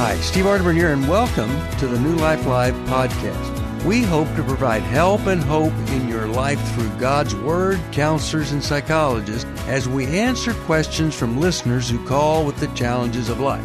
Hi, 0.00 0.18
Steve 0.20 0.46
Arterburn 0.46 0.76
here, 0.76 0.94
and 0.94 1.06
welcome 1.06 1.50
to 1.76 1.86
the 1.86 2.00
New 2.00 2.14
Life 2.14 2.46
Live 2.46 2.72
podcast. 2.88 3.84
We 3.84 4.00
hope 4.02 4.34
to 4.34 4.42
provide 4.42 4.80
help 4.80 5.26
and 5.26 5.42
hope 5.42 5.74
in 5.90 6.08
your 6.08 6.26
life 6.26 6.58
through 6.72 6.88
God's 6.98 7.34
Word, 7.34 7.78
counselors, 7.92 8.50
and 8.50 8.64
psychologists 8.64 9.44
as 9.66 9.90
we 9.90 10.06
answer 10.06 10.54
questions 10.54 11.14
from 11.14 11.38
listeners 11.38 11.90
who 11.90 12.02
call 12.06 12.46
with 12.46 12.56
the 12.56 12.68
challenges 12.68 13.28
of 13.28 13.40
life. 13.40 13.62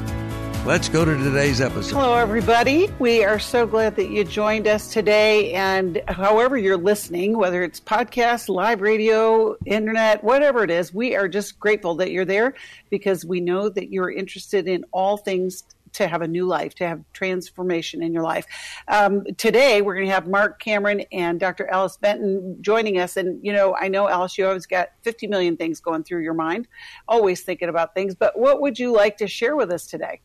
Let's 0.65 0.89
go 0.89 1.05
to 1.05 1.15
today's 1.15 1.61
episode. 1.61 1.96
Hello, 1.96 2.15
everybody. 2.15 2.92
We 2.99 3.24
are 3.24 3.40
so 3.40 3.65
glad 3.65 3.96
that 3.96 4.10
you 4.10 4.26
joined 4.26 4.67
us 4.67 4.92
today. 4.92 5.54
And 5.54 6.02
however 6.10 6.58
you're 6.58 6.76
listening, 6.76 7.38
whether 7.38 7.63
it's 7.63 7.79
podcast, 7.79 8.49
live 8.49 8.81
radio, 8.81 9.56
internet, 9.65 10.22
whatever 10.22 10.65
it 10.65 10.70
is, 10.70 10.94
we 10.94 11.15
are 11.15 11.29
just 11.29 11.62
grateful 11.62 11.96
that 11.96 12.12
you're 12.12 12.26
there 12.26 12.56
because 12.90 13.24
we 13.24 13.40
know 13.40 13.70
that 13.70 13.90
you're 13.90 14.12
interested 14.12 14.67
in 14.67 14.83
all 14.92 15.15
things 15.15 15.63
to 15.96 16.07
have 16.07 16.21
a 16.21 16.27
new 16.27 16.45
life, 16.45 16.75
to 16.75 16.88
have 16.88 17.02
transformation 17.13 18.03
in 18.03 18.13
your 18.13 18.23
life. 18.23 18.45
Um, 18.88 19.23
today, 19.38 19.81
we're 19.81 19.95
going 19.95 20.07
to 20.07 20.13
have 20.13 20.27
Marc 20.27 20.59
Cameron 20.59 21.03
and 21.11 21.39
Dr. 21.39 21.67
Alice 21.70 21.97
Benton 21.97 22.57
joining 22.61 22.99
us. 22.99 23.17
And, 23.17 23.43
you 23.43 23.53
know, 23.53 23.75
I 23.75 23.87
know, 23.87 24.07
Alice, 24.07 24.37
you 24.37 24.45
always 24.45 24.65
got 24.65 24.89
50 25.03 25.27
million 25.27 25.57
things 25.57 25.79
going 25.79 26.03
through 26.03 26.21
your 26.21 26.34
mind, 26.34 26.67
always 27.07 27.41
thinking 27.41 27.70
about 27.70 27.93
things. 27.93 28.15
But 28.15 28.37
what 28.37 28.61
would 28.61 28.77
you 28.77 28.93
like 28.93 29.17
to 29.17 29.27
share 29.27 29.55
with 29.55 29.71
us 29.71 29.87
today? 29.87 30.21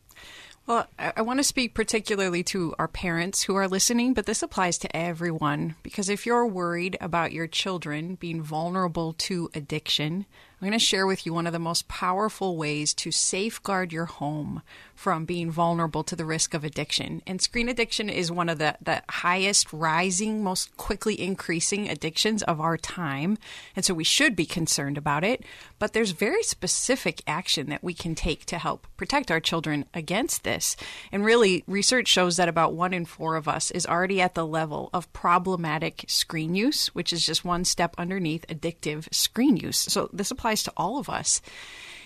Well, 0.66 0.86
I 0.98 1.22
want 1.22 1.40
to 1.40 1.45
speak 1.45 1.74
particularly 1.74 2.45
to 2.45 2.74
our 2.78 2.87
parents 2.87 3.42
who 3.42 3.56
are 3.56 3.66
listening, 3.66 4.14
but 4.14 4.26
this 4.26 4.42
applies 4.42 4.78
to 4.78 4.96
everyone 4.96 5.74
because 5.82 6.09
if 6.09 6.26
you're 6.26 6.46
worried 6.46 6.96
about 7.00 7.32
your 7.32 7.48
children 7.48 8.14
being 8.14 8.40
vulnerable 8.40 9.14
to 9.14 9.50
addiction, 9.52 10.26
I'm 10.60 10.69
going 10.69 10.78
to 10.78 10.84
share 10.84 11.06
with 11.06 11.24
you 11.24 11.32
one 11.32 11.46
of 11.46 11.55
the 11.55 11.59
most 11.59 11.88
powerful 11.88 12.55
ways 12.55 12.92
to 12.95 13.10
safeguard 13.10 13.95
your 13.95 14.05
home 14.05 14.60
from 14.95 15.24
being 15.24 15.51
vulnerable 15.51 16.05
to 16.05 16.14
the 16.14 16.27
risk 16.27 16.52
of 16.52 16.64
addiction. 16.64 17.23
And 17.27 17.41
screen 17.41 17.70
addiction 17.70 18.10
is 18.10 18.30
one 18.30 18.51
of 18.51 18.59
the, 18.59 18.77
the 18.82 19.02
highest 19.09 19.73
rising, 19.73 20.45
most 20.45 20.76
quickly 20.76 21.18
increasing 21.18 21.88
addictions 21.88 22.43
of 22.43 22.60
our 22.60 22.76
time. 22.76 23.38
And 23.74 23.87
so 23.87 23.95
we 23.95 24.04
should 24.04 24.37
be 24.37 24.45
concerned 24.45 24.99
about 24.99 25.24
it. 25.24 25.45
But 25.79 25.95
there's 25.95 26.10
very 26.10 26.43
specific 26.43 27.23
action 27.27 27.71
that 27.71 27.82
we 27.82 27.95
can 27.95 28.15
take 28.15 28.45
to 28.45 28.59
help 28.59 28.87
protect 28.99 29.30
our 29.30 29.40
children 29.40 29.87
against 29.95 30.45
this. 30.45 30.77
And 31.10 31.24
really, 31.24 31.65
research 31.66 32.09
shows 32.09 32.37
that 32.37 32.51
about 32.51 32.74
one 32.74 32.93
in 32.93 33.06
four 33.06 33.37
of 33.37 33.49
us 33.49 33.71
is 33.71 33.87
already 33.87 34.21
at 34.21 34.34
the 34.34 34.46
level 34.46 34.90
of 34.93 35.10
problematic 35.15 36.04
screen 36.06 36.54
use, 36.54 36.88
which 36.88 37.15
is 37.15 37.24
just 37.24 37.46
one 37.46 37.65
step 37.65 37.95
underneath 37.96 38.45
addictive 38.49 39.09
screen 39.15 39.56
use. 39.56 39.79
So 39.79 40.10
this 40.12 40.30
applies 40.30 40.49
to 40.65 40.73
all 40.76 40.98
of 40.98 41.09
us. 41.09 41.40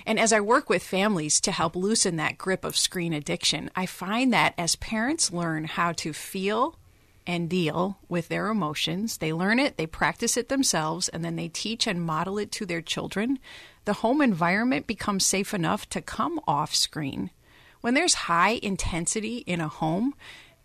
And 0.06 0.18
as 0.18 0.32
I 0.32 0.40
work 0.40 0.68
with 0.68 0.82
families 0.82 1.40
to 1.40 1.52
help 1.52 1.74
loosen 1.74 2.16
that 2.16 2.38
grip 2.38 2.64
of 2.64 2.76
screen 2.76 3.12
addiction, 3.12 3.70
I 3.74 3.86
find 3.86 4.32
that 4.32 4.54
as 4.58 4.76
parents 4.76 5.32
learn 5.32 5.64
how 5.64 5.92
to 5.92 6.12
feel 6.12 6.76
and 7.26 7.48
deal 7.48 7.98
with 8.08 8.28
their 8.28 8.48
emotions, 8.48 9.16
they 9.16 9.32
learn 9.32 9.58
it, 9.58 9.78
they 9.78 9.86
practice 9.86 10.36
it 10.36 10.50
themselves, 10.50 11.08
and 11.08 11.24
then 11.24 11.36
they 11.36 11.48
teach 11.48 11.86
and 11.86 12.02
model 12.02 12.38
it 12.38 12.52
to 12.52 12.66
their 12.66 12.82
children, 12.82 13.38
the 13.86 13.94
home 13.94 14.20
environment 14.20 14.86
becomes 14.86 15.24
safe 15.24 15.54
enough 15.54 15.88
to 15.88 16.02
come 16.02 16.38
off 16.46 16.74
screen. 16.74 17.30
When 17.80 17.94
there's 17.94 18.14
high 18.14 18.60
intensity 18.62 19.38
in 19.38 19.60
a 19.60 19.68
home, 19.68 20.14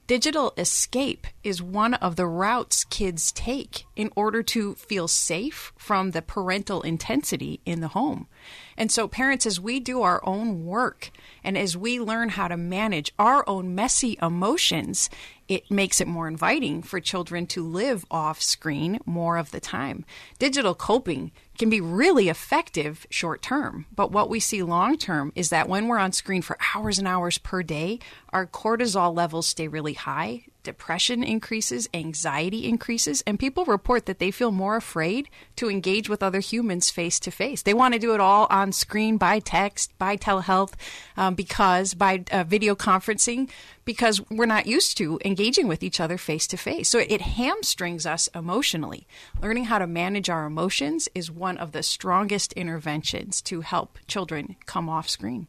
Digital 0.09 0.55
escape 0.57 1.27
is 1.43 1.61
one 1.61 1.93
of 1.93 2.15
the 2.15 2.25
routes 2.25 2.83
kids 2.85 3.31
take 3.31 3.85
in 3.95 4.09
order 4.15 4.41
to 4.41 4.73
feel 4.73 5.07
safe 5.07 5.71
from 5.77 6.09
the 6.09 6.21
parental 6.23 6.81
intensity 6.81 7.61
in 7.63 7.79
the 7.79 7.89
home. 7.89 8.27
And 8.75 8.91
so, 8.91 9.07
parents, 9.07 9.45
as 9.45 9.59
we 9.59 9.79
do 9.79 10.01
our 10.01 10.19
own 10.25 10.65
work 10.65 11.11
and 11.43 11.55
as 11.55 11.77
we 11.77 11.99
learn 11.99 12.29
how 12.29 12.47
to 12.47 12.57
manage 12.57 13.13
our 13.19 13.47
own 13.47 13.75
messy 13.75 14.17
emotions, 14.19 15.11
it 15.47 15.69
makes 15.69 16.01
it 16.01 16.07
more 16.07 16.27
inviting 16.27 16.81
for 16.81 16.99
children 16.99 17.45
to 17.45 17.63
live 17.63 18.03
off 18.09 18.41
screen 18.41 18.97
more 19.05 19.37
of 19.37 19.51
the 19.51 19.59
time. 19.59 20.05
Digital 20.39 20.73
coping 20.73 21.31
can 21.59 21.69
be 21.69 21.81
really 21.81 22.29
effective 22.29 23.05
short 23.09 23.41
term, 23.41 23.85
but 23.93 24.11
what 24.11 24.29
we 24.29 24.39
see 24.39 24.63
long 24.63 24.97
term 24.97 25.31
is 25.35 25.49
that 25.49 25.69
when 25.69 25.87
we're 25.87 25.99
on 25.99 26.13
screen 26.13 26.41
for 26.41 26.57
hours 26.73 26.97
and 26.97 27.07
hours 27.07 27.37
per 27.37 27.61
day, 27.61 27.99
our 28.29 28.47
cortisol 28.47 29.15
levels 29.15 29.45
stay 29.45 29.67
really 29.67 29.93
high 29.93 30.45
depression 30.69 31.23
increases, 31.23 31.89
anxiety 31.95 32.67
increases, 32.67 33.23
and 33.25 33.39
people 33.39 33.65
report 33.65 34.05
that 34.05 34.19
they 34.19 34.29
feel 34.29 34.51
more 34.51 34.75
afraid 34.75 35.27
to 35.55 35.67
engage 35.67 36.07
with 36.07 36.21
other 36.21 36.41
humans 36.41 36.91
face 36.91 37.19
to 37.19 37.31
face. 37.31 37.63
They 37.63 37.73
want 37.73 37.95
to 37.95 37.99
do 37.99 38.13
it 38.13 38.19
all 38.19 38.45
on 38.51 38.71
screen, 38.71 39.17
by 39.17 39.39
text, 39.39 39.97
by 39.97 40.15
telehealth, 40.15 40.73
um, 41.17 41.33
because 41.33 41.95
by 41.95 42.23
uh, 42.31 42.43
video 42.43 42.75
conferencing, 42.75 43.49
because 43.83 44.21
we're 44.29 44.45
not 44.45 44.67
used 44.67 44.95
to 44.97 45.19
engaging 45.25 45.67
with 45.67 45.81
each 45.81 45.99
other 45.99 46.19
face 46.19 46.45
to 46.47 46.57
face. 46.57 46.87
So 46.87 46.99
it 46.99 47.21
hamstrings 47.21 48.05
us 48.05 48.29
emotionally. 48.35 49.07
Learning 49.41 49.65
how 49.65 49.79
to 49.79 49.87
manage 49.87 50.29
our 50.29 50.45
emotions 50.45 51.09
is 51.15 51.31
one 51.31 51.57
of 51.57 51.71
the 51.71 51.81
strongest 51.81 52.53
interventions 52.53 53.41
to 53.41 53.61
help 53.61 53.97
children 54.05 54.55
come 54.67 54.87
off 54.87 55.09
screen. 55.09 55.47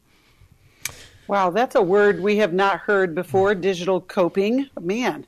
Wow, 1.30 1.50
that's 1.50 1.76
a 1.76 1.82
word 1.82 2.18
we 2.18 2.38
have 2.38 2.52
not 2.52 2.80
heard 2.80 3.14
before 3.14 3.54
digital 3.54 4.00
coping. 4.00 4.68
Man, 4.80 5.24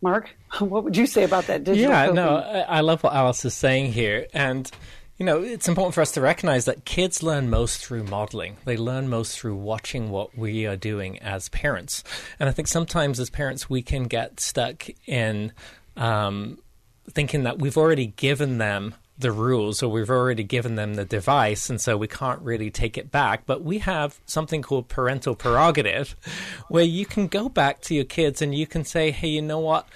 Marc, 0.00 0.34
what 0.58 0.82
would 0.82 0.96
you 0.96 1.06
say 1.06 1.22
about 1.22 1.46
that 1.46 1.62
digital 1.62 1.92
yeah, 1.92 2.06
coping? 2.06 2.16
no, 2.16 2.38
I 2.68 2.80
love 2.80 3.04
what 3.04 3.14
Alice 3.14 3.44
is 3.44 3.54
saying 3.54 3.92
here. 3.92 4.26
And, 4.34 4.68
you 5.18 5.24
know, 5.24 5.40
it's 5.40 5.68
important 5.68 5.94
for 5.94 6.00
us 6.00 6.10
to 6.12 6.20
recognize 6.20 6.64
that 6.64 6.84
kids 6.84 7.22
learn 7.22 7.50
most 7.50 7.86
through 7.86 8.02
modeling. 8.02 8.56
They 8.64 8.76
learn 8.76 9.08
most 9.08 9.38
through 9.38 9.54
watching 9.54 10.10
what 10.10 10.36
we 10.36 10.66
are 10.66 10.74
doing 10.74 11.20
as 11.20 11.48
parents. 11.50 12.02
And 12.40 12.48
I 12.48 12.52
think 12.52 12.66
sometimes 12.66 13.20
as 13.20 13.30
parents, 13.30 13.70
we 13.70 13.80
can 13.80 14.08
get 14.08 14.40
stuck 14.40 14.88
in 15.06 15.52
um, 15.96 16.58
thinking 17.08 17.44
that 17.44 17.60
we've 17.60 17.78
already 17.78 18.06
given 18.06 18.58
them 18.58 18.96
the 19.18 19.32
rules 19.32 19.82
or 19.82 19.90
we've 19.90 20.10
already 20.10 20.42
given 20.42 20.74
them 20.74 20.94
the 20.94 21.04
device 21.04 21.68
and 21.70 21.80
so 21.80 21.96
we 21.96 22.08
can't 22.08 22.40
really 22.40 22.70
take 22.70 22.96
it 22.96 23.10
back 23.10 23.44
but 23.46 23.62
we 23.62 23.78
have 23.78 24.18
something 24.26 24.62
called 24.62 24.88
parental 24.88 25.34
prerogative 25.34 26.16
where 26.68 26.84
you 26.84 27.06
can 27.06 27.26
go 27.26 27.48
back 27.48 27.80
to 27.80 27.94
your 27.94 28.04
kids 28.04 28.42
and 28.42 28.54
you 28.54 28.66
can 28.66 28.84
say 28.84 29.10
hey 29.10 29.28
you 29.28 29.42
know 29.42 29.58
what 29.58 29.86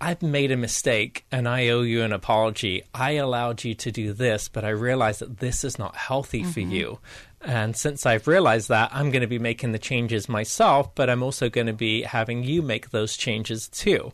I've 0.00 0.22
made 0.22 0.50
a 0.50 0.56
mistake 0.56 1.24
and 1.32 1.48
I 1.48 1.68
owe 1.68 1.80
you 1.80 2.02
an 2.02 2.12
apology. 2.12 2.82
I 2.92 3.12
allowed 3.12 3.64
you 3.64 3.74
to 3.76 3.90
do 3.90 4.12
this, 4.12 4.48
but 4.48 4.62
I 4.62 4.68
realize 4.68 5.20
that 5.20 5.38
this 5.38 5.64
is 5.64 5.78
not 5.78 5.96
healthy 5.96 6.42
mm-hmm. 6.42 6.50
for 6.50 6.60
you. 6.60 6.98
And 7.40 7.76
since 7.76 8.04
I've 8.04 8.26
realized 8.26 8.68
that, 8.68 8.90
I'm 8.92 9.10
going 9.10 9.22
to 9.22 9.26
be 9.26 9.38
making 9.38 9.72
the 9.72 9.78
changes 9.78 10.28
myself, 10.28 10.94
but 10.94 11.08
I'm 11.08 11.22
also 11.22 11.48
going 11.48 11.68
to 11.68 11.72
be 11.72 12.02
having 12.02 12.42
you 12.42 12.60
make 12.60 12.90
those 12.90 13.16
changes 13.16 13.68
too. 13.68 14.12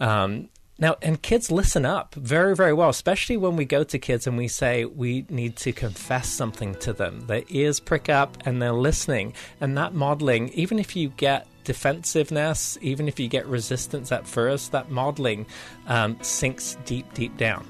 Um, 0.00 0.48
now, 0.80 0.96
and 1.02 1.20
kids 1.20 1.50
listen 1.50 1.84
up 1.84 2.14
very, 2.14 2.56
very 2.56 2.72
well, 2.72 2.88
especially 2.88 3.36
when 3.36 3.54
we 3.54 3.66
go 3.66 3.84
to 3.84 3.98
kids 3.98 4.26
and 4.26 4.38
we 4.38 4.48
say 4.48 4.86
we 4.86 5.26
need 5.28 5.56
to 5.56 5.72
confess 5.72 6.26
something 6.26 6.74
to 6.76 6.94
them. 6.94 7.26
Their 7.26 7.42
ears 7.48 7.80
prick 7.80 8.08
up 8.08 8.38
and 8.46 8.62
they're 8.62 8.72
listening. 8.72 9.34
And 9.60 9.76
that 9.76 9.92
modeling, 9.92 10.48
even 10.50 10.78
if 10.78 10.96
you 10.96 11.10
get 11.10 11.46
defensiveness, 11.64 12.78
even 12.80 13.08
if 13.08 13.20
you 13.20 13.28
get 13.28 13.46
resistance 13.46 14.10
at 14.10 14.26
first, 14.26 14.72
that 14.72 14.90
modeling 14.90 15.44
um, 15.86 16.16
sinks 16.22 16.78
deep, 16.86 17.12
deep 17.12 17.36
down. 17.36 17.66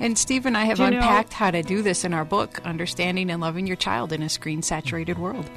And 0.00 0.16
Steve 0.16 0.46
and 0.46 0.56
I 0.56 0.64
have 0.64 0.80
unpacked 0.80 1.32
know, 1.32 1.36
how 1.36 1.50
to 1.50 1.62
do 1.62 1.82
this 1.82 2.04
in 2.04 2.14
our 2.14 2.24
book, 2.24 2.60
Understanding 2.64 3.30
and 3.30 3.40
Loving 3.40 3.66
Your 3.66 3.76
Child 3.76 4.12
in 4.12 4.22
a 4.22 4.28
Screen 4.28 4.62
Saturated 4.62 5.18
World. 5.18 5.48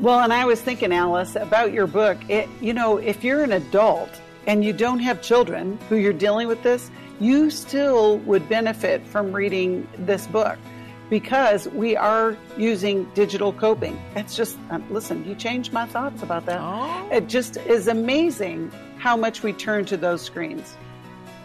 Well, 0.00 0.20
and 0.20 0.32
I 0.32 0.44
was 0.44 0.60
thinking, 0.60 0.92
Alice, 0.92 1.36
about 1.36 1.72
your 1.72 1.86
book. 1.86 2.18
It, 2.28 2.48
you 2.60 2.72
know, 2.72 2.96
if 2.96 3.22
you're 3.22 3.42
an 3.42 3.52
adult 3.52 4.19
and 4.46 4.64
you 4.64 4.72
don't 4.72 5.00
have 5.00 5.22
children 5.22 5.78
who 5.88 5.96
you're 5.96 6.12
dealing 6.12 6.48
with 6.48 6.62
this, 6.62 6.90
you 7.20 7.50
still 7.50 8.18
would 8.18 8.48
benefit 8.48 9.06
from 9.06 9.32
reading 9.32 9.86
this 9.98 10.26
book 10.26 10.58
because 11.10 11.68
we 11.68 11.96
are 11.96 12.36
using 12.56 13.04
digital 13.14 13.52
coping. 13.52 14.00
It's 14.14 14.36
just, 14.36 14.56
um, 14.70 14.84
listen, 14.90 15.28
you 15.28 15.34
changed 15.34 15.72
my 15.72 15.84
thoughts 15.86 16.22
about 16.22 16.46
that. 16.46 16.60
Oh. 16.60 17.08
It 17.10 17.26
just 17.26 17.56
is 17.58 17.88
amazing 17.88 18.72
how 18.98 19.16
much 19.16 19.42
we 19.42 19.52
turn 19.52 19.84
to 19.86 19.96
those 19.96 20.22
screens. 20.22 20.76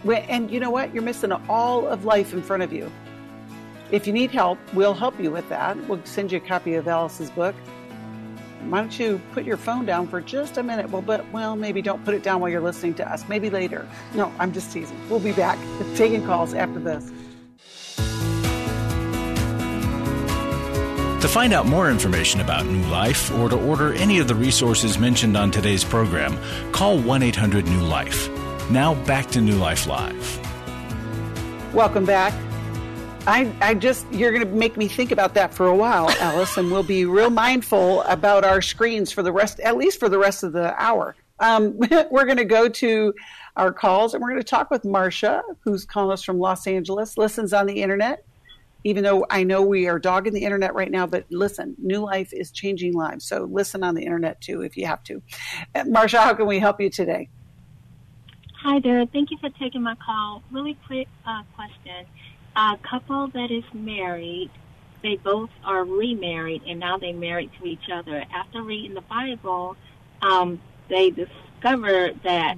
And 0.08 0.50
you 0.50 0.60
know 0.60 0.70
what? 0.70 0.94
You're 0.94 1.02
missing 1.02 1.32
all 1.48 1.86
of 1.88 2.04
life 2.04 2.32
in 2.32 2.42
front 2.42 2.62
of 2.62 2.72
you. 2.72 2.90
If 3.90 4.06
you 4.06 4.12
need 4.12 4.30
help, 4.30 4.58
we'll 4.72 4.94
help 4.94 5.18
you 5.20 5.30
with 5.30 5.48
that. 5.48 5.76
We'll 5.88 6.04
send 6.04 6.32
you 6.32 6.38
a 6.38 6.40
copy 6.40 6.74
of 6.74 6.86
Alice's 6.88 7.30
book 7.30 7.54
why 8.70 8.80
don't 8.80 8.98
you 8.98 9.20
put 9.32 9.44
your 9.44 9.56
phone 9.56 9.86
down 9.86 10.08
for 10.08 10.20
just 10.20 10.56
a 10.58 10.62
minute? 10.62 10.90
Well, 10.90 11.02
but, 11.02 11.30
well, 11.32 11.56
maybe 11.56 11.82
don't 11.82 12.04
put 12.04 12.14
it 12.14 12.22
down 12.22 12.40
while 12.40 12.50
you're 12.50 12.60
listening 12.60 12.94
to 12.94 13.10
us. 13.10 13.28
Maybe 13.28 13.50
later. 13.50 13.88
No, 14.14 14.32
I'm 14.38 14.52
just 14.52 14.72
teasing. 14.72 14.98
We'll 15.08 15.20
be 15.20 15.32
back 15.32 15.58
taking 15.96 16.24
calls 16.24 16.54
after 16.54 16.78
this. 16.78 17.10
To 21.22 21.28
find 21.32 21.52
out 21.52 21.66
more 21.66 21.90
information 21.90 22.40
about 22.40 22.66
New 22.66 22.86
Life 22.88 23.32
or 23.32 23.48
to 23.48 23.56
order 23.56 23.92
any 23.94 24.18
of 24.18 24.28
the 24.28 24.34
resources 24.34 24.98
mentioned 24.98 25.36
on 25.36 25.50
today's 25.50 25.82
program, 25.82 26.38
call 26.72 26.98
1 26.98 27.22
800 27.22 27.64
New 27.66 27.80
Life. 27.80 28.28
Now 28.70 28.94
back 29.04 29.26
to 29.30 29.40
New 29.40 29.56
Life 29.56 29.86
Live. 29.86 30.40
Welcome 31.74 32.04
back. 32.04 32.32
I, 33.28 33.52
I 33.60 33.74
just, 33.74 34.06
you're 34.12 34.30
going 34.30 34.46
to 34.46 34.54
make 34.54 34.76
me 34.76 34.86
think 34.86 35.10
about 35.10 35.34
that 35.34 35.52
for 35.52 35.66
a 35.66 35.74
while, 35.74 36.08
Alice, 36.10 36.56
and 36.56 36.70
we'll 36.70 36.84
be 36.84 37.06
real 37.06 37.28
mindful 37.28 38.02
about 38.02 38.44
our 38.44 38.62
screens 38.62 39.10
for 39.10 39.24
the 39.24 39.32
rest, 39.32 39.58
at 39.58 39.76
least 39.76 39.98
for 39.98 40.08
the 40.08 40.18
rest 40.18 40.44
of 40.44 40.52
the 40.52 40.80
hour. 40.80 41.16
Um, 41.40 41.76
we're 42.10 42.24
going 42.24 42.36
to 42.36 42.44
go 42.44 42.68
to 42.68 43.14
our 43.56 43.72
calls 43.72 44.14
and 44.14 44.22
we're 44.22 44.30
going 44.30 44.40
to 44.40 44.48
talk 44.48 44.70
with 44.70 44.84
Marcia, 44.84 45.42
who's 45.64 45.84
calling 45.84 46.12
us 46.12 46.22
from 46.22 46.38
Los 46.38 46.68
Angeles, 46.68 47.18
listens 47.18 47.52
on 47.52 47.66
the 47.66 47.82
internet. 47.82 48.24
Even 48.84 49.02
though 49.02 49.26
I 49.28 49.42
know 49.42 49.62
we 49.62 49.88
are 49.88 49.98
dogging 49.98 50.32
the 50.32 50.44
internet 50.44 50.72
right 50.74 50.92
now, 50.92 51.08
but 51.08 51.24
listen, 51.28 51.74
New 51.78 51.98
Life 51.98 52.32
is 52.32 52.52
changing 52.52 52.92
lives. 52.94 53.24
So 53.24 53.48
listen 53.50 53.82
on 53.82 53.96
the 53.96 54.02
internet 54.02 54.40
too 54.40 54.60
if 54.60 54.76
you 54.76 54.86
have 54.86 55.02
to. 55.04 55.20
Uh, 55.74 55.82
Marcia, 55.88 56.20
how 56.20 56.34
can 56.34 56.46
we 56.46 56.60
help 56.60 56.80
you 56.80 56.90
today? 56.90 57.28
Hi 58.62 58.78
there. 58.78 59.04
Thank 59.06 59.32
you 59.32 59.38
for 59.38 59.50
taking 59.58 59.82
my 59.82 59.96
call. 59.96 60.44
Really 60.52 60.78
quick 60.86 61.08
uh, 61.26 61.42
question 61.56 62.06
a 62.56 62.78
couple 62.88 63.28
that 63.28 63.50
is 63.50 63.64
married, 63.74 64.50
they 65.02 65.16
both 65.16 65.50
are 65.64 65.84
remarried 65.84 66.62
and 66.66 66.80
now 66.80 66.96
they're 66.96 67.14
married 67.14 67.50
to 67.60 67.66
each 67.66 67.90
other. 67.92 68.24
After 68.34 68.62
reading 68.62 68.94
the 68.94 69.02
Bible, 69.02 69.76
um, 70.22 70.60
they 70.88 71.10
discovered 71.10 72.20
that 72.24 72.56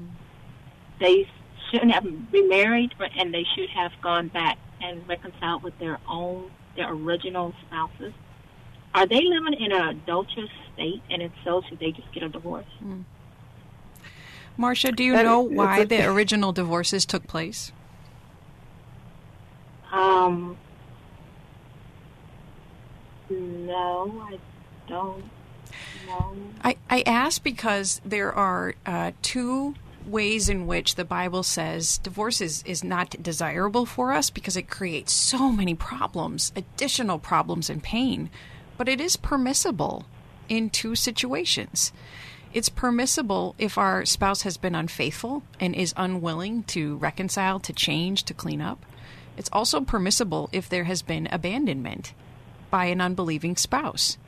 they 1.00 1.28
shouldn't 1.70 1.92
have 1.92 2.06
remarried 2.32 2.94
and 3.18 3.34
they 3.34 3.44
should 3.54 3.68
have 3.70 3.92
gone 4.00 4.28
back 4.28 4.56
and 4.80 5.06
reconciled 5.08 5.62
with 5.62 5.78
their 5.78 5.98
own, 6.08 6.50
their 6.76 6.92
original 6.92 7.52
spouses. 7.66 8.12
Are 8.94 9.06
they 9.06 9.22
living 9.22 9.54
in 9.58 9.72
an 9.72 9.88
adulterous 9.88 10.50
state? 10.74 11.02
And 11.10 11.22
if 11.22 11.32
so, 11.44 11.62
should 11.68 11.78
they 11.78 11.90
just 11.90 12.10
get 12.12 12.22
a 12.22 12.28
divorce? 12.28 12.66
Mm. 12.82 13.04
Marcia, 14.56 14.90
do 14.90 15.04
you 15.04 15.12
know 15.22 15.40
why 15.40 15.84
the 15.84 16.04
original 16.04 16.52
divorces 16.52 17.04
took 17.04 17.26
place? 17.26 17.72
Um, 19.92 20.56
no, 23.30 24.22
I 24.28 24.38
don't 24.88 25.24
know. 26.06 26.36
I, 26.62 26.76
I 26.88 27.02
ask 27.02 27.42
because 27.42 28.00
there 28.04 28.32
are 28.32 28.74
uh, 28.86 29.12
two 29.22 29.74
ways 30.06 30.48
in 30.48 30.66
which 30.66 30.94
the 30.94 31.04
Bible 31.04 31.42
says 31.42 31.98
divorce 31.98 32.40
is, 32.40 32.62
is 32.64 32.82
not 32.82 33.22
desirable 33.22 33.84
for 33.84 34.12
us 34.12 34.30
because 34.30 34.56
it 34.56 34.70
creates 34.70 35.12
so 35.12 35.50
many 35.50 35.74
problems, 35.74 36.52
additional 36.56 37.18
problems 37.18 37.68
and 37.68 37.82
pain. 37.82 38.30
But 38.76 38.88
it 38.88 39.00
is 39.00 39.16
permissible 39.16 40.06
in 40.48 40.70
two 40.70 40.94
situations. 40.94 41.92
It's 42.54 42.70
permissible 42.70 43.54
if 43.58 43.76
our 43.76 44.06
spouse 44.06 44.42
has 44.42 44.56
been 44.56 44.74
unfaithful 44.74 45.42
and 45.60 45.74
is 45.74 45.92
unwilling 45.96 46.62
to 46.64 46.96
reconcile, 46.96 47.60
to 47.60 47.72
change, 47.72 48.22
to 48.24 48.34
clean 48.34 48.62
up. 48.62 48.84
It's 49.38 49.48
also 49.52 49.80
permissible 49.80 50.50
if 50.52 50.68
there 50.68 50.84
has 50.84 51.00
been 51.00 51.28
abandonment 51.30 52.12
by 52.70 52.86
an 52.86 53.00
unbelieving 53.00 53.56
spouse. 53.56 54.18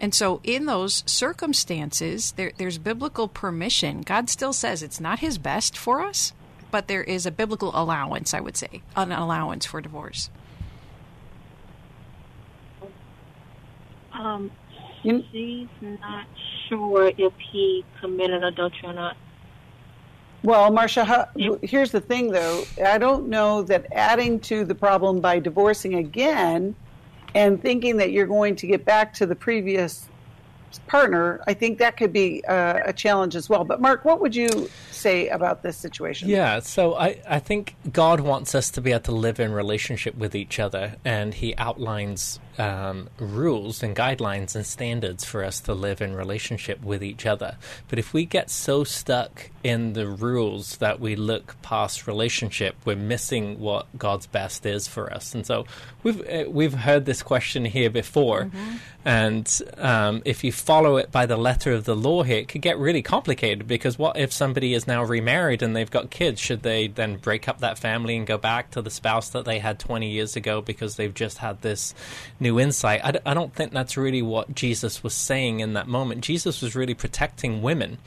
And 0.00 0.14
so, 0.14 0.40
in 0.42 0.64
those 0.64 1.04
circumstances, 1.06 2.32
there, 2.32 2.52
there's 2.56 2.78
biblical 2.78 3.28
permission. 3.28 4.00
God 4.00 4.28
still 4.28 4.52
says 4.52 4.82
it's 4.82 5.00
not 5.00 5.20
His 5.20 5.38
best 5.38 5.76
for 5.76 6.00
us, 6.00 6.32
but 6.70 6.88
there 6.88 7.04
is 7.04 7.26
a 7.26 7.30
biblical 7.30 7.70
allowance, 7.74 8.34
I 8.34 8.40
would 8.40 8.56
say, 8.56 8.82
an 8.96 9.12
allowance 9.12 9.66
for 9.66 9.80
divorce. 9.80 10.30
Um, 14.12 14.50
she's 15.02 15.68
not 15.80 16.26
sure 16.68 17.12
if 17.18 17.32
he 17.52 17.84
committed 18.00 18.42
adultery 18.42 18.88
or 18.88 18.94
not. 18.94 19.16
Well, 20.44 20.70
Marcia, 20.70 21.30
here's 21.62 21.90
the 21.90 22.02
thing 22.02 22.30
though. 22.30 22.64
I 22.84 22.98
don't 22.98 23.28
know 23.28 23.62
that 23.62 23.86
adding 23.92 24.38
to 24.40 24.66
the 24.66 24.74
problem 24.74 25.20
by 25.20 25.38
divorcing 25.38 25.94
again 25.94 26.76
and 27.34 27.60
thinking 27.60 27.96
that 27.96 28.12
you're 28.12 28.26
going 28.26 28.54
to 28.56 28.66
get 28.66 28.84
back 28.84 29.14
to 29.14 29.26
the 29.26 29.34
previous 29.34 30.06
partner, 30.86 31.40
I 31.46 31.54
think 31.54 31.78
that 31.78 31.96
could 31.96 32.12
be 32.12 32.42
a, 32.46 32.82
a 32.86 32.92
challenge 32.92 33.36
as 33.36 33.48
well. 33.48 33.64
But, 33.64 33.80
Marc, 33.80 34.04
what 34.04 34.20
would 34.20 34.36
you 34.36 34.68
say 34.90 35.28
about 35.28 35.62
this 35.62 35.78
situation? 35.78 36.28
Yeah, 36.28 36.60
so 36.60 36.94
I, 36.94 37.22
I 37.26 37.38
think 37.38 37.74
God 37.90 38.20
wants 38.20 38.54
us 38.54 38.70
to 38.72 38.82
be 38.82 38.90
able 38.90 39.00
to 39.02 39.12
live 39.12 39.40
in 39.40 39.52
relationship 39.52 40.14
with 40.14 40.34
each 40.34 40.60
other, 40.60 40.96
and 41.06 41.32
He 41.32 41.56
outlines 41.56 42.38
um, 42.58 43.08
rules 43.18 43.82
and 43.82 43.96
guidelines 43.96 44.54
and 44.54 44.64
standards 44.64 45.24
for 45.24 45.44
us 45.44 45.60
to 45.60 45.74
live 45.74 46.00
in 46.00 46.14
relationship 46.14 46.82
with 46.82 47.02
each 47.02 47.26
other. 47.26 47.56
But 47.88 47.98
if 47.98 48.12
we 48.12 48.24
get 48.24 48.50
so 48.50 48.84
stuck 48.84 49.50
in 49.62 49.94
the 49.94 50.06
rules 50.06 50.76
that 50.76 51.00
we 51.00 51.16
look 51.16 51.60
past 51.62 52.06
relationship, 52.06 52.76
we're 52.84 52.96
missing 52.96 53.58
what 53.58 53.86
God's 53.98 54.26
best 54.26 54.66
is 54.66 54.86
for 54.86 55.12
us. 55.12 55.34
And 55.34 55.46
so 55.46 55.66
we've 56.02 56.20
uh, 56.28 56.44
we've 56.48 56.74
heard 56.74 57.06
this 57.06 57.22
question 57.22 57.64
here 57.64 57.90
before, 57.90 58.44
mm-hmm. 58.44 58.76
and 59.04 59.62
um, 59.78 60.22
if 60.24 60.44
you 60.44 60.52
follow 60.52 60.96
it 60.96 61.10
by 61.10 61.26
the 61.26 61.36
letter 61.36 61.72
of 61.72 61.84
the 61.84 61.96
law 61.96 62.22
here, 62.22 62.38
it 62.38 62.48
could 62.48 62.62
get 62.62 62.78
really 62.78 63.02
complicated 63.02 63.66
because 63.66 63.98
what 63.98 64.16
if 64.16 64.32
somebody 64.32 64.74
is 64.74 64.86
now 64.86 65.02
remarried 65.02 65.62
and 65.62 65.74
they've 65.74 65.90
got 65.90 66.10
kids? 66.10 66.40
Should 66.40 66.62
they 66.62 66.88
then 66.88 67.16
break 67.16 67.48
up 67.48 67.60
that 67.60 67.78
family 67.78 68.16
and 68.16 68.26
go 68.26 68.38
back 68.38 68.70
to 68.72 68.82
the 68.82 68.90
spouse 68.90 69.30
that 69.30 69.44
they 69.44 69.58
had 69.58 69.78
20 69.78 70.10
years 70.10 70.36
ago 70.36 70.60
because 70.60 70.96
they've 70.96 71.14
just 71.14 71.38
had 71.38 71.62
this 71.62 71.94
new 72.44 72.60
insight. 72.60 73.00
I 73.02 73.10
d- 73.10 73.18
I 73.26 73.34
don't 73.34 73.52
think 73.52 73.72
that's 73.72 73.96
really 73.96 74.22
what 74.22 74.54
Jesus 74.54 75.02
was 75.02 75.14
saying 75.14 75.58
in 75.58 75.72
that 75.72 75.88
moment. 75.88 76.20
Jesus 76.20 76.62
was 76.62 76.76
really 76.76 76.94
protecting 76.94 77.60
women. 77.62 77.98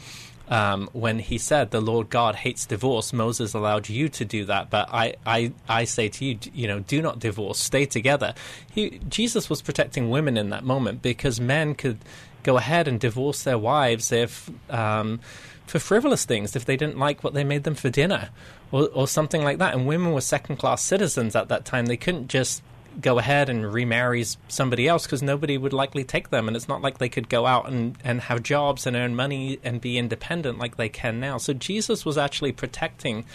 Um, 0.49 0.89
when 0.93 1.19
he 1.19 1.37
said 1.37 1.71
the 1.71 1.81
Lord 1.81 2.09
God 2.09 2.35
hates 2.35 2.65
divorce, 2.65 3.11
Moses 3.11 3.53
allowed 3.53 3.89
you 3.89 4.07
to 4.07 4.23
do 4.23 4.45
that, 4.45 4.69
but 4.69 4.87
I, 4.93 5.15
I, 5.25 5.51
I 5.67 5.83
say 5.83 6.07
to 6.07 6.23
you, 6.23 6.39
you 6.53 6.69
know, 6.69 6.79
do 6.79 7.01
not 7.01 7.19
divorce, 7.19 7.59
stay 7.59 7.85
together. 7.85 8.33
He, 8.71 9.01
Jesus 9.09 9.49
was 9.49 9.61
protecting 9.61 10.09
women 10.09 10.37
in 10.37 10.49
that 10.51 10.63
moment 10.63 11.01
because 11.01 11.41
men 11.41 11.75
could 11.75 11.97
go 12.43 12.55
ahead 12.55 12.87
and 12.87 12.97
divorce 12.97 13.43
their 13.43 13.57
wives 13.57 14.13
if 14.13 14.49
um, 14.69 15.19
for 15.65 15.79
frivolous 15.79 16.23
things, 16.23 16.55
if 16.55 16.63
they 16.63 16.77
didn't 16.77 16.97
like 16.97 17.25
what 17.25 17.33
they 17.33 17.43
made 17.43 17.65
them 17.65 17.75
for 17.75 17.89
dinner, 17.89 18.29
or, 18.71 18.87
or 18.93 19.05
something 19.05 19.43
like 19.43 19.57
that. 19.57 19.73
And 19.73 19.85
women 19.85 20.13
were 20.13 20.21
second 20.21 20.55
class 20.55 20.81
citizens 20.81 21.35
at 21.35 21.49
that 21.49 21.65
time; 21.65 21.87
they 21.87 21.97
couldn't 21.97 22.29
just 22.29 22.63
go 22.99 23.19
ahead 23.19 23.49
and 23.49 23.71
remarry 23.71 24.25
somebody 24.47 24.87
else 24.87 25.05
because 25.05 25.21
nobody 25.21 25.57
would 25.57 25.73
likely 25.73 26.03
take 26.03 26.29
them. 26.29 26.47
And 26.47 26.57
it's 26.57 26.67
not 26.67 26.81
like 26.81 26.97
they 26.97 27.09
could 27.09 27.29
go 27.29 27.45
out 27.45 27.67
and, 27.69 27.97
and 28.03 28.21
have 28.21 28.43
jobs 28.43 28.87
and 28.87 28.95
earn 28.95 29.15
money 29.15 29.59
and 29.63 29.79
be 29.79 29.97
independent 29.97 30.57
like 30.57 30.77
they 30.77 30.89
can 30.89 31.19
now. 31.19 31.37
So 31.37 31.53
Jesus 31.53 32.05
was 32.05 32.17
actually 32.17 32.51
protecting 32.51 33.25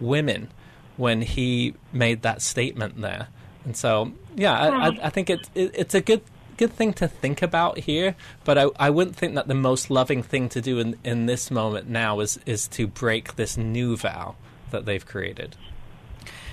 women 0.00 0.50
when 0.96 1.22
he 1.22 1.74
made 1.92 2.22
that 2.22 2.42
statement 2.42 3.00
there. 3.00 3.28
And 3.64 3.76
so, 3.76 4.12
yeah, 4.34 4.58
I, 4.58 4.88
I, 4.88 4.98
I 5.04 5.10
think 5.10 5.30
it, 5.30 5.48
it, 5.54 5.72
it's 5.74 5.94
a 5.94 6.00
good 6.00 6.22
good 6.56 6.72
thing 6.72 6.92
to 6.94 7.06
think 7.06 7.42
about 7.42 7.80
here, 7.80 8.16
but 8.44 8.56
I, 8.56 8.68
I 8.78 8.90
wouldn't 8.90 9.14
think 9.14 9.34
that 9.34 9.46
the 9.46 9.54
most 9.54 9.90
loving 9.90 10.22
thing 10.22 10.48
to 10.50 10.60
do 10.60 10.78
in, 10.78 10.96
in 11.04 11.26
this 11.26 11.50
moment 11.50 11.88
now 11.88 12.20
is, 12.20 12.38
is 12.46 12.66
to 12.68 12.86
break 12.86 13.36
this 13.36 13.58
new 13.58 13.94
vow 13.94 14.36
that 14.70 14.86
they've 14.86 15.04
created. 15.04 15.56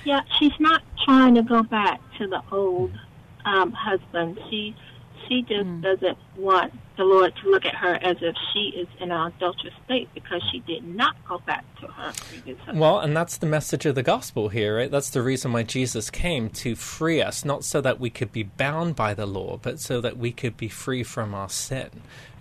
Yeah, 0.05 0.21
she's 0.39 0.59
not 0.59 0.81
trying 1.05 1.35
to 1.35 1.41
go 1.43 1.63
back 1.63 2.01
to 2.17 2.27
the 2.27 2.41
old 2.51 2.91
um, 3.45 3.71
husband. 3.71 4.39
She 4.49 4.75
she 5.27 5.41
just 5.43 5.65
mm. 5.65 5.81
doesn't 5.81 6.17
want 6.37 6.73
the 6.97 7.03
Lord 7.03 7.33
to 7.37 7.49
look 7.49 7.65
at 7.65 7.75
her 7.75 7.95
as 7.95 8.17
if 8.21 8.35
she 8.53 8.73
is 8.77 8.87
in 8.99 9.11
an 9.11 9.31
adulterous 9.33 9.73
state 9.85 10.09
because 10.13 10.41
she 10.51 10.59
did 10.59 10.83
not 10.83 11.15
go 11.27 11.39
back 11.39 11.63
to 11.79 11.87
her 11.87 12.11
previous 12.29 12.57
husband. 12.59 12.79
Well, 12.79 12.99
and 12.99 13.15
that's 13.15 13.37
the 13.37 13.45
message 13.45 13.85
of 13.85 13.95
the 13.95 14.03
gospel 14.03 14.49
here, 14.49 14.77
right? 14.77 14.91
That's 14.91 15.09
the 15.09 15.21
reason 15.21 15.53
why 15.53 15.63
Jesus 15.63 16.09
came 16.09 16.49
to 16.49 16.75
free 16.75 17.21
us, 17.21 17.45
not 17.45 17.63
so 17.63 17.81
that 17.81 17.99
we 17.99 18.09
could 18.09 18.31
be 18.31 18.43
bound 18.43 18.95
by 18.95 19.13
the 19.13 19.25
law, 19.25 19.57
but 19.61 19.79
so 19.79 20.01
that 20.01 20.17
we 20.17 20.31
could 20.31 20.57
be 20.57 20.67
free 20.67 21.03
from 21.03 21.33
our 21.33 21.49
sin. 21.49 21.89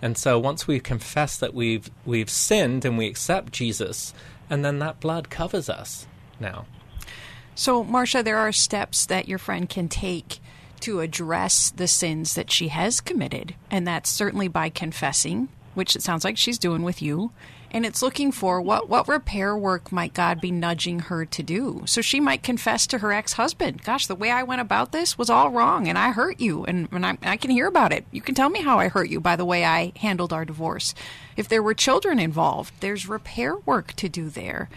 And 0.01 0.17
so 0.17 0.37
once 0.37 0.67
we 0.67 0.79
confess 0.79 1.37
that 1.37 1.53
we've 1.53 1.89
we've 2.05 2.29
sinned 2.29 2.85
and 2.85 2.97
we 2.97 3.07
accept 3.07 3.53
Jesus, 3.53 4.13
and 4.49 4.63
then 4.63 4.79
that 4.79 4.99
blood 4.99 5.29
covers 5.29 5.69
us 5.69 6.05
now. 6.39 6.65
So, 7.55 7.83
Marcia, 7.83 8.23
there 8.23 8.37
are 8.37 8.51
steps 8.51 9.05
that 9.05 9.27
your 9.27 9.37
friend 9.37 9.69
can 9.69 9.87
take 9.87 10.39
to 10.81 10.99
address 10.99 11.69
the 11.69 11.87
sins 11.87 12.33
that 12.35 12.51
she 12.51 12.67
has 12.69 12.99
committed, 12.99 13.55
and 13.71 13.87
that's 13.87 14.09
certainly 14.09 14.47
by 14.47 14.69
confessing, 14.69 15.49
which 15.75 15.95
it 15.95 16.01
sounds 16.01 16.23
like 16.23 16.37
she's 16.37 16.57
doing 16.57 16.83
with 16.83 17.01
you. 17.01 17.31
And 17.73 17.85
it's 17.85 18.03
looking 18.03 18.31
for 18.31 18.61
what, 18.61 18.87
what 18.87 19.07
repair 19.07 19.57
work 19.57 19.91
might 19.91 20.13
God 20.13 20.39
be 20.39 20.51
nudging 20.51 20.99
her 20.99 21.25
to 21.25 21.43
do. 21.43 21.81
So 21.85 22.01
she 22.01 22.19
might 22.19 22.43
confess 22.43 22.85
to 22.87 22.99
her 22.99 23.11
ex 23.11 23.33
husband, 23.33 23.83
Gosh, 23.83 24.05
the 24.05 24.15
way 24.15 24.29
I 24.29 24.43
went 24.43 24.61
about 24.61 24.91
this 24.91 25.17
was 25.17 25.29
all 25.29 25.49
wrong, 25.49 25.87
and 25.87 25.97
I 25.97 26.11
hurt 26.11 26.39
you, 26.39 26.63
and, 26.65 26.87
and 26.91 27.05
I, 27.05 27.17
I 27.23 27.37
can 27.37 27.49
hear 27.49 27.67
about 27.67 27.91
it. 27.91 28.05
You 28.11 28.21
can 28.21 28.35
tell 28.35 28.49
me 28.49 28.61
how 28.61 28.77
I 28.77 28.89
hurt 28.89 29.09
you 29.09 29.19
by 29.19 29.35
the 29.35 29.45
way 29.45 29.65
I 29.65 29.91
handled 29.97 30.31
our 30.31 30.45
divorce. 30.45 30.93
If 31.35 31.49
there 31.49 31.63
were 31.63 31.73
children 31.73 32.19
involved, 32.19 32.75
there's 32.79 33.09
repair 33.09 33.57
work 33.57 33.93
to 33.93 34.07
do 34.07 34.29
there. 34.29 34.69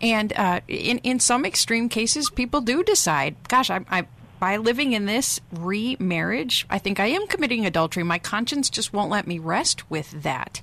And 0.00 0.32
uh, 0.34 0.60
in 0.68 0.98
in 0.98 1.20
some 1.20 1.44
extreme 1.44 1.88
cases, 1.88 2.30
people 2.30 2.60
do 2.60 2.82
decide, 2.82 3.36
gosh, 3.48 3.68
I, 3.68 3.84
I 3.90 4.06
by 4.38 4.56
living 4.56 4.92
in 4.92 5.06
this 5.06 5.40
remarriage, 5.52 6.66
I 6.70 6.78
think 6.78 7.00
I 7.00 7.06
am 7.06 7.26
committing 7.26 7.66
adultery. 7.66 8.04
My 8.04 8.18
conscience 8.18 8.70
just 8.70 8.92
won't 8.92 9.10
let 9.10 9.26
me 9.26 9.38
rest 9.38 9.90
with 9.90 10.22
that. 10.22 10.62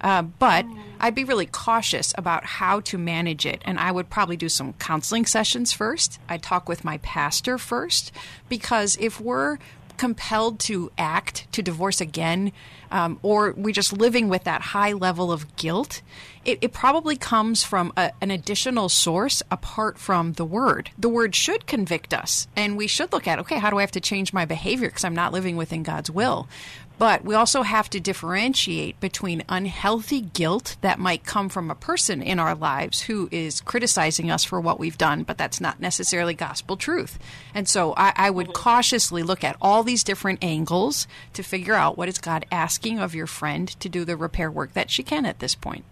Uh, 0.00 0.22
but 0.22 0.66
I'd 0.98 1.14
be 1.14 1.24
really 1.24 1.46
cautious 1.46 2.14
about 2.16 2.44
how 2.44 2.80
to 2.80 2.98
manage 2.98 3.46
it. 3.46 3.62
And 3.64 3.78
I 3.78 3.92
would 3.92 4.10
probably 4.10 4.36
do 4.36 4.48
some 4.48 4.72
counseling 4.74 5.26
sessions 5.26 5.72
first. 5.72 6.18
I'd 6.28 6.42
talk 6.42 6.68
with 6.68 6.84
my 6.84 6.98
pastor 6.98 7.58
first, 7.58 8.12
because 8.48 8.96
if 9.00 9.20
we're 9.20 9.58
compelled 10.00 10.58
to 10.58 10.90
act 10.96 11.46
to 11.52 11.60
divorce 11.60 12.00
again, 12.00 12.52
um, 12.90 13.18
or 13.22 13.52
we're 13.54 13.74
just 13.74 13.92
living 13.92 14.30
with 14.30 14.44
that 14.44 14.62
high 14.62 14.94
level 14.94 15.30
of 15.30 15.56
guilt, 15.56 16.00
it, 16.42 16.58
it 16.62 16.72
probably 16.72 17.16
comes 17.16 17.62
from 17.62 17.92
a, 17.98 18.10
an 18.22 18.30
additional 18.30 18.88
source 18.88 19.42
apart 19.50 19.98
from 19.98 20.32
the 20.32 20.44
word. 20.46 20.90
The 20.98 21.10
word 21.10 21.34
should 21.34 21.66
convict 21.66 22.14
us, 22.14 22.48
and 22.56 22.78
we 22.78 22.86
should 22.86 23.12
look 23.12 23.28
at 23.28 23.38
okay, 23.40 23.58
how 23.58 23.68
do 23.68 23.76
I 23.76 23.82
have 23.82 23.90
to 23.90 24.00
change 24.00 24.32
my 24.32 24.46
behavior 24.46 24.88
because 24.88 25.04
I'm 25.04 25.14
not 25.14 25.34
living 25.34 25.58
within 25.58 25.82
God's 25.82 26.10
will? 26.10 26.48
But 27.00 27.24
we 27.24 27.34
also 27.34 27.62
have 27.62 27.88
to 27.90 27.98
differentiate 27.98 29.00
between 29.00 29.42
unhealthy 29.48 30.20
guilt 30.20 30.76
that 30.82 30.98
might 30.98 31.24
come 31.24 31.48
from 31.48 31.70
a 31.70 31.74
person 31.74 32.20
in 32.20 32.38
our 32.38 32.54
lives 32.54 33.00
who 33.00 33.26
is 33.32 33.62
criticizing 33.62 34.30
us 34.30 34.44
for 34.44 34.60
what 34.60 34.78
we've 34.78 34.98
done, 34.98 35.22
but 35.22 35.38
that's 35.38 35.62
not 35.62 35.80
necessarily 35.80 36.34
gospel 36.34 36.76
truth. 36.76 37.18
And 37.54 37.66
so 37.66 37.94
I, 37.96 38.12
I 38.16 38.28
would 38.28 38.52
cautiously 38.52 39.22
look 39.22 39.42
at 39.42 39.56
all 39.62 39.82
these 39.82 40.04
different 40.04 40.44
angles 40.44 41.08
to 41.32 41.42
figure 41.42 41.72
out 41.72 41.96
what 41.96 42.10
is 42.10 42.18
God 42.18 42.44
asking 42.52 42.98
of 42.98 43.14
your 43.14 43.26
friend 43.26 43.68
to 43.80 43.88
do 43.88 44.04
the 44.04 44.14
repair 44.14 44.50
work 44.50 44.74
that 44.74 44.90
she 44.90 45.02
can 45.02 45.24
at 45.24 45.38
this 45.38 45.54
point. 45.54 45.86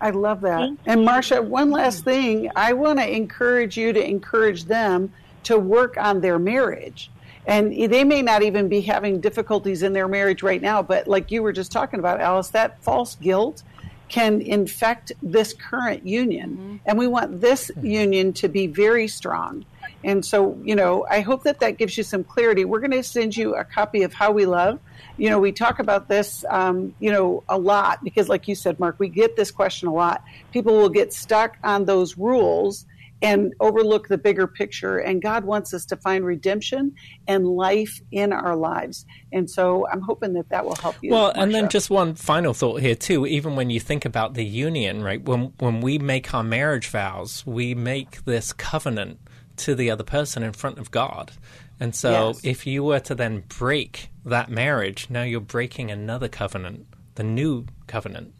I 0.00 0.10
love 0.12 0.40
that. 0.40 0.78
And 0.86 1.04
Marcia, 1.04 1.42
one 1.42 1.70
last 1.70 2.04
thing. 2.04 2.50
I 2.56 2.72
want 2.72 3.00
to 3.00 3.14
encourage 3.14 3.76
you 3.76 3.92
to 3.92 4.02
encourage 4.02 4.64
them 4.64 5.12
to 5.42 5.58
work 5.58 5.98
on 5.98 6.22
their 6.22 6.38
marriage. 6.38 7.10
And 7.46 7.72
they 7.72 8.04
may 8.04 8.22
not 8.22 8.42
even 8.42 8.68
be 8.68 8.80
having 8.80 9.20
difficulties 9.20 9.82
in 9.82 9.92
their 9.92 10.08
marriage 10.08 10.42
right 10.42 10.62
now, 10.62 10.82
but 10.82 11.06
like 11.06 11.30
you 11.30 11.42
were 11.42 11.52
just 11.52 11.70
talking 11.70 12.00
about, 12.00 12.20
Alice, 12.20 12.48
that 12.50 12.82
false 12.82 13.16
guilt 13.16 13.62
can 14.08 14.40
infect 14.40 15.12
this 15.22 15.52
current 15.52 16.06
union. 16.06 16.50
Mm-hmm. 16.50 16.76
And 16.86 16.98
we 16.98 17.06
want 17.06 17.40
this 17.40 17.70
union 17.82 18.32
to 18.34 18.48
be 18.48 18.66
very 18.66 19.08
strong. 19.08 19.64
And 20.02 20.24
so, 20.24 20.58
you 20.62 20.76
know, 20.76 21.06
I 21.10 21.20
hope 21.20 21.44
that 21.44 21.60
that 21.60 21.78
gives 21.78 21.96
you 21.96 22.04
some 22.04 22.24
clarity. 22.24 22.64
We're 22.64 22.80
going 22.80 22.90
to 22.90 23.02
send 23.02 23.36
you 23.36 23.54
a 23.54 23.64
copy 23.64 24.02
of 24.02 24.12
How 24.12 24.32
We 24.32 24.44
Love. 24.46 24.78
You 25.16 25.30
know, 25.30 25.38
we 25.38 25.52
talk 25.52 25.78
about 25.78 26.08
this, 26.08 26.44
um, 26.48 26.94
you 26.98 27.10
know, 27.10 27.42
a 27.48 27.58
lot 27.58 28.04
because, 28.04 28.28
like 28.28 28.46
you 28.46 28.54
said, 28.54 28.78
Marc, 28.78 28.98
we 28.98 29.08
get 29.08 29.36
this 29.36 29.50
question 29.50 29.88
a 29.88 29.94
lot. 29.94 30.22
People 30.52 30.74
will 30.74 30.88
get 30.90 31.12
stuck 31.12 31.56
on 31.64 31.84
those 31.84 32.18
rules 32.18 32.84
and 33.24 33.54
overlook 33.60 34.08
the 34.08 34.18
bigger 34.18 34.46
picture. 34.46 34.98
And 34.98 35.22
God 35.22 35.44
wants 35.44 35.72
us 35.72 35.86
to 35.86 35.96
find 35.96 36.24
redemption 36.24 36.94
and 37.26 37.46
life 37.46 38.00
in 38.12 38.32
our 38.32 38.54
lives. 38.54 39.06
And 39.32 39.50
so 39.50 39.86
I'm 39.88 40.02
hoping 40.02 40.34
that 40.34 40.50
that 40.50 40.64
will 40.64 40.76
help 40.76 40.96
you. 41.00 41.10
Well, 41.10 41.32
and 41.34 41.54
then 41.54 41.68
just 41.68 41.90
one 41.90 42.14
final 42.14 42.52
thought 42.52 42.80
here 42.80 42.94
too. 42.94 43.26
Even 43.26 43.56
when 43.56 43.70
you 43.70 43.80
think 43.80 44.04
about 44.04 44.34
the 44.34 44.44
union, 44.44 45.02
right? 45.02 45.22
When 45.22 45.54
when 45.58 45.80
we 45.80 45.98
make 45.98 46.34
our 46.34 46.44
marriage 46.44 46.88
vows, 46.88 47.44
we 47.46 47.74
make 47.74 48.24
this 48.24 48.52
covenant 48.52 49.18
to 49.56 49.74
the 49.74 49.90
other 49.90 50.04
person 50.04 50.42
in 50.42 50.52
front 50.52 50.78
of 50.78 50.90
God. 50.90 51.32
And 51.80 51.94
so 51.94 52.28
yes. 52.28 52.40
if 52.44 52.66
you 52.66 52.84
were 52.84 53.00
to 53.00 53.14
then 53.14 53.44
break 53.48 54.10
that 54.24 54.50
marriage, 54.50 55.08
now 55.10 55.22
you're 55.22 55.40
breaking 55.40 55.90
another 55.90 56.28
covenant, 56.28 56.86
the 57.14 57.24
new 57.24 57.66
covenant 57.86 58.32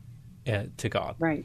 uh, 0.46 0.64
to 0.76 0.88
God. 0.88 1.16
Right. 1.18 1.44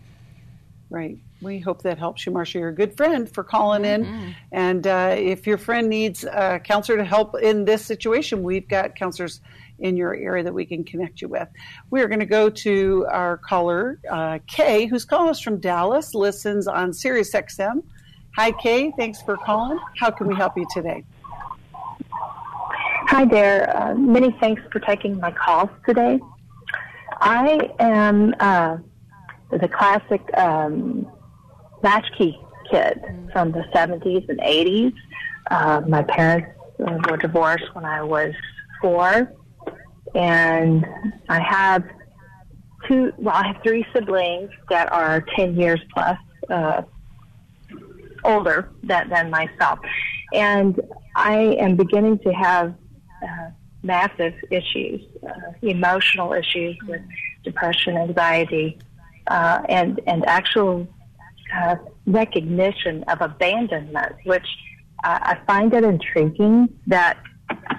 Right. 0.89 1.19
We 1.41 1.59
hope 1.59 1.83
that 1.83 1.99
helps 1.99 2.25
you, 2.25 2.31
Marcia. 2.31 2.57
You're 2.57 2.69
a 2.69 2.75
good 2.75 2.97
friend 2.97 3.31
for 3.31 3.43
calling 3.43 3.85
in. 3.85 4.05
Mm-hmm. 4.05 4.29
And 4.51 4.87
uh, 4.87 5.15
if 5.17 5.45
your 5.45 5.59
friend 5.59 5.87
needs 5.87 6.23
a 6.23 6.59
counselor 6.59 6.97
to 6.97 7.05
help 7.05 7.39
in 7.39 7.65
this 7.65 7.85
situation, 7.85 8.41
we've 8.41 8.67
got 8.67 8.95
counselors 8.95 9.39
in 9.77 9.95
your 9.95 10.15
area 10.15 10.43
that 10.43 10.53
we 10.53 10.65
can 10.65 10.83
connect 10.83 11.21
you 11.21 11.27
with. 11.27 11.47
We 11.91 12.01
are 12.01 12.07
going 12.07 12.19
to 12.19 12.25
go 12.25 12.49
to 12.49 13.05
our 13.09 13.37
caller, 13.37 13.99
uh, 14.11 14.39
Kay, 14.47 14.87
who's 14.87 15.05
calling 15.05 15.29
us 15.29 15.39
from 15.39 15.59
Dallas, 15.59 16.15
listens 16.15 16.67
on 16.67 16.91
Sirius 16.91 17.33
XM. 17.33 17.83
Hi, 18.35 18.51
Kay. 18.51 18.91
Thanks 18.97 19.21
for 19.21 19.37
calling. 19.37 19.79
How 19.97 20.09
can 20.09 20.27
we 20.27 20.35
help 20.35 20.57
you 20.57 20.65
today? 20.73 21.03
Hi 22.11 23.25
there. 23.25 23.75
Uh, 23.75 23.95
many 23.95 24.35
thanks 24.39 24.61
for 24.71 24.79
taking 24.79 25.19
my 25.19 25.31
calls 25.31 25.69
today. 25.85 26.19
I 27.21 27.71
am 27.79 28.35
uh, 28.39 28.77
the 29.51 29.67
classic 29.67 30.21
um, 30.37 31.07
latchkey 31.81 32.39
kid 32.69 33.01
from 33.31 33.51
the 33.51 33.63
70s 33.73 34.27
and 34.29 34.39
80s. 34.39 34.93
Uh, 35.49 35.81
my 35.87 36.03
parents 36.03 36.49
uh, 36.85 36.97
were 37.09 37.17
divorced 37.17 37.73
when 37.73 37.85
I 37.85 38.03
was 38.03 38.33
four, 38.81 39.31
and 40.13 40.85
I 41.27 41.39
have 41.39 41.83
two. 42.87 43.11
Well, 43.17 43.35
I 43.35 43.47
have 43.47 43.63
three 43.63 43.85
siblings 43.93 44.51
that 44.69 44.91
are 44.91 45.25
10 45.35 45.55
years 45.55 45.81
plus 45.93 46.17
uh, 46.49 46.83
older 48.23 48.69
than, 48.83 49.09
than 49.09 49.29
myself, 49.29 49.79
and 50.33 50.79
I 51.15 51.57
am 51.59 51.75
beginning 51.75 52.19
to 52.19 52.33
have 52.33 52.75
uh, 53.23 53.49
massive 53.81 54.33
issues, 54.51 55.01
uh, 55.27 55.51
emotional 55.61 56.33
issues 56.33 56.77
with 56.87 57.01
depression, 57.43 57.97
anxiety, 57.97 58.77
uh, 59.29 59.61
and 59.69 60.01
and 60.07 60.25
actual 60.25 60.87
uh, 61.55 61.75
recognition 62.05 63.03
of 63.03 63.21
abandonment, 63.21 64.15
which 64.25 64.45
uh, 65.03 65.19
I 65.21 65.37
find 65.47 65.73
it 65.73 65.83
intriguing 65.83 66.69
that 66.87 67.17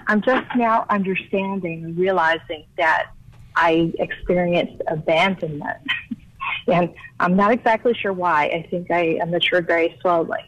I'm 0.06 0.22
just 0.22 0.46
now 0.56 0.86
understanding 0.88 1.84
and 1.84 1.98
realizing 1.98 2.64
that 2.78 3.12
I 3.56 3.92
experienced 3.98 4.82
abandonment. 4.88 5.78
and 6.66 6.94
I'm 7.18 7.36
not 7.36 7.52
exactly 7.52 7.94
sure 7.94 8.12
why. 8.12 8.46
I 8.46 8.66
think 8.70 8.90
I, 8.90 9.18
I 9.20 9.24
matured 9.26 9.66
very 9.66 9.96
slowly 10.02 10.38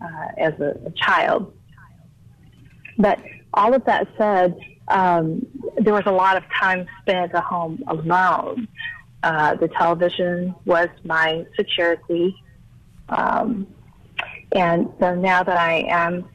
uh, 0.00 0.28
as 0.38 0.54
a, 0.60 0.76
a, 0.86 0.90
child. 0.92 1.52
But 2.98 3.20
all 3.54 3.74
of 3.74 3.84
that 3.84 4.08
said, 4.16 4.56
um, 4.88 5.46
there 5.78 5.92
was 5.92 6.04
a 6.06 6.12
lot 6.12 6.36
of 6.36 6.44
time 6.60 6.86
spent 7.02 7.34
at 7.34 7.44
home 7.44 7.82
alone. 7.88 8.68
Uh, 9.22 9.54
the 9.56 9.68
television 9.68 10.54
was 10.64 10.88
my 11.04 11.44
security. 11.56 12.36
Um, 13.08 13.66
and 14.52 14.92
so 15.00 15.14
now 15.14 15.42
that 15.42 15.56
I 15.56 15.84
am 15.88 16.28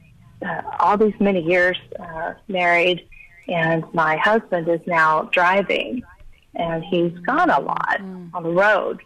uh, 0.44 0.62
all 0.80 0.96
these 0.96 1.14
many 1.20 1.42
years 1.42 1.78
uh, 1.98 2.34
married, 2.48 3.06
and 3.48 3.84
my 3.92 4.16
husband 4.16 4.68
is 4.68 4.80
now 4.86 5.22
driving, 5.32 6.02
and 6.54 6.84
he's 6.84 7.12
gone 7.20 7.50
a 7.50 7.60
lot 7.60 7.98
mm. 8.00 8.30
on 8.34 8.42
the 8.42 8.50
road. 8.50 9.00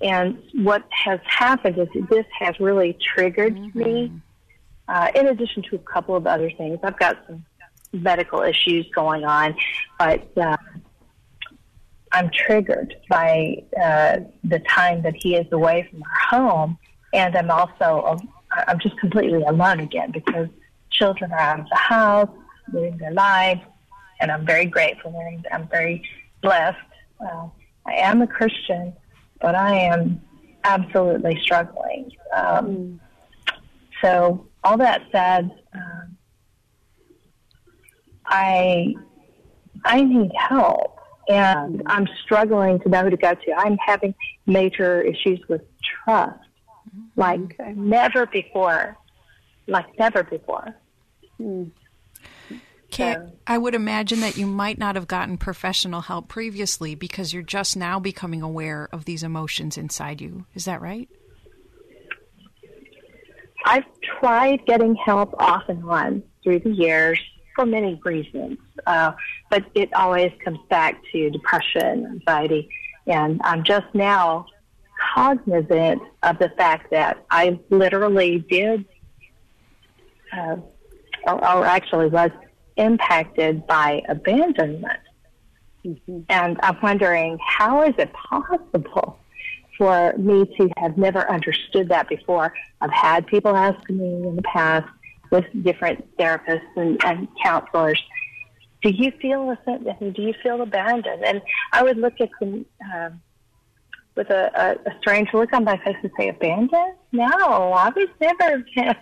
And 0.00 0.42
what 0.54 0.84
has 0.90 1.20
happened 1.24 1.78
is 1.78 1.88
this 2.08 2.26
has 2.38 2.58
really 2.58 2.96
triggered 3.14 3.54
mm-hmm. 3.56 3.78
me. 3.78 4.12
Uh, 4.88 5.10
in 5.14 5.28
addition 5.28 5.62
to 5.64 5.76
a 5.76 5.78
couple 5.80 6.16
of 6.16 6.26
other 6.26 6.50
things, 6.50 6.78
I've 6.82 6.98
got 6.98 7.18
some 7.26 7.44
medical 7.92 8.42
issues 8.42 8.88
going 8.94 9.24
on, 9.24 9.54
but 9.98 10.26
uh, 10.38 10.56
I'm 12.12 12.30
triggered 12.30 12.94
by 13.08 13.62
uh, 13.80 14.18
the 14.42 14.58
time 14.68 15.02
that 15.02 15.14
he 15.16 15.36
is 15.36 15.46
away 15.52 15.88
from 15.90 16.02
our 16.02 16.40
home, 16.40 16.78
and 17.12 17.36
I'm 17.36 17.50
also 17.50 18.04
um, 18.06 18.28
I'm 18.66 18.78
just 18.80 18.98
completely 18.98 19.42
alone 19.42 19.80
again 19.80 20.10
because 20.10 20.48
children 20.90 21.32
are 21.32 21.38
out 21.38 21.60
of 21.60 21.68
the 21.68 21.76
house, 21.76 22.30
living 22.72 22.98
their 22.98 23.12
lives, 23.12 23.60
and 24.20 24.30
I'm 24.30 24.44
very 24.44 24.66
grateful 24.66 25.14
and 25.26 25.46
I'm 25.52 25.68
very 25.68 26.02
blessed. 26.42 26.78
Uh, 27.20 27.48
I 27.86 27.94
am 27.94 28.22
a 28.22 28.26
Christian, 28.26 28.92
but 29.40 29.54
I 29.54 29.74
am 29.76 30.20
absolutely 30.64 31.38
struggling. 31.42 32.12
Um, 32.36 33.00
so 34.02 34.46
all 34.64 34.76
that 34.78 35.02
said, 35.12 35.50
um, 35.74 36.16
I 38.26 38.94
I 39.84 40.02
need 40.02 40.32
help 40.36 40.99
and 41.30 41.82
I'm 41.86 42.08
struggling 42.24 42.80
to 42.80 42.88
know 42.88 43.04
who 43.04 43.10
to 43.10 43.16
go 43.16 43.34
to. 43.34 43.52
I'm 43.56 43.78
having 43.78 44.14
major 44.46 45.00
issues 45.00 45.40
with 45.48 45.62
trust, 46.04 46.40
like 47.16 47.40
okay. 47.40 47.72
never 47.76 48.26
before, 48.26 48.96
like 49.66 49.86
never 49.98 50.24
before. 50.24 50.74
Hmm. 51.38 51.64
I 53.46 53.56
would 53.56 53.76
imagine 53.76 54.20
that 54.20 54.36
you 54.36 54.46
might 54.46 54.76
not 54.76 54.96
have 54.96 55.06
gotten 55.06 55.38
professional 55.38 56.02
help 56.02 56.28
previously 56.28 56.96
because 56.96 57.32
you're 57.32 57.42
just 57.42 57.76
now 57.76 58.00
becoming 58.00 58.42
aware 58.42 58.88
of 58.92 59.04
these 59.04 59.22
emotions 59.22 59.78
inside 59.78 60.20
you. 60.20 60.46
Is 60.54 60.64
that 60.64 60.82
right? 60.82 61.08
I've 63.64 63.84
tried 64.18 64.66
getting 64.66 64.96
help 64.96 65.34
off 65.38 65.68
and 65.68 65.84
on 65.84 66.22
through 66.42 66.60
the 66.60 66.70
years 66.70 67.20
for 67.60 67.66
many 67.66 68.00
reasons. 68.04 68.58
Uh, 68.86 69.12
but 69.50 69.64
it 69.74 69.92
always 69.92 70.32
comes 70.42 70.58
back 70.70 70.98
to 71.12 71.28
depression, 71.28 72.06
anxiety, 72.06 72.70
and 73.06 73.38
I'm 73.44 73.64
just 73.64 73.86
now 73.92 74.46
cognizant 75.14 76.00
of 76.22 76.38
the 76.38 76.48
fact 76.56 76.90
that 76.90 77.22
I 77.30 77.58
literally 77.68 78.38
did, 78.50 78.86
uh, 80.32 80.56
or, 81.26 81.34
or 81.34 81.66
actually 81.66 82.06
was 82.06 82.30
impacted 82.76 83.66
by 83.66 84.02
abandonment. 84.08 85.00
Mm-hmm. 85.84 86.20
And 86.30 86.58
I'm 86.62 86.78
wondering, 86.82 87.38
how 87.46 87.82
is 87.82 87.94
it 87.98 88.10
possible 88.14 89.18
for 89.76 90.14
me 90.16 90.46
to 90.58 90.70
have 90.78 90.96
never 90.96 91.30
understood 91.30 91.90
that 91.90 92.08
before? 92.08 92.54
I've 92.80 92.90
had 92.90 93.26
people 93.26 93.54
ask 93.54 93.78
me 93.90 94.28
in 94.28 94.36
the 94.36 94.42
past 94.42 94.88
with 95.30 95.44
different 95.62 96.16
therapists 96.16 96.76
and, 96.76 97.02
and 97.04 97.28
counselors, 97.42 98.02
do 98.82 98.90
you 98.90 99.12
feel 99.20 99.50
a, 99.50 100.10
do 100.10 100.22
you 100.22 100.34
feel 100.42 100.60
abandoned? 100.62 101.24
And 101.24 101.42
I 101.72 101.82
would 101.82 101.98
look 101.98 102.14
at 102.20 102.30
them 102.40 102.64
um, 102.94 103.20
with 104.16 104.30
a, 104.30 104.50
a, 104.54 104.90
a 104.90 104.98
strange 105.00 105.28
look 105.32 105.52
on 105.52 105.64
my 105.64 105.76
face 105.78 105.96
and 106.02 106.10
say, 106.18 106.28
abandoned? 106.28 106.94
No, 107.12 107.26
I 107.26 107.90
was 107.90 108.08
never. 108.20 108.64
Abandoned 108.76 108.96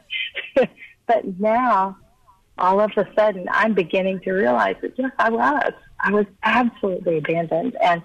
but 1.07 1.41
now, 1.41 1.97
all 2.59 2.81
of 2.81 2.91
a 2.97 3.07
sudden, 3.17 3.47
I'm 3.51 3.75
beginning 3.75 4.21
to 4.21 4.33
realize 4.33 4.77
that 4.83 4.93
yes, 4.99 5.13
I 5.19 5.31
was. 5.31 5.73
I 6.01 6.13
was 6.13 6.27
absolutely 6.45 7.19
abandoned, 7.19 7.77
and 7.83 8.03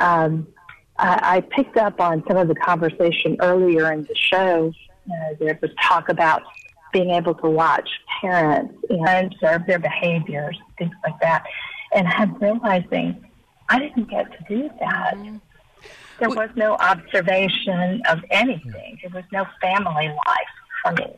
um, 0.00 0.48
I, 0.98 1.36
I 1.36 1.40
picked 1.40 1.76
up 1.76 2.00
on 2.00 2.24
some 2.26 2.36
of 2.36 2.48
the 2.48 2.56
conversation 2.56 3.36
earlier 3.40 3.92
in 3.92 4.02
the 4.02 4.14
show. 4.16 4.72
Uh, 5.08 5.34
there 5.38 5.56
was 5.62 5.70
talk 5.80 6.08
about 6.08 6.42
being 6.96 7.10
able 7.10 7.34
to 7.34 7.50
watch 7.50 7.90
parents 8.22 8.74
and 8.88 9.30
observe 9.30 9.66
their 9.66 9.78
behaviors, 9.78 10.58
things 10.78 10.94
like 11.04 11.20
that. 11.20 11.44
And 11.94 12.08
I'm 12.08 12.34
realizing 12.36 13.22
I 13.68 13.78
didn't 13.80 14.08
get 14.08 14.32
to 14.32 14.38
do 14.48 14.70
that. 14.80 15.14
Mm-hmm. 15.14 15.36
There 16.18 16.30
was 16.30 16.48
no 16.56 16.72
observation 16.76 18.00
of 18.08 18.24
anything. 18.30 18.98
There 19.02 19.10
was 19.12 19.24
no 19.30 19.44
family 19.60 20.08
life 20.08 20.54
for 20.82 20.92
me. 20.92 21.14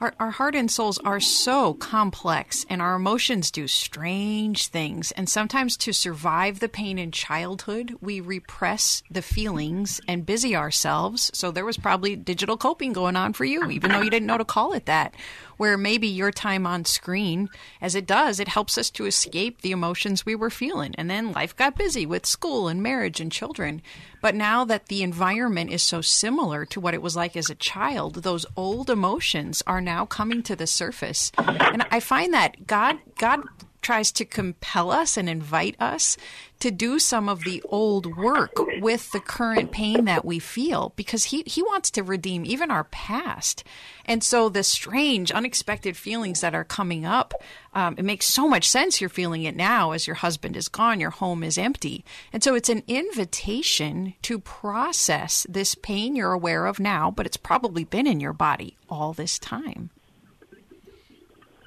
Our, 0.00 0.12
our 0.18 0.30
heart 0.32 0.54
and 0.54 0.70
souls 0.70 0.98
are 0.98 1.20
so 1.20 1.74
complex, 1.74 2.66
and 2.68 2.82
our 2.82 2.96
emotions 2.96 3.50
do 3.50 3.68
strange 3.68 4.66
things. 4.66 5.12
And 5.12 5.28
sometimes, 5.28 5.76
to 5.78 5.92
survive 5.92 6.58
the 6.58 6.68
pain 6.68 6.98
in 6.98 7.12
childhood, 7.12 7.96
we 8.00 8.20
repress 8.20 9.02
the 9.10 9.22
feelings 9.22 10.00
and 10.08 10.26
busy 10.26 10.56
ourselves. 10.56 11.30
So, 11.32 11.50
there 11.50 11.64
was 11.64 11.76
probably 11.76 12.16
digital 12.16 12.56
coping 12.56 12.92
going 12.92 13.16
on 13.16 13.32
for 13.34 13.44
you, 13.44 13.70
even 13.70 13.92
though 13.92 14.02
you 14.02 14.10
didn't 14.10 14.26
know 14.26 14.38
to 14.38 14.44
call 14.44 14.72
it 14.72 14.86
that 14.86 15.14
where 15.56 15.76
maybe 15.76 16.06
your 16.06 16.30
time 16.30 16.66
on 16.66 16.84
screen, 16.84 17.48
as 17.80 17.94
it 17.94 18.06
does, 18.06 18.40
it 18.40 18.48
helps 18.48 18.78
us 18.78 18.90
to 18.90 19.06
escape 19.06 19.60
the 19.60 19.72
emotions 19.72 20.24
we 20.24 20.34
were 20.34 20.50
feeling. 20.50 20.94
And 20.96 21.10
then 21.10 21.32
life 21.32 21.56
got 21.56 21.76
busy 21.76 22.06
with 22.06 22.26
school 22.26 22.68
and 22.68 22.82
marriage 22.82 23.20
and 23.20 23.30
children. 23.30 23.82
But 24.20 24.34
now 24.34 24.64
that 24.64 24.86
the 24.86 25.02
environment 25.02 25.70
is 25.70 25.82
so 25.82 26.00
similar 26.00 26.64
to 26.66 26.80
what 26.80 26.94
it 26.94 27.02
was 27.02 27.16
like 27.16 27.36
as 27.36 27.50
a 27.50 27.54
child, 27.54 28.16
those 28.16 28.46
old 28.56 28.90
emotions 28.90 29.62
are 29.66 29.80
now 29.80 30.06
coming 30.06 30.42
to 30.44 30.56
the 30.56 30.66
surface. 30.66 31.30
And 31.38 31.84
I 31.90 32.00
find 32.00 32.32
that 32.32 32.66
God, 32.66 32.98
God 33.18 33.42
tries 33.82 34.10
to 34.12 34.24
compel 34.24 34.90
us 34.90 35.16
and 35.16 35.28
invite 35.28 35.76
us 35.78 36.16
to 36.64 36.70
do 36.70 36.98
some 36.98 37.28
of 37.28 37.44
the 37.44 37.60
old 37.68 38.16
work 38.16 38.54
with 38.80 39.12
the 39.12 39.20
current 39.20 39.70
pain 39.70 40.06
that 40.06 40.24
we 40.24 40.38
feel 40.38 40.94
because 40.96 41.24
he, 41.24 41.42
he 41.44 41.62
wants 41.62 41.90
to 41.90 42.02
redeem 42.02 42.46
even 42.46 42.70
our 42.70 42.84
past. 42.84 43.64
And 44.06 44.24
so 44.24 44.48
the 44.48 44.62
strange, 44.62 45.30
unexpected 45.30 45.94
feelings 45.94 46.40
that 46.40 46.54
are 46.54 46.64
coming 46.64 47.04
up, 47.04 47.34
um, 47.74 47.96
it 47.98 48.04
makes 48.06 48.24
so 48.24 48.48
much 48.48 48.66
sense 48.66 48.98
you're 48.98 49.10
feeling 49.10 49.42
it 49.42 49.54
now 49.54 49.90
as 49.90 50.06
your 50.06 50.16
husband 50.16 50.56
is 50.56 50.68
gone, 50.68 51.00
your 51.00 51.10
home 51.10 51.44
is 51.44 51.58
empty. 51.58 52.02
And 52.32 52.42
so 52.42 52.54
it's 52.54 52.70
an 52.70 52.82
invitation 52.88 54.14
to 54.22 54.38
process 54.38 55.46
this 55.46 55.74
pain 55.74 56.16
you're 56.16 56.32
aware 56.32 56.64
of 56.64 56.80
now, 56.80 57.10
but 57.10 57.26
it's 57.26 57.36
probably 57.36 57.84
been 57.84 58.06
in 58.06 58.20
your 58.20 58.32
body 58.32 58.78
all 58.88 59.12
this 59.12 59.38
time. 59.38 59.90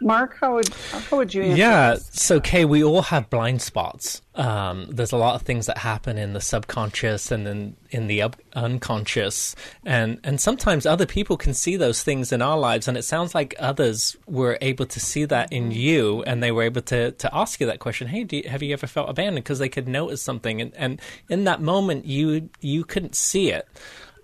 Marc, 0.07 0.37
how 0.39 0.55
would 0.55 0.69
how 1.09 1.17
would 1.17 1.33
you 1.33 1.43
answer? 1.43 1.57
Yeah, 1.57 1.93
this? 1.95 2.09
so 2.13 2.39
Kay, 2.39 2.63
we 2.63 2.81
all 2.81 3.01
have 3.01 3.29
blind 3.29 3.61
spots. 3.61 4.21
Um, 4.35 4.87
there's 4.89 5.11
a 5.11 5.17
lot 5.17 5.35
of 5.35 5.41
things 5.41 5.65
that 5.65 5.79
happen 5.79 6.17
in 6.17 6.31
the 6.31 6.39
subconscious 6.39 7.29
and 7.29 7.45
in 7.45 7.75
in 7.89 8.07
the 8.07 8.21
up- 8.21 8.37
unconscious, 8.53 9.53
and 9.85 10.17
and 10.23 10.39
sometimes 10.39 10.85
other 10.85 11.05
people 11.05 11.35
can 11.35 11.53
see 11.53 11.75
those 11.75 12.03
things 12.03 12.31
in 12.31 12.41
our 12.41 12.57
lives, 12.57 12.87
and 12.87 12.97
it 12.97 13.03
sounds 13.03 13.35
like 13.35 13.53
others 13.59 14.15
were 14.27 14.57
able 14.61 14.85
to 14.85 14.99
see 15.01 15.25
that 15.25 15.51
in 15.51 15.71
you, 15.71 16.23
and 16.23 16.41
they 16.41 16.53
were 16.53 16.63
able 16.63 16.81
to 16.83 17.11
to 17.11 17.35
ask 17.35 17.59
you 17.59 17.67
that 17.67 17.79
question. 17.79 18.07
Hey, 18.07 18.25
you, 18.31 18.43
have 18.47 18.63
you 18.63 18.71
ever 18.71 18.87
felt 18.87 19.09
abandoned? 19.09 19.43
Because 19.43 19.59
they 19.59 19.67
could 19.67 19.89
notice 19.89 20.21
something, 20.21 20.61
and 20.61 20.73
and 20.77 21.01
in 21.27 21.43
that 21.43 21.61
moment, 21.61 22.05
you 22.05 22.49
you 22.61 22.85
couldn't 22.85 23.13
see 23.13 23.51
it, 23.51 23.67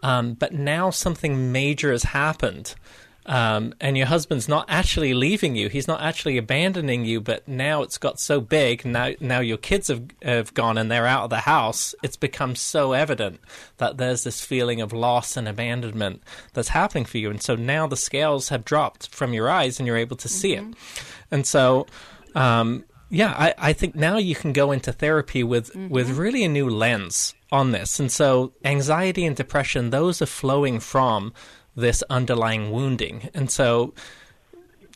um, 0.01 0.35
but 0.35 0.53
now 0.53 0.91
something 0.91 1.51
major 1.51 1.91
has 1.91 2.03
happened 2.03 2.73
um, 3.25 3.73
and 3.79 3.97
your 3.97 4.07
husband's 4.07 4.49
not 4.49 4.65
actually 4.67 5.13
leaving 5.13 5.55
you. 5.55 5.69
He's 5.69 5.87
not 5.87 6.01
actually 6.01 6.37
abandoning 6.37 7.05
you, 7.05 7.21
but 7.21 7.47
now 7.47 7.81
it's 7.81 7.97
got 7.97 8.19
so 8.19 8.41
big. 8.41 8.85
Now, 8.85 9.11
now 9.19 9.39
your 9.39 9.57
kids 9.57 9.87
have, 9.87 10.03
have 10.21 10.53
gone 10.53 10.77
and 10.77 10.91
they're 10.91 11.05
out 11.05 11.23
of 11.23 11.29
the 11.29 11.37
house. 11.37 11.95
It's 12.03 12.17
become 12.17 12.55
so 12.55 12.91
evident 12.91 13.39
that 13.77 13.97
there's 13.97 14.25
this 14.25 14.43
feeling 14.43 14.81
of 14.81 14.91
loss 14.91 15.37
and 15.37 15.47
abandonment 15.47 16.21
that's 16.53 16.69
happening 16.69 17.05
for 17.05 17.17
you. 17.17 17.29
And 17.29 17.41
so 17.41 17.55
now 17.55 17.87
the 17.87 17.97
scales 17.97 18.49
have 18.49 18.65
dropped 18.65 19.13
from 19.15 19.33
your 19.33 19.49
eyes 19.49 19.79
and 19.79 19.87
you're 19.87 19.97
able 19.97 20.17
to 20.17 20.27
see 20.27 20.55
mm-hmm. 20.55 20.71
it. 20.71 20.77
And 21.31 21.47
so, 21.47 21.87
um, 22.35 22.83
yeah, 23.09 23.33
I, 23.37 23.53
I, 23.57 23.73
think 23.73 23.95
now 23.95 24.17
you 24.17 24.35
can 24.35 24.53
go 24.53 24.71
into 24.71 24.91
therapy 24.91 25.43
with, 25.43 25.69
mm-hmm. 25.69 25.89
with 25.89 26.09
really 26.09 26.43
a 26.43 26.49
new 26.49 26.67
lens 26.67 27.35
on 27.51 27.71
this. 27.71 27.99
And 27.99 28.11
so 28.11 28.53
anxiety 28.65 29.23
and 29.23 29.35
depression, 29.35 29.91
those 29.91 30.21
are 30.21 30.27
flowing 30.27 30.79
from 30.79 31.31
this 31.75 32.03
underlying 32.09 32.71
wounding. 32.71 33.29
And 33.33 33.49
so 33.49 33.93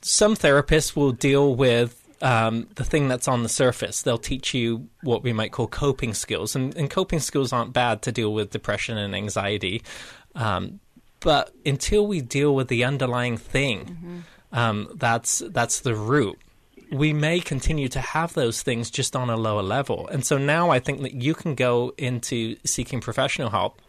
some 0.02 0.36
therapists 0.36 0.96
will 0.96 1.12
deal 1.12 1.56
with 1.56 2.04
um, 2.22 2.68
the 2.76 2.84
thing 2.84 3.08
that's 3.08 3.28
on 3.28 3.44
the 3.44 3.50
surface. 3.50 4.02
They'll 4.02 4.18
teach 4.18 4.54
you 4.54 4.88
what 5.02 5.24
we 5.24 5.34
might 5.34 5.52
call 5.52 5.68
coping 5.68 6.14
skills. 6.14 6.56
And, 6.56 6.76
and 6.76 6.90
coping 6.90 7.20
skills 7.20 7.54
aren't 7.54 7.74
bad 7.74 8.02
to 8.04 8.12
deal 8.12 8.34
with 8.34 8.52
depression 8.52 8.98
and 8.98 9.16
anxiety. 9.16 9.84
Um, 10.36 10.80
but 11.20 11.52
until 11.66 12.06
we 12.06 12.22
deal 12.22 12.54
with 12.54 12.68
the 12.68 12.84
underlying 12.84 13.38
thing, 13.38 13.86
mm-hmm. 13.86 14.20
um, 14.52 14.88
that's 14.96 15.40
that's 15.50 15.80
the 15.80 15.96
root. 15.96 16.38
We 16.92 17.12
may 17.12 17.40
continue 17.40 17.90
to 17.90 18.00
have 18.00 18.34
those 18.34 18.62
things 18.62 18.90
just 18.90 19.16
on 19.16 19.30
a 19.30 19.36
lower 19.36 19.64
level. 19.64 20.08
And 20.08 20.26
so 20.26 20.38
now 20.38 20.70
I 20.70 20.80
think 20.80 21.02
that 21.02 21.14
you 21.14 21.34
can 21.34 21.54
go 21.54 21.94
into 21.98 22.56
seeking 22.64 23.02
professional 23.02 23.50
help 23.50 23.82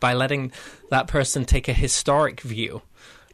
by 0.00 0.14
letting 0.14 0.52
that 0.90 1.08
person 1.08 1.44
take 1.44 1.68
a 1.68 1.72
historic 1.72 2.40
view 2.40 2.82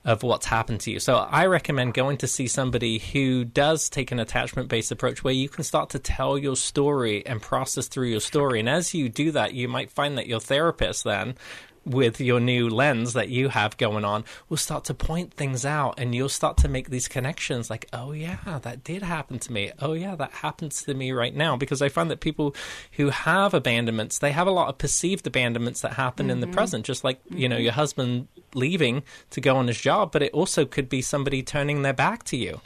of 0.05 0.22
what's 0.22 0.46
happened 0.46 0.81
to 0.81 0.90
you. 0.90 0.98
So 0.98 1.16
I 1.16 1.46
recommend 1.46 1.94
going 1.94 2.16
to 2.18 2.27
see 2.27 2.48
somebody 2.48 2.98
who 2.98 3.44
does 3.44 3.88
take 3.88 4.11
an 4.11 4.18
attachment 4.18 4.68
based 4.68 4.90
approach 4.90 5.22
where 5.22 5.35
you 5.35 5.48
can 5.48 5.62
start 5.62 5.90
to 5.90 5.98
tell 5.98 6.37
your 6.37 6.57
story 6.57 7.25
and 7.25 7.40
process 7.40 7.87
through 7.87 8.09
your 8.09 8.20
story. 8.20 8.59
And 8.59 8.68
as 8.68 8.94
you 8.94 9.09
do 9.09 9.31
that, 9.33 9.55
you 9.55 9.68
might 9.68 9.90
find 9.90 10.18
that 10.18 10.27
your 10.27 10.40
therapist 10.40 11.05
then 11.05 11.37
with 11.85 12.21
your 12.21 12.40
new 12.40 12.68
lens 12.68 13.12
that 13.12 13.29
you 13.29 13.49
have 13.49 13.77
going 13.77 14.05
on 14.05 14.25
will 14.49 14.57
start 14.57 14.85
to 14.85 14.95
point 14.95 15.33
things 15.35 15.66
out 15.66 15.95
and 15.99 16.14
you'll 16.14 16.29
start 16.29 16.57
to 16.57 16.68
make 16.68 16.90
these 16.90 17.09
connections 17.09 17.68
like 17.68 17.87
oh 17.92 18.12
yeah 18.12 18.59
that 18.62 18.85
did 18.85 19.03
happen 19.03 19.38
to 19.38 19.53
me 19.53 19.73
oh 19.81 19.92
yeah 19.92 20.14
that 20.14 20.31
happens 20.31 20.83
to 20.83 20.95
me 20.95 21.11
right 21.11 21.35
now 21.35 21.57
because 21.57 21.83
i 21.83 21.88
find 21.88 22.11
that 22.11 22.21
people 22.21 22.55
who 22.92 23.11
have 23.11 23.53
abandonments 23.53 24.18
they 24.18 24.33
have 24.33 24.47
a 24.47 24.53
lot 24.53 24.68
of 24.68 24.79
perceived 24.79 25.27
abandonments 25.27 25.81
that 25.81 25.95
happen 25.95 26.25
mm-hmm. 26.25 26.33
in 26.33 26.40
the 26.40 26.47
mm-hmm. 26.47 26.55
present 26.55 26.87
just 26.87 27.03
like 27.03 27.21
you 27.31 27.49
know 27.49 27.57
mm-hmm. 27.57 27.64
your 27.64 27.73
husband 27.73 28.29
leaving 28.55 29.03
to 29.31 29.40
go 29.40 29.57
on 29.57 29.66
his 29.66 29.81
job 29.81 30.12
but 30.12 30.23
it 30.23 30.33
also 30.33 30.64
could 30.64 30.88
be 30.88 31.03
somebody 31.03 31.42
turning 31.42 31.83
their 31.83 31.92
back 31.92 32.23
to 32.23 32.37
you 32.37 32.61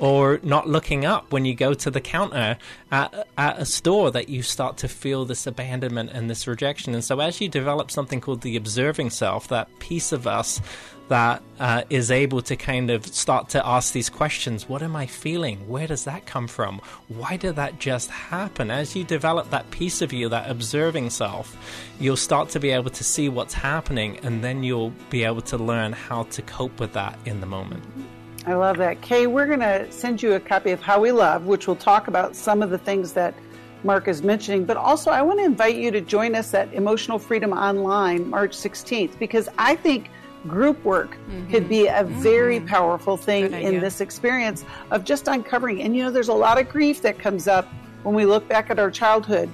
or 0.00 0.40
not 0.42 0.66
looking 0.66 1.04
up 1.04 1.30
when 1.30 1.44
you 1.44 1.54
go 1.54 1.74
to 1.74 1.90
the 1.90 2.00
counter 2.00 2.56
at, 2.90 3.28
at 3.38 3.58
a 3.58 3.64
store 3.66 4.10
that 4.10 4.28
you 4.28 4.42
start 4.42 4.78
to 4.78 4.88
feel 4.88 5.24
this 5.26 5.46
abandonment 5.46 6.10
and 6.12 6.28
this 6.28 6.46
rejection. 6.46 6.94
And 6.94 7.04
so, 7.04 7.20
as 7.20 7.40
you 7.40 7.48
develop 7.48 7.90
something 7.90 8.20
called 8.20 8.40
the 8.40 8.56
observing 8.56 9.10
self, 9.10 9.48
that 9.48 9.78
piece 9.78 10.10
of 10.10 10.26
us 10.26 10.60
that 11.08 11.42
uh, 11.58 11.82
is 11.90 12.12
able 12.12 12.40
to 12.40 12.54
kind 12.54 12.88
of 12.88 13.04
start 13.04 13.48
to 13.48 13.66
ask 13.66 13.92
these 13.92 14.08
questions 14.08 14.68
What 14.68 14.80
am 14.82 14.96
I 14.96 15.06
feeling? 15.06 15.68
Where 15.68 15.86
does 15.86 16.04
that 16.04 16.24
come 16.24 16.48
from? 16.48 16.80
Why 17.08 17.36
did 17.36 17.56
that 17.56 17.78
just 17.78 18.10
happen? 18.10 18.70
As 18.70 18.96
you 18.96 19.04
develop 19.04 19.50
that 19.50 19.70
piece 19.70 20.00
of 20.02 20.12
you, 20.12 20.28
that 20.30 20.50
observing 20.50 21.10
self, 21.10 21.56
you'll 21.98 22.16
start 22.16 22.48
to 22.50 22.60
be 22.60 22.70
able 22.70 22.90
to 22.90 23.04
see 23.04 23.28
what's 23.28 23.54
happening 23.54 24.18
and 24.22 24.42
then 24.42 24.62
you'll 24.62 24.94
be 25.10 25.24
able 25.24 25.42
to 25.42 25.58
learn 25.58 25.92
how 25.92 26.22
to 26.24 26.42
cope 26.42 26.80
with 26.80 26.92
that 26.94 27.18
in 27.26 27.40
the 27.40 27.46
moment. 27.46 27.82
I 28.46 28.54
love 28.54 28.78
that. 28.78 29.02
Kay, 29.02 29.26
we're 29.26 29.46
going 29.46 29.60
to 29.60 29.90
send 29.92 30.22
you 30.22 30.32
a 30.32 30.40
copy 30.40 30.70
of 30.70 30.80
How 30.80 31.00
We 31.00 31.12
Love, 31.12 31.46
which 31.46 31.66
will 31.66 31.76
talk 31.76 32.08
about 32.08 32.34
some 32.34 32.62
of 32.62 32.70
the 32.70 32.78
things 32.78 33.12
that 33.12 33.34
Marc 33.84 34.08
is 34.08 34.22
mentioning. 34.22 34.64
But 34.64 34.76
also, 34.76 35.10
I 35.10 35.22
want 35.22 35.40
to 35.40 35.44
invite 35.44 35.76
you 35.76 35.90
to 35.90 36.00
join 36.00 36.34
us 36.34 36.54
at 36.54 36.72
Emotional 36.72 37.18
Freedom 37.18 37.52
Online 37.52 38.28
March 38.28 38.52
16th 38.52 39.18
because 39.18 39.48
I 39.58 39.76
think 39.76 40.10
group 40.46 40.82
work 40.84 41.12
mm-hmm. 41.12 41.50
could 41.50 41.68
be 41.68 41.86
a 41.86 42.04
very 42.04 42.58
mm-hmm. 42.58 42.68
powerful 42.68 43.16
thing 43.16 43.52
in 43.52 43.80
this 43.80 44.00
experience 44.00 44.64
of 44.90 45.04
just 45.04 45.28
uncovering. 45.28 45.82
And 45.82 45.94
you 45.94 46.02
know, 46.02 46.10
there's 46.10 46.28
a 46.28 46.34
lot 46.34 46.58
of 46.58 46.68
grief 46.68 47.02
that 47.02 47.18
comes 47.18 47.46
up 47.46 47.68
when 48.04 48.14
we 48.14 48.24
look 48.24 48.48
back 48.48 48.70
at 48.70 48.78
our 48.78 48.90
childhood, 48.90 49.50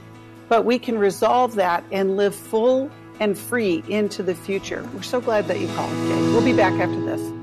but 0.49 0.65
we 0.65 0.79
can 0.79 0.97
resolve 0.97 1.57
that 1.57 1.83
and 1.91 2.17
live 2.17 2.35
full 2.35 2.91
and 3.19 3.37
free 3.37 3.83
into 3.89 4.23
the 4.23 4.35
future. 4.35 4.89
We're 4.95 5.03
so 5.03 5.21
glad 5.21 5.49
that 5.49 5.59
you 5.59 5.67
called. 5.69 5.93
We'll 6.09 6.45
be 6.45 6.53
back 6.53 6.75
after 6.75 7.01
this. 7.05 7.36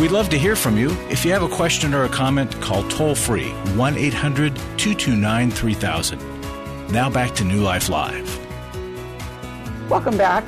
We'd 0.00 0.10
love 0.10 0.30
to 0.30 0.38
hear 0.38 0.56
from 0.56 0.78
you. 0.78 0.90
If 1.10 1.24
you 1.24 1.32
have 1.32 1.42
a 1.42 1.48
question 1.48 1.92
or 1.92 2.04
a 2.04 2.08
comment, 2.08 2.58
call 2.60 2.82
toll 2.88 3.14
free 3.14 3.50
1 3.76 3.96
800 3.96 4.56
229 4.56 5.50
3000. 5.50 6.88
Now 6.90 7.10
back 7.10 7.34
to 7.34 7.44
New 7.44 7.60
Life 7.60 7.88
Live. 7.88 8.38
Welcome 9.90 10.16
back. 10.16 10.44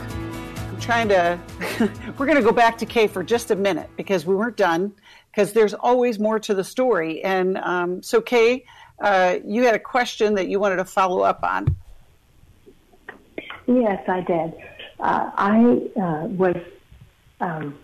I'm 0.57 0.81
trying 0.81 1.09
to, 1.11 1.39
we're 2.19 2.27
going 2.27 2.39
to 2.39 2.43
go 2.43 2.53
back 2.53 2.79
to 2.79 2.87
Kay 2.87 3.07
for 3.07 3.23
just 3.23 3.51
a 3.51 3.57
minute 3.57 3.91
because 3.99 4.25
we 4.25 4.35
weren't 4.35 4.57
done, 4.57 4.93
because 5.31 5.53
there's 5.53 5.75
always 5.75 6.19
more 6.19 6.41
to 6.41 6.55
the 6.55 6.65
story. 6.65 7.23
And 7.23 7.59
um, 7.59 8.03
so, 8.03 8.23
Kay, 8.23 8.65
uh, 9.01 9.37
you 9.45 9.65
had 9.65 9.75
a 9.75 9.79
question 9.79 10.35
that 10.37 10.49
you 10.49 10.59
wanted 10.59 10.77
to 10.77 10.87
follow 10.87 11.21
up 11.21 11.45
on. 11.45 11.77
Yes, 13.67 14.03
I 14.09 14.23
did. 14.23 14.55
Uh, 14.99 15.31
I 15.37 15.91
uh, 16.01 16.27
was 16.29 16.57
um, 17.41 17.79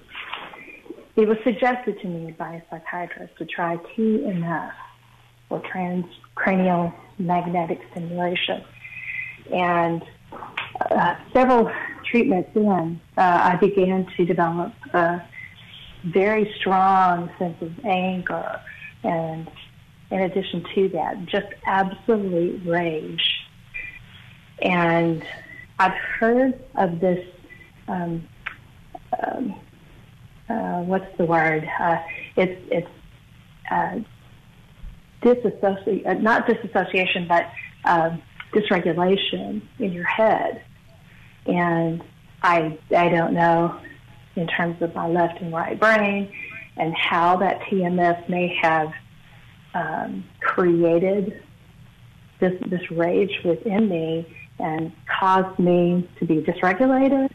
it 1.17 1.29
was 1.29 1.39
suggested 1.45 2.01
to 2.01 2.09
me 2.09 2.33
by 2.33 2.55
a 2.55 2.63
psychiatrist 2.71 3.37
to 3.39 3.47
try 3.47 3.77
TMS, 3.97 4.73
or 5.51 5.61
transcranial 5.63 6.95
magnetic 7.19 7.81
stimulation. 7.91 8.65
And 9.53 10.03
uh, 10.91 11.17
several 11.33 11.71
treatments 12.05 12.51
in, 12.55 13.01
uh, 13.17 13.21
I 13.21 13.57
began 13.57 14.07
to 14.17 14.25
develop 14.25 14.73
a 14.95 15.23
very 16.05 16.53
strong 16.59 17.31
sense 17.39 17.61
of 17.61 17.85
anger 17.85 18.61
and 19.03 19.51
in 20.11 20.21
addition 20.21 20.65
to 20.75 20.89
that, 20.91 21.25
just 21.27 21.47
absolute 21.67 22.67
rage. 22.67 23.23
And 24.61 25.25
I've 25.79 25.97
heard 26.19 26.61
of 26.75 27.01
this 27.01 27.25
um, 27.87 28.27
um, 29.23 29.55
uh, 30.51 30.83
what's 30.83 31.17
the 31.17 31.25
word? 31.25 31.69
Uh, 31.79 31.99
it's 32.37 32.61
it's 32.71 32.89
uh, 33.71 34.01
disassociation, 35.23 36.07
uh, 36.07 36.15
not 36.15 36.47
disassociation, 36.47 37.27
but 37.29 37.47
uh, 37.85 38.17
dysregulation 38.53 39.63
in 39.79 39.93
your 39.93 40.07
head. 40.07 40.63
And 41.47 42.03
I 42.43 42.79
I 42.97 43.09
don't 43.09 43.33
know 43.33 43.79
in 44.37 44.47
terms 44.47 44.81
of 44.83 44.95
my 44.95 45.07
left 45.07 45.41
and 45.41 45.53
right 45.53 45.79
brain 45.79 46.33
and 46.77 46.95
how 46.97 47.37
that 47.37 47.61
TMS 47.63 48.29
may 48.29 48.57
have 48.61 48.93
um, 49.75 50.25
created 50.41 51.43
this 52.41 52.61
this 52.67 52.91
rage 52.91 53.39
within 53.45 53.89
me 53.89 54.37
and 54.59 54.93
caused 55.21 55.59
me 55.59 56.09
to 56.19 56.25
be 56.25 56.37
dysregulated. 56.37 57.31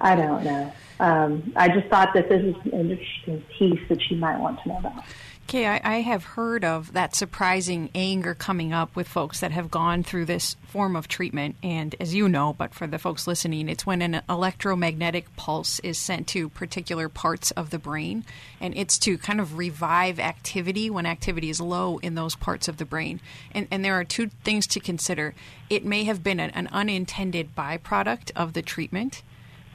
I 0.00 0.14
don't 0.14 0.44
know 0.44 0.72
um, 0.98 1.52
I 1.56 1.68
just 1.68 1.88
thought 1.88 2.14
that 2.14 2.28
this 2.28 2.42
is 2.42 2.72
an 2.72 2.90
interesting 2.90 3.44
piece 3.58 3.80
that 3.88 4.10
you 4.10 4.16
might 4.16 4.38
want 4.38 4.62
to 4.62 4.68
know 4.68 4.78
about. 4.78 5.04
Okay, 5.44 5.66
I, 5.66 5.80
I, 5.84 6.00
have 6.00 6.24
heard 6.24 6.64
of 6.64 6.94
that 6.94 7.14
surprising 7.14 7.88
anger 7.94 8.34
coming 8.34 8.72
up 8.72 8.96
with 8.96 9.06
folks 9.06 9.38
that 9.38 9.52
have 9.52 9.70
gone 9.70 10.02
through 10.02 10.24
this 10.24 10.56
form 10.66 10.96
of 10.96 11.06
treatment. 11.06 11.54
And 11.62 11.94
as 12.00 12.16
you 12.16 12.28
know, 12.28 12.52
but 12.52 12.74
for 12.74 12.88
the 12.88 12.98
folks 12.98 13.28
listening, 13.28 13.68
it's 13.68 13.86
when 13.86 14.02
an 14.02 14.22
electromagnetic 14.28 15.36
pulse 15.36 15.78
is 15.80 15.98
sent 15.98 16.26
to 16.28 16.48
particular 16.48 17.08
parts 17.08 17.52
of 17.52 17.70
the 17.70 17.78
brain. 17.78 18.24
And 18.60 18.76
it's 18.76 18.98
to 19.00 19.16
kind 19.18 19.40
of 19.40 19.56
revive 19.56 20.18
activity 20.18 20.90
when 20.90 21.06
activity 21.06 21.48
is 21.48 21.60
low 21.60 21.98
in 21.98 22.16
those 22.16 22.34
parts 22.34 22.66
of 22.66 22.78
the 22.78 22.84
brain. 22.84 23.20
And, 23.52 23.68
and 23.70 23.84
there 23.84 23.94
are 23.94 24.04
two 24.04 24.30
things 24.42 24.66
to 24.68 24.80
consider. 24.80 25.32
It 25.70 25.84
may 25.84 26.02
have 26.04 26.24
been 26.24 26.40
an, 26.40 26.50
an 26.50 26.66
unintended 26.72 27.54
byproduct 27.54 28.32
of 28.34 28.54
the 28.54 28.62
treatment 28.62 29.22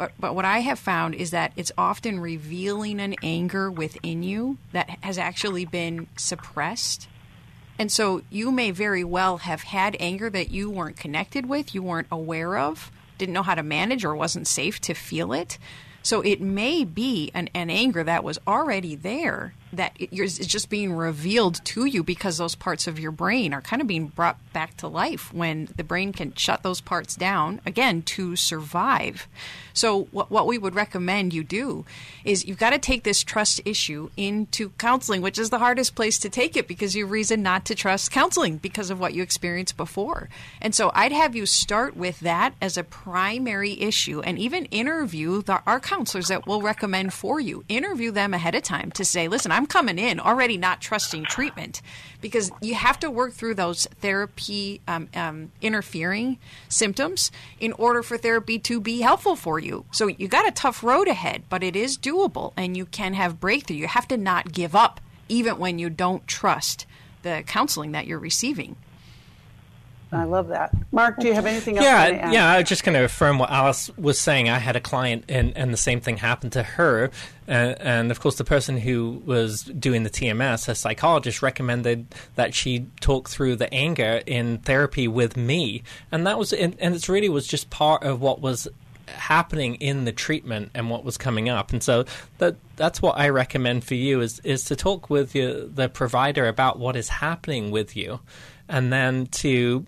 but, 0.01 0.13
but 0.19 0.33
what 0.33 0.45
I 0.45 0.61
have 0.61 0.79
found 0.79 1.13
is 1.13 1.29
that 1.29 1.53
it's 1.55 1.71
often 1.77 2.19
revealing 2.19 2.99
an 2.99 3.13
anger 3.21 3.69
within 3.69 4.23
you 4.23 4.57
that 4.71 4.89
has 5.01 5.19
actually 5.19 5.63
been 5.63 6.07
suppressed. 6.15 7.07
And 7.77 7.91
so 7.91 8.23
you 8.31 8.51
may 8.51 8.71
very 8.71 9.03
well 9.03 9.37
have 9.37 9.61
had 9.61 9.95
anger 9.99 10.27
that 10.31 10.49
you 10.49 10.71
weren't 10.71 10.97
connected 10.97 11.47
with, 11.47 11.75
you 11.75 11.83
weren't 11.83 12.07
aware 12.11 12.57
of, 12.57 12.91
didn't 13.19 13.35
know 13.35 13.43
how 13.43 13.53
to 13.53 13.61
manage, 13.61 14.03
or 14.03 14.15
wasn't 14.15 14.47
safe 14.47 14.81
to 14.81 14.95
feel 14.95 15.33
it. 15.33 15.59
So 16.01 16.21
it 16.21 16.41
may 16.41 16.83
be 16.83 17.29
an, 17.35 17.51
an 17.53 17.69
anger 17.69 18.03
that 18.03 18.23
was 18.23 18.39
already 18.47 18.95
there 18.95 19.53
that 19.73 19.95
is 19.99 20.37
just 20.39 20.69
being 20.69 20.93
revealed 20.93 21.63
to 21.65 21.85
you 21.85 22.03
because 22.03 22.37
those 22.37 22.55
parts 22.55 22.87
of 22.87 22.99
your 22.99 23.11
brain 23.11 23.53
are 23.53 23.61
kind 23.61 23.81
of 23.81 23.87
being 23.87 24.07
brought 24.07 24.37
back 24.53 24.75
to 24.77 24.87
life 24.87 25.33
when 25.33 25.69
the 25.75 25.83
brain 25.83 26.11
can 26.11 26.33
shut 26.35 26.63
those 26.63 26.81
parts 26.81 27.15
down 27.15 27.61
again 27.65 28.01
to 28.01 28.35
survive. 28.35 29.27
So 29.73 30.03
what, 30.11 30.29
what 30.29 30.47
we 30.47 30.57
would 30.57 30.75
recommend 30.75 31.33
you 31.33 31.43
do 31.43 31.85
is 32.25 32.45
you've 32.45 32.57
got 32.57 32.71
to 32.71 32.79
take 32.79 33.03
this 33.03 33.23
trust 33.23 33.61
issue 33.65 34.09
into 34.17 34.69
counseling, 34.77 35.21
which 35.21 35.39
is 35.39 35.49
the 35.49 35.59
hardest 35.59 35.95
place 35.95 36.19
to 36.19 36.29
take 36.29 36.57
it 36.57 36.67
because 36.67 36.95
you 36.95 37.05
reason 37.05 37.41
not 37.41 37.65
to 37.65 37.75
trust 37.75 38.11
counseling 38.11 38.57
because 38.57 38.89
of 38.89 38.99
what 38.99 39.13
you 39.13 39.23
experienced 39.23 39.77
before. 39.77 40.29
And 40.61 40.75
so 40.75 40.91
I'd 40.93 41.11
have 41.11 41.35
you 41.35 41.45
start 41.45 41.95
with 41.95 42.19
that 42.21 42.53
as 42.61 42.77
a 42.77 42.83
primary 42.83 43.79
issue 43.81 44.21
and 44.21 44.37
even 44.37 44.65
interview 44.65 45.41
the, 45.41 45.61
our 45.65 45.79
counselors 45.79 46.27
that 46.27 46.45
we'll 46.45 46.61
recommend 46.61 47.13
for 47.13 47.39
you. 47.39 47.63
Interview 47.69 48.11
them 48.11 48.33
ahead 48.33 48.55
of 48.55 48.63
time 48.63 48.91
to 48.91 49.05
say, 49.05 49.27
listen, 49.27 49.51
I'm 49.51 49.60
coming 49.65 49.99
in 49.99 50.19
already 50.19 50.57
not 50.57 50.81
trusting 50.81 51.25
treatment 51.25 51.81
because 52.21 52.51
you 52.61 52.75
have 52.75 52.99
to 52.99 53.09
work 53.09 53.33
through 53.33 53.55
those 53.55 53.87
therapy 53.99 54.81
um, 54.87 55.09
um, 55.15 55.51
interfering 55.61 56.37
symptoms 56.69 57.31
in 57.59 57.73
order 57.73 58.03
for 58.03 58.17
therapy 58.17 58.59
to 58.59 58.79
be 58.79 59.01
helpful 59.01 59.35
for 59.35 59.59
you. 59.59 59.85
So 59.91 60.07
you 60.07 60.27
got 60.27 60.47
a 60.47 60.51
tough 60.51 60.83
road 60.83 61.07
ahead, 61.07 61.43
but 61.49 61.63
it 61.63 61.75
is 61.75 61.97
doable 61.97 62.53
and 62.55 62.77
you 62.77 62.85
can 62.85 63.13
have 63.13 63.39
breakthrough. 63.39 63.77
You 63.77 63.87
have 63.87 64.07
to 64.09 64.17
not 64.17 64.51
give 64.51 64.75
up 64.75 65.01
even 65.29 65.57
when 65.57 65.79
you 65.79 65.89
don't 65.89 66.27
trust 66.27 66.85
the 67.23 67.43
counseling 67.45 67.91
that 67.93 68.07
you're 68.07 68.19
receiving. 68.19 68.75
I 70.11 70.25
love 70.25 70.49
that. 70.49 70.73
Marc, 70.91 71.19
do 71.19 71.27
you 71.27 71.33
have 71.33 71.45
anything 71.45 71.77
else? 71.77 71.85
Yeah, 71.85 72.31
yeah. 72.31 72.49
I 72.49 72.59
was 72.59 72.67
just 72.67 72.83
going 72.83 72.95
to 72.95 73.05
affirm 73.05 73.39
what 73.39 73.49
Alice 73.49 73.89
was 73.97 74.19
saying. 74.19 74.49
I 74.49 74.59
had 74.59 74.75
a 74.75 74.81
client, 74.81 75.23
and, 75.29 75.55
and 75.55 75.71
the 75.71 75.77
same 75.77 76.01
thing 76.01 76.17
happened 76.17 76.51
to 76.53 76.63
her. 76.63 77.11
And, 77.47 77.79
and 77.79 78.11
of 78.11 78.19
course, 78.19 78.35
the 78.35 78.43
person 78.43 78.77
who 78.77 79.21
was 79.25 79.63
doing 79.63 80.03
the 80.03 80.09
TMS, 80.09 80.67
a 80.67 80.75
psychologist, 80.75 81.41
recommended 81.41 82.13
that 82.35 82.53
she 82.53 82.87
talk 82.99 83.29
through 83.29 83.55
the 83.55 83.73
anger 83.73 84.21
in 84.25 84.57
therapy 84.59 85.07
with 85.07 85.37
me, 85.37 85.83
and 86.11 86.27
that 86.27 86.37
was, 86.37 86.51
and, 86.51 86.75
and 86.79 86.93
it 86.93 87.07
really 87.07 87.29
was 87.29 87.47
just 87.47 87.69
part 87.69 88.03
of 88.03 88.19
what 88.19 88.41
was 88.41 88.67
happening 89.07 89.75
in 89.75 90.05
the 90.05 90.11
treatment 90.11 90.71
and 90.73 90.89
what 90.89 91.03
was 91.03 91.17
coming 91.17 91.49
up. 91.49 91.71
And 91.71 91.81
so 91.81 92.05
that 92.37 92.55
that's 92.75 93.01
what 93.01 93.17
I 93.17 93.29
recommend 93.29 93.83
for 93.83 93.95
you 93.95 94.21
is 94.21 94.39
is 94.39 94.65
to 94.65 94.75
talk 94.75 95.09
with 95.09 95.35
your, 95.35 95.65
the 95.67 95.89
provider 95.89 96.47
about 96.47 96.79
what 96.79 96.95
is 96.95 97.09
happening 97.09 97.71
with 97.71 97.95
you, 97.95 98.19
and 98.67 98.91
then 98.91 99.27
to 99.27 99.85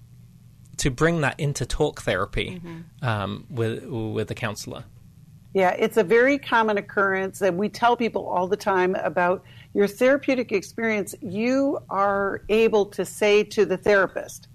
to 0.77 0.89
bring 0.89 1.21
that 1.21 1.39
into 1.39 1.65
talk 1.65 2.01
therapy 2.01 2.61
mm-hmm. 2.63 3.05
um, 3.05 3.45
with 3.49 3.83
with 3.85 4.27
the 4.27 4.35
counselor. 4.35 4.85
Yeah, 5.53 5.69
it's 5.71 5.97
a 5.97 6.03
very 6.03 6.39
common 6.39 6.77
occurrence 6.77 7.37
that 7.39 7.53
we 7.53 7.69
tell 7.69 7.95
people 7.95 8.25
all 8.25 8.47
the 8.47 8.57
time 8.57 8.95
about 8.95 9.43
your 9.75 9.87
therapeutic 9.87 10.51
experience. 10.51 11.13
You 11.21 11.79
are 11.91 12.41
able 12.49 12.87
to 12.87 13.05
say 13.05 13.43
to 13.43 13.63
the 13.63 13.77
therapist, 13.77 14.47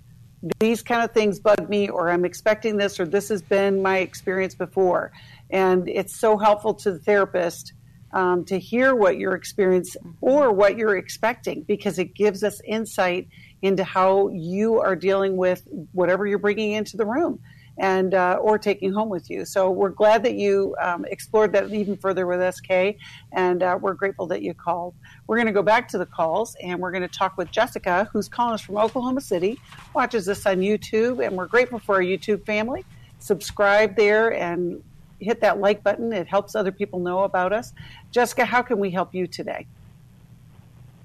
these 0.59 0.83
kind 0.83 1.03
of 1.03 1.13
things 1.13 1.39
bug 1.39 1.69
me, 1.69 1.89
or 1.89 2.11
I'm 2.11 2.25
expecting 2.25 2.77
this, 2.77 2.99
or 2.99 3.07
this 3.07 3.29
has 3.29 3.43
been 3.43 3.81
my 3.81 3.99
experience 3.99 4.57
before. 4.57 5.13
And 5.51 5.89
it's 5.89 6.17
so 6.17 6.37
helpful 6.37 6.75
to 6.75 6.93
the 6.93 6.99
therapist 6.99 7.75
um, 8.13 8.45
to 8.47 8.59
hear 8.59 8.95
what 8.95 9.19
your 9.19 9.35
experience 9.35 9.97
mm-hmm. 9.97 10.13
or 10.21 10.53
what 10.53 10.77
you're 10.77 10.97
expecting 10.97 11.63
because 11.63 11.99
it 11.99 12.15
gives 12.15 12.43
us 12.43 12.61
insight 12.65 13.29
into 13.63 13.85
how 13.85 14.29
you 14.29 14.81
are 14.81 14.97
dealing 14.97 15.37
with 15.37 15.67
whatever 15.93 16.27
you're 16.27 16.39
bringing 16.39 16.73
into 16.73 16.97
the 16.97 17.07
room 17.07 17.41
and 17.79 18.15
uh, 18.15 18.39
or 18.41 18.59
taking 18.59 18.93
home 18.93 19.09
with 19.09 19.31
you. 19.31 19.45
So 19.45 19.71
we're 19.71 19.91
glad 19.91 20.23
that 20.25 20.35
you 20.35 20.75
um, 20.81 21.05
explored 21.07 21.53
that 21.53 21.73
even 21.73 21.97
further 21.97 22.27
with 22.27 22.55
SK, 22.55 22.97
and 23.33 23.63
uh, 23.63 23.79
we're 23.81 23.95
grateful 23.95 24.27
that 24.29 24.43
you 24.43 24.53
called. 24.55 24.95
We're 25.27 25.37
going 25.37 25.47
to 25.47 25.53
go 25.53 25.63
back 25.63 25.89
to 25.89 25.99
the 25.99 26.07
calls, 26.07 26.57
and 26.63 26.79
we're 26.81 26.91
going 26.91 27.03
to 27.03 27.09
talk 27.09 27.37
with 27.37 27.51
Jessica, 27.51 28.09
who's 28.13 28.29
calling 28.29 28.55
us 28.55 28.61
from 28.61 28.77
Oklahoma 28.77 29.21
City, 29.21 29.61
watches 29.95 30.27
this 30.27 30.45
on 30.47 30.57
YouTube, 30.57 31.25
and 31.25 31.37
we're 31.37 31.47
grateful 31.47 31.79
for 31.79 31.97
our 31.97 32.03
YouTube 32.03 32.45
family. 32.45 32.85
Subscribe 33.21 33.97
there 33.97 34.33
and 34.35 34.83
hit 35.21 35.41
that 35.41 35.59
like 35.59 35.83
button. 35.83 36.13
It 36.13 36.29
helps 36.29 36.55
other 36.55 36.73
people 36.73 36.99
know 37.01 37.25
about 37.25 37.53
us. 37.53 37.73
Jessica, 38.11 38.45
how 38.45 38.63
can 38.63 38.79
we 38.79 38.91
help 38.91 39.15
you 39.15 39.27
today? 39.27 39.67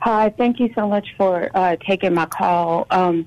Hi, 0.03 0.31
thank 0.37 0.59
you 0.59 0.69
so 0.75 0.85
much 0.85 1.15
for 1.15 1.49
uh, 1.53 1.77
taking 1.77 2.13
my 2.13 2.25
call. 2.25 2.85
Um, 2.91 3.25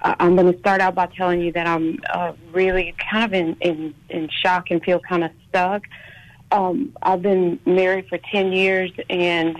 I'm 0.00 0.34
going 0.36 0.50
to 0.50 0.58
start 0.58 0.80
out 0.80 0.94
by 0.94 1.04
telling 1.04 1.42
you 1.42 1.52
that 1.52 1.66
I'm 1.66 1.98
uh, 2.08 2.32
really 2.50 2.94
kind 3.10 3.26
of 3.26 3.34
in, 3.34 3.56
in, 3.60 3.94
in 4.08 4.30
shock 4.30 4.70
and 4.70 4.82
feel 4.82 5.00
kind 5.00 5.22
of 5.22 5.32
stuck. 5.50 5.82
Um, 6.50 6.96
I've 7.02 7.20
been 7.20 7.60
married 7.66 8.08
for 8.08 8.16
10 8.16 8.54
years, 8.54 8.90
and 9.10 9.58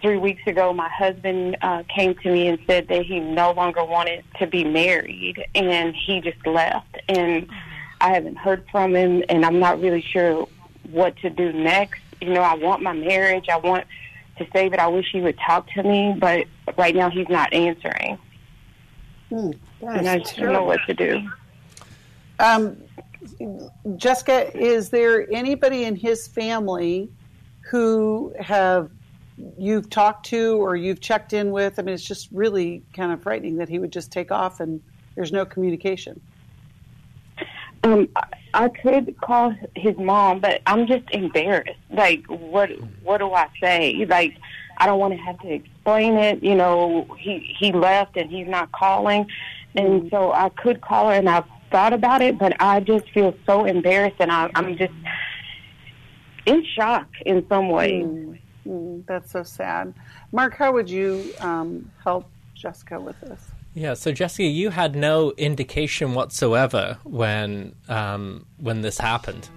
three 0.00 0.16
weeks 0.16 0.40
ago, 0.46 0.72
my 0.72 0.88
husband 0.88 1.58
uh, 1.60 1.82
came 1.94 2.14
to 2.14 2.32
me 2.32 2.48
and 2.48 2.58
said 2.66 2.88
that 2.88 3.04
he 3.04 3.20
no 3.20 3.52
longer 3.52 3.84
wanted 3.84 4.24
to 4.38 4.46
be 4.46 4.64
married, 4.64 5.44
and 5.54 5.94
he 5.94 6.22
just 6.22 6.46
left. 6.46 6.96
And 7.10 7.46
I 8.00 8.14
haven't 8.14 8.38
heard 8.38 8.64
from 8.72 8.96
him, 8.96 9.22
and 9.28 9.44
I'm 9.44 9.58
not 9.58 9.82
really 9.82 10.00
sure 10.00 10.48
what 10.84 11.14
to 11.18 11.28
do 11.28 11.52
next 11.52 12.00
you 12.20 12.32
know, 12.32 12.42
I 12.42 12.54
want 12.54 12.82
my 12.82 12.92
marriage. 12.92 13.48
I 13.48 13.56
want 13.58 13.84
to 14.38 14.46
say 14.52 14.68
that 14.68 14.80
I 14.80 14.86
wish 14.88 15.06
he 15.12 15.20
would 15.20 15.38
talk 15.38 15.70
to 15.72 15.82
me, 15.82 16.14
but 16.18 16.46
right 16.76 16.94
now 16.94 17.10
he's 17.10 17.28
not 17.28 17.52
answering. 17.52 18.18
Hmm, 19.28 19.50
and 19.82 20.08
I 20.08 20.18
just 20.18 20.36
don't 20.36 20.52
know 20.52 20.64
what 20.64 20.80
to 20.86 20.94
do. 20.94 21.28
Um, 22.38 22.76
Jessica, 23.96 24.56
is 24.56 24.90
there 24.90 25.30
anybody 25.32 25.84
in 25.84 25.96
his 25.96 26.26
family 26.26 27.10
who 27.60 28.32
have 28.40 28.90
you've 29.56 29.90
talked 29.90 30.26
to 30.26 30.56
or 30.60 30.76
you've 30.76 31.00
checked 31.00 31.32
in 31.32 31.50
with? 31.50 31.78
I 31.78 31.82
mean, 31.82 31.94
it's 31.94 32.04
just 32.04 32.28
really 32.32 32.82
kind 32.94 33.12
of 33.12 33.22
frightening 33.22 33.56
that 33.56 33.68
he 33.68 33.78
would 33.78 33.92
just 33.92 34.10
take 34.10 34.32
off 34.32 34.60
and 34.60 34.80
there's 35.14 35.32
no 35.32 35.44
communication. 35.44 36.20
Um, 37.88 38.08
I 38.54 38.68
could 38.68 39.16
call 39.20 39.54
his 39.74 39.96
mom, 39.96 40.40
but 40.40 40.62
I'm 40.66 40.86
just 40.86 41.08
embarrassed. 41.10 41.78
Like, 41.90 42.24
what 42.26 42.70
what 43.02 43.18
do 43.18 43.32
I 43.32 43.48
say? 43.60 44.04
Like, 44.08 44.36
I 44.78 44.86
don't 44.86 44.98
want 44.98 45.14
to 45.14 45.20
have 45.20 45.38
to 45.40 45.52
explain 45.52 46.16
it. 46.16 46.42
You 46.42 46.54
know, 46.54 47.06
he 47.18 47.54
he 47.58 47.72
left 47.72 48.16
and 48.16 48.30
he's 48.30 48.48
not 48.48 48.72
calling, 48.72 49.26
and 49.74 50.02
mm-hmm. 50.02 50.08
so 50.08 50.32
I 50.32 50.48
could 50.50 50.80
call 50.80 51.08
her, 51.10 51.14
and 51.14 51.28
I've 51.28 51.44
thought 51.70 51.92
about 51.92 52.22
it, 52.22 52.38
but 52.38 52.54
I 52.60 52.80
just 52.80 53.10
feel 53.10 53.34
so 53.46 53.64
embarrassed, 53.64 54.16
and 54.20 54.32
I, 54.32 54.50
I'm 54.54 54.76
just 54.76 54.94
in 56.46 56.64
shock 56.64 57.08
in 57.26 57.46
some 57.48 57.68
ways. 57.68 58.04
Mm, 58.04 58.38
mm, 58.66 59.06
that's 59.06 59.30
so 59.30 59.42
sad. 59.42 59.92
Marc, 60.32 60.54
how 60.54 60.72
would 60.72 60.88
you 60.88 61.32
um, 61.40 61.90
help 62.02 62.26
Jessica 62.54 62.98
with 62.98 63.20
this? 63.20 63.50
Yeah, 63.74 63.94
so 63.94 64.12
Jessica, 64.12 64.44
you 64.44 64.70
had 64.70 64.96
no 64.96 65.32
indication 65.36 66.14
whatsoever 66.14 66.98
when 67.04 67.74
um, 67.88 68.46
when 68.58 68.80
this 68.80 68.98
happened. 68.98 69.48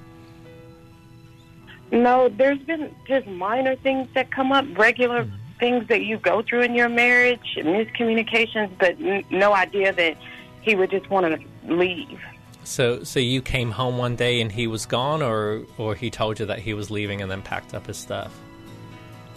No, 1.91 2.29
there's 2.29 2.59
been 2.59 2.93
just 3.07 3.27
minor 3.27 3.75
things 3.75 4.07
that 4.13 4.31
come 4.31 4.51
up, 4.51 4.65
regular 4.77 5.25
mm-hmm. 5.25 5.35
things 5.59 5.87
that 5.89 6.03
you 6.03 6.17
go 6.17 6.41
through 6.41 6.61
in 6.61 6.73
your 6.73 6.87
marriage, 6.87 7.57
miscommunications, 7.57 8.69
but 8.79 8.91
n- 9.01 9.25
no 9.29 9.53
idea 9.53 9.91
that 9.91 10.15
he 10.61 10.75
would 10.75 10.89
just 10.89 11.09
want 11.09 11.25
to 11.25 11.73
leave. 11.73 12.19
So, 12.63 13.03
so 13.03 13.19
you 13.19 13.41
came 13.41 13.71
home 13.71 13.97
one 13.97 14.15
day 14.15 14.39
and 14.39 14.51
he 14.51 14.67
was 14.67 14.85
gone, 14.85 15.21
or 15.21 15.63
or 15.77 15.95
he 15.95 16.09
told 16.09 16.39
you 16.39 16.45
that 16.45 16.59
he 16.59 16.73
was 16.73 16.91
leaving 16.91 17.21
and 17.21 17.29
then 17.29 17.41
packed 17.41 17.73
up 17.73 17.87
his 17.87 17.97
stuff. 17.97 18.31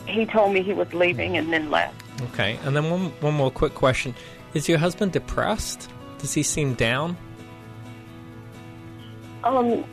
He 0.07 0.27
told 0.27 0.53
me 0.53 0.63
he 0.63 0.75
was 0.75 0.93
leaving 0.93 1.39
and 1.39 1.51
then 1.53 1.71
left. 1.71 2.03
Okay, 2.33 2.59
and 2.65 2.77
then 2.77 2.91
one 2.91 3.07
one 3.21 3.35
more 3.35 3.51
quick 3.51 3.75
question: 3.75 4.15
Is 4.55 4.69
your 4.69 4.79
husband 4.79 5.13
depressed? 5.13 5.91
Does 6.19 6.33
he 6.33 6.43
seem 6.43 6.75
down? 6.75 7.17
Um, 9.43 9.85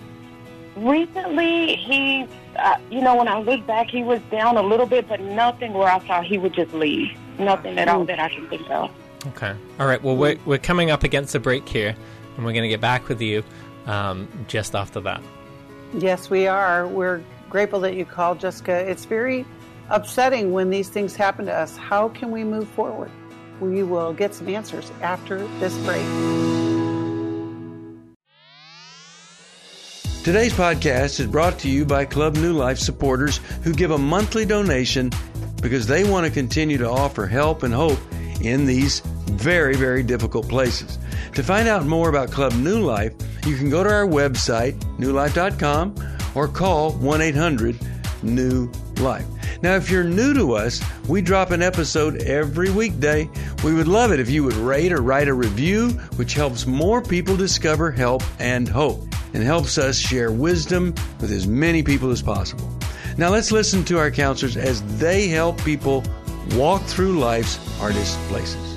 recently 0.76 1.76
he, 1.76 2.28
uh, 2.56 2.78
you 2.90 3.02
know, 3.02 3.16
when 3.16 3.28
I 3.28 3.40
look 3.40 3.66
back, 3.66 3.90
he 3.90 4.04
was 4.04 4.22
down 4.32 4.58
a 4.58 4.62
little 4.62 4.86
bit, 4.86 5.10
but 5.10 5.20
nothing 5.20 5.74
where 5.74 5.90
I 5.90 6.00
thought 6.00 6.26
he 6.26 6.38
would 6.38 6.54
just 6.54 6.74
leave. 6.74 7.10
Nothing 7.40 7.78
at 7.80 7.88
all 7.88 8.06
that 8.06 8.20
I 8.20 8.30
can 8.30 8.48
think 8.48 8.70
of. 8.70 8.92
Okay. 9.28 9.56
All 9.80 9.88
right. 9.88 10.02
Well, 10.02 10.16
we're, 10.16 10.38
we're 10.46 10.58
coming 10.58 10.92
up 10.92 11.04
against 11.04 11.36
a 11.36 11.40
break 11.40 11.68
here, 11.68 11.96
and 12.36 12.46
we're 12.46 12.54
going 12.54 12.64
to 12.64 12.70
get 12.70 12.82
back 12.82 13.10
with 13.10 13.22
you 13.22 13.44
um, 13.88 14.28
just 14.48 14.76
after 14.76 15.02
that. 15.02 15.22
Yes, 15.94 16.30
we 16.30 16.48
are. 16.48 16.88
We're 16.88 17.24
grateful 17.50 17.80
that 17.82 17.96
you 17.96 18.06
called, 18.06 18.40
Jessica. 18.40 18.74
It's 18.90 19.06
very 19.06 19.46
upsetting 19.90 20.54
when 20.54 20.70
these 20.70 20.88
things 20.90 21.16
happen 21.16 21.46
to 21.48 21.54
us. 21.54 21.76
How 21.76 22.10
can 22.10 22.32
we 22.32 22.44
move 22.44 22.70
forward? 22.70 23.12
We 23.62 23.84
will 23.84 24.12
get 24.12 24.34
some 24.34 24.50
answers 24.50 24.92
after 25.02 25.38
this 25.60 25.78
break. 25.86 26.04
Today's 30.24 30.54
podcast 30.54 31.20
is 31.20 31.28
brought 31.28 31.60
to 31.60 31.70
you 31.70 31.86
by 31.86 32.06
Club 32.06 32.36
New 32.36 32.54
Life 32.54 32.78
supporters 32.80 33.38
who 33.64 33.74
give 33.74 33.92
a 33.92 33.98
monthly 33.98 34.46
donation 34.46 35.12
because 35.62 35.88
they 35.88 36.04
want 36.04 36.26
to 36.26 36.32
continue 36.32 36.78
to 36.78 36.90
offer 36.90 37.26
help 37.26 37.64
and 37.64 37.74
hope 37.74 38.00
in 38.42 38.66
these 38.66 39.00
very, 39.30 39.76
very 39.76 40.04
difficult 40.04 40.48
places. 40.48 40.98
To 41.36 41.44
find 41.44 41.68
out 41.68 41.86
more 41.86 42.10
about 42.10 42.32
Club 42.32 42.54
New 42.54 42.82
Life, 42.82 43.14
you 43.46 43.56
can 43.56 43.70
go 43.70 43.84
to 43.84 43.90
our 43.90 44.06
website, 44.06 44.74
newlife.com, 44.98 45.96
or 46.36 46.48
call 46.48 46.94
1 46.94 47.22
800 47.22 47.80
New 48.24 48.72
Life. 49.02 49.26
Now, 49.62 49.76
if 49.76 49.90
you're 49.90 50.04
new 50.04 50.34
to 50.34 50.54
us, 50.54 50.82
we 51.08 51.22
drop 51.22 51.52
an 51.52 51.62
episode 51.62 52.22
every 52.24 52.72
weekday. 52.72 53.30
We 53.64 53.74
would 53.74 53.88
love 53.88 54.12
it 54.12 54.20
if 54.20 54.30
you 54.30 54.44
would 54.44 54.54
rate 54.54 54.92
or 54.92 55.02
write 55.02 55.28
a 55.28 55.34
review, 55.34 55.90
which 56.16 56.34
helps 56.34 56.66
more 56.66 57.02
people 57.02 57.36
discover 57.36 57.92
help 57.92 58.24
and 58.40 58.68
hope 58.68 59.02
and 59.34 59.44
helps 59.44 59.78
us 59.78 59.98
share 59.98 60.32
wisdom 60.32 60.94
with 61.20 61.32
as 61.32 61.48
many 61.48 61.84
people 61.84 62.12
as 62.12 62.22
possible. 62.22 62.70
Now, 63.18 63.30
let's 63.30 63.52
listen 63.52 63.84
to 63.86 63.98
our 63.98 64.12
counselors 64.12 64.58
as 64.58 64.82
they 64.98 65.28
help 65.28 65.64
people 65.64 66.04
walk 66.56 66.82
through 66.84 67.20
life's 67.20 67.56
hardest 67.78 68.18
places. 68.30 68.71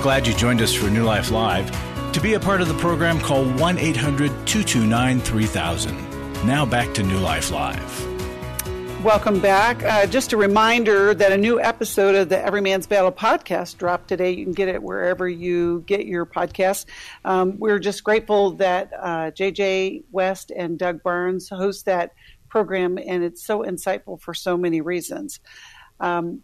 We're 0.00 0.04
glad 0.04 0.26
you 0.26 0.32
joined 0.32 0.62
us 0.62 0.72
for 0.72 0.88
New 0.88 1.04
Life 1.04 1.30
Live. 1.30 1.70
To 2.12 2.22
be 2.22 2.32
a 2.32 2.40
part 2.40 2.62
of 2.62 2.68
the 2.68 2.74
program, 2.78 3.20
call 3.20 3.44
1 3.44 3.76
800 3.76 4.28
229 4.46 5.20
3000. 5.20 6.46
Now 6.46 6.64
back 6.64 6.94
to 6.94 7.02
New 7.02 7.18
Life 7.18 7.50
Live. 7.50 9.04
Welcome 9.04 9.40
back. 9.40 9.82
Uh, 9.82 10.06
just 10.06 10.32
a 10.32 10.38
reminder 10.38 11.12
that 11.12 11.32
a 11.32 11.36
new 11.36 11.60
episode 11.60 12.14
of 12.14 12.30
the 12.30 12.42
Every 12.42 12.62
Man's 12.62 12.86
Battle 12.86 13.12
podcast 13.12 13.76
dropped 13.76 14.08
today. 14.08 14.30
You 14.30 14.44
can 14.44 14.54
get 14.54 14.68
it 14.68 14.82
wherever 14.82 15.28
you 15.28 15.84
get 15.86 16.06
your 16.06 16.24
podcasts. 16.24 16.86
Um, 17.26 17.58
we're 17.58 17.78
just 17.78 18.02
grateful 18.02 18.52
that 18.52 18.90
uh, 18.98 19.32
JJ 19.32 20.04
West 20.10 20.50
and 20.50 20.78
Doug 20.78 21.02
Barnes 21.02 21.50
host 21.50 21.84
that 21.84 22.14
program, 22.48 22.96
and 22.96 23.22
it's 23.22 23.44
so 23.44 23.64
insightful 23.64 24.18
for 24.18 24.32
so 24.32 24.56
many 24.56 24.80
reasons. 24.80 25.40
Um, 26.00 26.40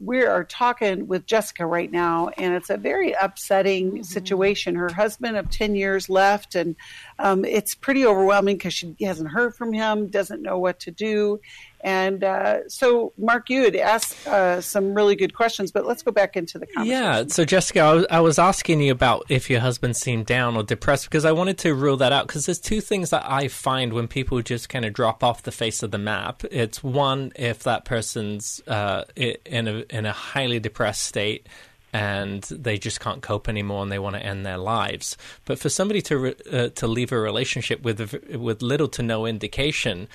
we 0.00 0.22
are 0.22 0.44
talking 0.44 1.08
with 1.08 1.26
Jessica 1.26 1.66
right 1.66 1.90
now, 1.90 2.28
and 2.36 2.54
it's 2.54 2.70
a 2.70 2.76
very 2.76 3.12
upsetting 3.12 3.90
mm-hmm. 3.90 4.02
situation. 4.02 4.74
Her 4.74 4.92
husband 4.92 5.36
of 5.36 5.50
10 5.50 5.74
years 5.74 6.08
left, 6.08 6.54
and 6.54 6.76
um, 7.18 7.44
it's 7.44 7.74
pretty 7.74 8.06
overwhelming 8.06 8.56
because 8.56 8.74
she 8.74 8.94
hasn't 9.00 9.30
heard 9.30 9.56
from 9.56 9.72
him, 9.72 10.08
doesn't 10.08 10.42
know 10.42 10.58
what 10.58 10.78
to 10.80 10.90
do. 10.90 11.40
And 11.80 12.24
uh, 12.24 12.68
so, 12.68 13.12
Marc, 13.18 13.48
you 13.50 13.62
had 13.62 13.76
asked 13.76 14.26
uh, 14.26 14.60
some 14.60 14.94
really 14.94 15.14
good 15.14 15.34
questions, 15.34 15.70
but 15.70 15.86
let's 15.86 16.02
go 16.02 16.10
back 16.10 16.36
into 16.36 16.58
the 16.58 16.66
conversation. 16.66 17.02
Yeah. 17.02 17.24
So, 17.28 17.44
Jessica, 17.44 17.80
I 17.80 17.92
was, 17.92 18.06
I 18.10 18.20
was, 18.20 18.38
asking 18.38 18.80
you 18.80 18.92
about 18.92 19.26
if 19.28 19.50
your 19.50 19.60
husband 19.60 19.96
seemed 19.96 20.26
down 20.26 20.56
or 20.56 20.62
depressed 20.62 21.04
because 21.04 21.24
I 21.24 21.32
wanted 21.32 21.58
to 21.58 21.74
rule 21.74 21.96
that 21.98 22.12
out 22.12 22.26
because 22.26 22.46
there's 22.46 22.60
two 22.60 22.80
things 22.80 23.10
that 23.10 23.24
I 23.28 23.48
find 23.48 23.92
when 23.92 24.08
people 24.08 24.40
just 24.42 24.68
kind 24.68 24.84
of 24.84 24.92
drop 24.92 25.22
off 25.22 25.42
the 25.42 25.52
face 25.52 25.82
of 25.82 25.90
the 25.90 25.98
map. 25.98 26.44
It's 26.50 26.82
one, 26.82 27.32
if 27.36 27.64
that 27.64 27.84
person's 27.84 28.62
uh, 28.66 29.04
in 29.16 29.68
a 29.68 29.84
in 29.90 30.06
a 30.06 30.12
highly 30.12 30.60
depressed 30.60 31.02
state 31.02 31.46
and 31.92 32.42
they 32.42 32.76
just 32.76 33.00
can't 33.00 33.22
cope 33.22 33.48
anymore 33.48 33.82
and 33.82 33.90
they 33.90 33.98
want 33.98 34.14
to 34.16 34.22
end 34.22 34.44
their 34.44 34.58
lives. 34.58 35.16
But 35.44 35.58
for 35.58 35.68
somebody 35.68 36.02
to 36.02 36.34
uh, 36.52 36.68
to 36.68 36.86
leave 36.86 37.12
a 37.12 37.18
relationship 37.18 37.82
with 37.82 38.00
with 38.34 38.62
little 38.62 38.88
to 38.88 39.02
no 39.02 39.26
indication, 39.26 40.08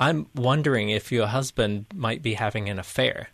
I'm 0.00 0.26
wondering 0.34 0.88
if 0.88 1.12
your 1.12 1.26
husband 1.26 1.86
might 1.94 2.22
be 2.22 2.34
having 2.34 2.68
an 2.68 2.78
affair. 2.78 3.28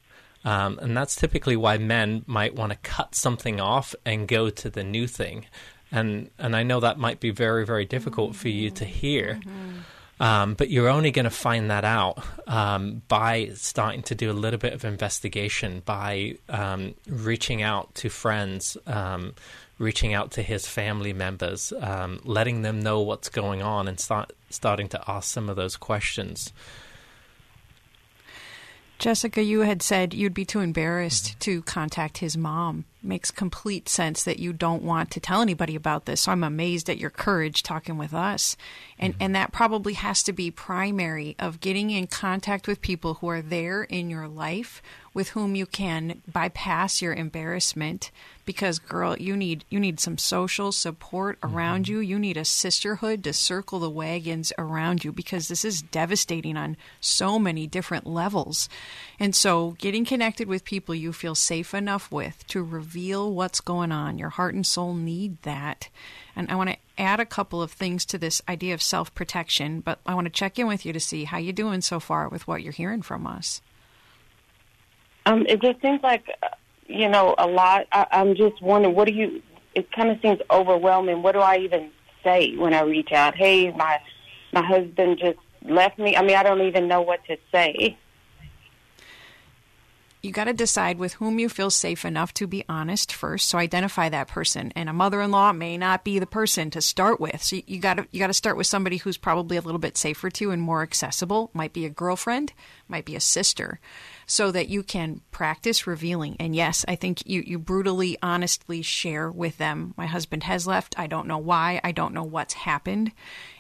Um, 0.45 0.79
and 0.81 0.97
that's 0.97 1.17
typically 1.17 1.57
why 1.57 1.79
men 1.79 2.25
might 2.27 2.55
want 2.55 2.73
to 2.73 2.79
cut 2.79 3.15
something 3.15 3.61
off 3.61 3.95
and 4.05 4.29
go 4.29 4.51
to 4.51 4.69
the 4.69 4.85
new 4.85 5.07
thing. 5.07 5.47
And 5.91 6.31
and 6.39 6.55
I 6.57 6.65
know 6.65 6.81
that 6.81 6.99
might 6.99 7.21
be 7.21 7.31
very 7.31 7.65
very 7.65 7.85
difficult 7.85 8.35
for 8.37 8.49
you 8.49 8.71
to 8.71 8.85
hear. 8.85 9.41
Mm-hmm. 9.41 9.79
Um, 10.19 10.55
but 10.55 10.71
you're 10.71 10.89
only 10.89 11.11
going 11.11 11.25
to 11.25 11.31
find 11.31 11.71
that 11.71 11.85
out 11.85 12.25
um, 12.47 13.03
by 13.07 13.51
starting 13.55 14.03
to 14.05 14.15
do 14.15 14.31
a 14.31 14.33
little 14.33 14.59
bit 14.59 14.73
of 14.73 14.85
investigation, 14.85 15.83
by 15.85 16.39
um, 16.49 16.95
reaching 17.07 17.63
out 17.63 17.95
to 17.97 18.09
friends, 18.09 18.79
um, 18.87 19.35
reaching 19.79 20.15
out 20.15 20.31
to 20.33 20.43
his 20.43 20.67
family 20.67 21.13
members, 21.13 21.73
um, 21.81 22.21
letting 22.25 22.63
them 22.63 22.81
know 22.81 23.01
what's 23.01 23.29
going 23.29 23.63
on, 23.63 23.89
and 23.89 24.01
start 24.01 24.33
starting 24.49 24.89
to 24.89 25.11
ask 25.11 25.31
some 25.31 25.51
of 25.51 25.57
those 25.57 25.77
questions. 25.77 26.51
Jessica, 28.99 29.43
you 29.43 29.61
had 29.61 29.83
said 29.83 30.15
you'd 30.15 30.33
be 30.33 30.47
too 30.47 30.61
embarrassed 30.61 31.39
to 31.41 31.61
contact 31.63 32.19
his 32.19 32.37
mom. 32.39 32.87
Makes 33.03 33.31
complete 33.31 33.89
sense 33.89 34.25
that 34.25 34.39
you 34.39 34.53
don't 34.53 34.83
want 34.83 35.11
to 35.13 35.21
tell 35.21 35.41
anybody 35.41 35.77
about 35.77 36.07
this. 36.07 36.23
So 36.23 36.33
I'm 36.33 36.43
amazed 36.43 36.91
at 36.91 36.99
your 36.99 37.11
courage 37.11 37.63
talking 37.63 37.99
with 37.99 38.15
us. 38.15 38.57
And 38.99 39.13
mm-hmm. 39.15 39.23
and 39.23 39.35
that 39.35 39.53
probably 39.53 39.93
has 39.95 40.23
to 40.25 40.33
be 40.33 40.51
primary 40.51 41.37
of 41.39 41.61
getting 41.61 41.91
in 41.91 42.07
contact 42.07 42.67
with 42.67 42.81
people 42.81 43.15
who 43.15 43.29
are 43.29 43.43
there 43.43 43.85
in 43.85 44.11
your 44.11 44.27
life 44.27 44.83
with 45.17 45.31
whom 45.31 45.57
you 45.57 45.65
can 45.65 46.21
bypass 46.31 47.01
your 47.01 47.15
embarrassment 47.15 48.11
because 48.45 48.79
girl 48.79 49.17
you 49.17 49.35
need 49.35 49.65
you 49.71 49.81
need 49.81 49.99
some 49.99 50.19
social 50.19 50.71
support 50.71 51.39
around 51.43 51.87
mm-hmm. 51.87 51.95
you 51.95 52.01
you 52.01 52.19
need 52.19 52.37
a 52.37 52.45
sisterhood 52.45 53.25
to 53.25 53.33
circle 53.33 53.79
the 53.79 53.89
wagons 53.89 54.53
around 54.59 55.03
you 55.05 55.11
because 55.11 55.49
this 55.49 55.65
is 55.65 55.81
devastating 55.81 56.55
on 56.55 56.77
so 57.01 57.39
many 57.39 57.67
different 57.67 58.07
levels 58.07 58.69
and 59.19 59.35
so 59.35 59.73
getting 59.79 60.05
connected 60.05 60.47
with 60.47 60.65
people 60.65 60.95
you 60.95 61.13
feel 61.13 61.35
safe 61.35 61.73
enough 61.73 62.13
with 62.13 62.47
to 62.49 62.63
reveal 62.63 63.33
what's 63.33 63.61
going 63.61 63.91
on. 63.91 64.19
Your 64.19 64.29
heart 64.29 64.55
and 64.55 64.67
soul 64.67 64.95
need 64.95 65.41
that. 65.43 65.89
And 66.35 66.51
I 66.51 66.55
want 66.55 66.71
to 66.71 66.77
add 66.99 67.19
a 67.19 67.27
couple 67.27 67.63
of 67.63 67.73
things 67.73 68.05
to 68.07 68.19
this 68.19 68.43
idea 68.49 68.75
of 68.75 68.83
self 68.83 69.15
protection, 69.15 69.81
but 69.81 70.01
I 70.05 70.15
want 70.15 70.27
to 70.27 70.33
check 70.33 70.59
in 70.59 70.67
with 70.67 70.85
you 70.85 70.93
to 70.93 71.01
see 71.01 71.25
how 71.25 71.39
you're 71.39 71.53
doing 71.53 71.81
so 71.81 71.99
far 71.99 72.29
with 72.29 72.47
what 72.47 72.63
you're 72.63 72.73
hearing 72.73 73.03
from 73.03 73.27
us. 73.27 73.63
Um, 75.25 75.47
it 75.49 75.63
just 75.63 75.81
seems 75.81 76.03
like, 76.03 76.29
uh, 76.43 76.49
you 76.87 77.09
know, 77.09 77.35
a 77.39 77.47
lot. 77.47 77.87
I, 77.93 78.07
I'm 78.13 78.35
just 78.35 78.61
wondering, 78.61 78.95
what 78.95 79.09
do 79.09 79.15
you? 79.15 79.43
It 79.75 79.91
kind 79.93 80.11
of 80.11 80.21
seems 80.21 80.41
overwhelming. 80.51 81.23
What 81.23 81.33
do 81.33 81.41
I 81.41 81.57
even 81.59 81.91
say 82.23 82.55
when 82.57 82.75
I 82.75 82.83
reach 82.83 83.13
out? 83.13 83.35
Hey, 83.35 83.73
my 83.73 83.99
my 84.53 84.65
husband 84.65 85.19
just 85.19 85.39
left 85.63 85.99
me. 85.99 86.17
I 86.17 86.23
mean, 86.23 86.37
I 86.37 86.43
don't 86.43 86.61
even 86.61 86.87
know 86.87 87.01
what 87.01 87.25
to 87.25 87.39
say 87.51 87.97
you 90.27 90.33
got 90.33 90.45
to 90.45 90.53
decide 90.53 90.99
with 90.99 91.15
whom 91.15 91.39
you 91.39 91.49
feel 91.49 91.71
safe 91.71 92.05
enough 92.05 92.35
to 92.35 92.47
be 92.47 92.65
honest 92.69 93.13
first. 93.13 93.49
So 93.49 93.59
identify 93.59 94.09
that 94.09 94.29
person. 94.29 94.73
And 94.75 94.89
a 94.89 94.93
mother-in-law 94.93 95.53
may 95.53 95.79
not 95.79 96.05
be 96.05 96.19
the 96.19 96.27
person 96.27 96.71
to 96.73 96.83
start 96.83 97.21
with. 97.21 97.43
So 97.43 97.61
you 97.67 97.79
got 97.79 97.95
to 97.95 98.07
you 98.11 98.19
got 98.19 98.27
to 98.27 98.35
start 98.35 98.57
with 98.57 98.67
somebody 98.67 98.97
who's 98.97 99.17
probably 99.17 99.57
a 99.57 99.63
little 99.63 99.79
bit 99.79 99.97
safer 99.97 100.29
to 100.29 100.45
you 100.45 100.51
and 100.51 100.61
more 100.61 100.83
accessible. 100.83 101.51
Might 101.55 101.73
be 101.73 101.87
a 101.87 101.91
girlfriend, 101.91 102.53
might 102.89 103.05
be 103.05 103.17
a 103.17 103.21
sister, 103.21 103.81
so 104.27 104.51
that 104.51 104.69
you 104.69 104.83
can 104.83 105.21
practice 105.31 105.87
revealing. 105.87 106.37
And 106.41 106.55
yes, 106.55 106.85
I 106.89 106.97
think 106.97 107.27
you 107.27 107.43
you 107.47 107.59
brutally 107.59 108.19
honestly 108.23 108.83
share 108.83 109.31
with 109.31 109.59
them. 109.59 109.95
My 109.97 110.07
husband 110.07 110.43
has 110.43 110.67
left. 110.67 110.99
I 110.99 111.07
don't 111.07 111.29
know 111.29 111.39
why. 111.39 111.81
I 111.85 111.93
don't 111.93 112.15
know 112.15 112.25
what's 112.25 112.55
happened. 112.55 113.13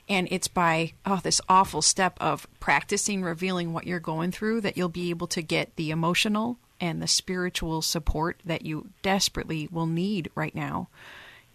And 0.09 0.29
it's 0.31 0.49
by 0.49 0.92
oh 1.05 1.21
this 1.23 1.40
awful 1.49 1.83
step 1.83 2.16
of 2.21 2.47
practicing 2.61 3.23
revealing 3.23 3.73
what 3.73 3.87
you're 3.87 4.01
going 4.01 4.31
through 4.31 4.61
that 4.61 4.77
you'll 4.77 4.88
be 4.88 5.11
able 5.11 5.27
to 5.29 5.42
get 5.42 5.75
the 5.77 5.90
emotional 5.90 6.59
and 6.81 7.03
the 7.03 7.09
spiritual 7.09 7.83
support 7.83 8.40
that 8.45 8.64
you 8.64 8.90
desperately 9.03 9.69
will 9.71 9.87
need 9.87 10.31
right 10.35 10.55
now. 10.55 10.88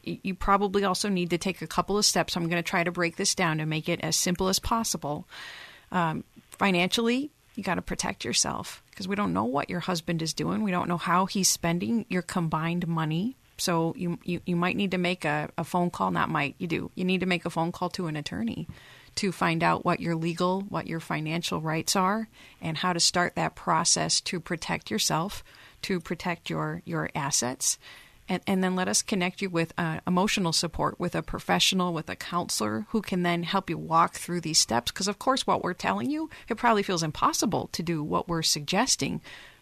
You 0.03 0.33
probably 0.33 0.83
also 0.83 1.09
need 1.09 1.29
to 1.29 1.37
take 1.37 1.61
a 1.61 1.67
couple 1.67 1.97
of 1.97 2.05
steps. 2.05 2.35
I'm 2.35 2.49
going 2.49 2.61
to 2.61 2.67
try 2.67 2.83
to 2.83 2.91
break 2.91 3.17
this 3.17 3.35
down 3.35 3.59
to 3.59 3.67
make 3.67 3.87
it 3.87 3.99
as 4.01 4.15
simple 4.15 4.47
as 4.47 4.57
possible. 4.57 5.27
Um, 5.91 6.23
financially, 6.49 7.29
you 7.55 7.63
got 7.63 7.75
to 7.75 7.81
protect 7.81 8.25
yourself 8.25 8.81
because 8.89 9.07
we 9.07 9.15
don't 9.15 9.33
know 9.33 9.43
what 9.43 9.69
your 9.69 9.81
husband 9.81 10.21
is 10.21 10.33
doing. 10.33 10.63
We 10.63 10.71
don't 10.71 10.87
know 10.87 10.97
how 10.97 11.27
he's 11.27 11.49
spending 11.49 12.05
your 12.09 12.23
combined 12.23 12.87
money. 12.87 13.37
So 13.61 13.93
you 13.95 14.17
you, 14.23 14.41
you 14.45 14.55
might 14.55 14.75
need 14.75 14.91
to 14.91 14.97
make 14.97 15.23
a, 15.23 15.49
a 15.55 15.63
phone 15.63 15.91
call. 15.91 16.09
Not 16.09 16.29
might 16.29 16.55
you 16.57 16.67
do. 16.67 16.89
You 16.95 17.05
need 17.05 17.19
to 17.19 17.27
make 17.27 17.45
a 17.45 17.51
phone 17.51 17.71
call 17.71 17.89
to 17.91 18.07
an 18.07 18.15
attorney 18.15 18.67
to 19.15 19.31
find 19.31 19.61
out 19.61 19.85
what 19.85 19.99
your 19.99 20.15
legal, 20.15 20.61
what 20.61 20.87
your 20.87 20.99
financial 20.99 21.61
rights 21.61 21.95
are, 21.95 22.27
and 22.59 22.77
how 22.77 22.93
to 22.93 22.99
start 22.99 23.35
that 23.35 23.55
process 23.55 24.19
to 24.21 24.39
protect 24.39 24.89
yourself, 24.89 25.43
to 25.83 25.99
protect 25.99 26.49
your 26.49 26.81
your 26.85 27.11
assets. 27.13 27.77
And, 28.29 28.41
and 28.47 28.63
then 28.63 28.75
let 28.75 28.87
us 28.87 29.01
connect 29.01 29.41
you 29.41 29.49
with 29.49 29.73
uh, 29.77 29.99
emotional 30.07 30.53
support 30.53 30.99
with 30.99 31.15
a 31.15 31.21
professional, 31.21 31.93
with 31.93 32.09
a 32.09 32.15
counselor 32.15 32.85
who 32.89 33.01
can 33.01 33.23
then 33.23 33.43
help 33.43 33.69
you 33.69 33.77
walk 33.77 34.13
through 34.13 34.41
these 34.41 34.59
steps. 34.59 34.91
Because, 34.91 35.09
of 35.09 35.19
course, 35.19 35.45
what 35.45 35.63
we're 35.63 35.73
telling 35.73 36.09
you, 36.09 36.29
it 36.47 36.57
probably 36.57 36.83
feels 36.83 37.03
impossible 37.03 37.69
to 37.73 37.83
do 37.83 38.01
what 38.03 38.27
we're 38.27 38.41
suggesting 38.41 39.21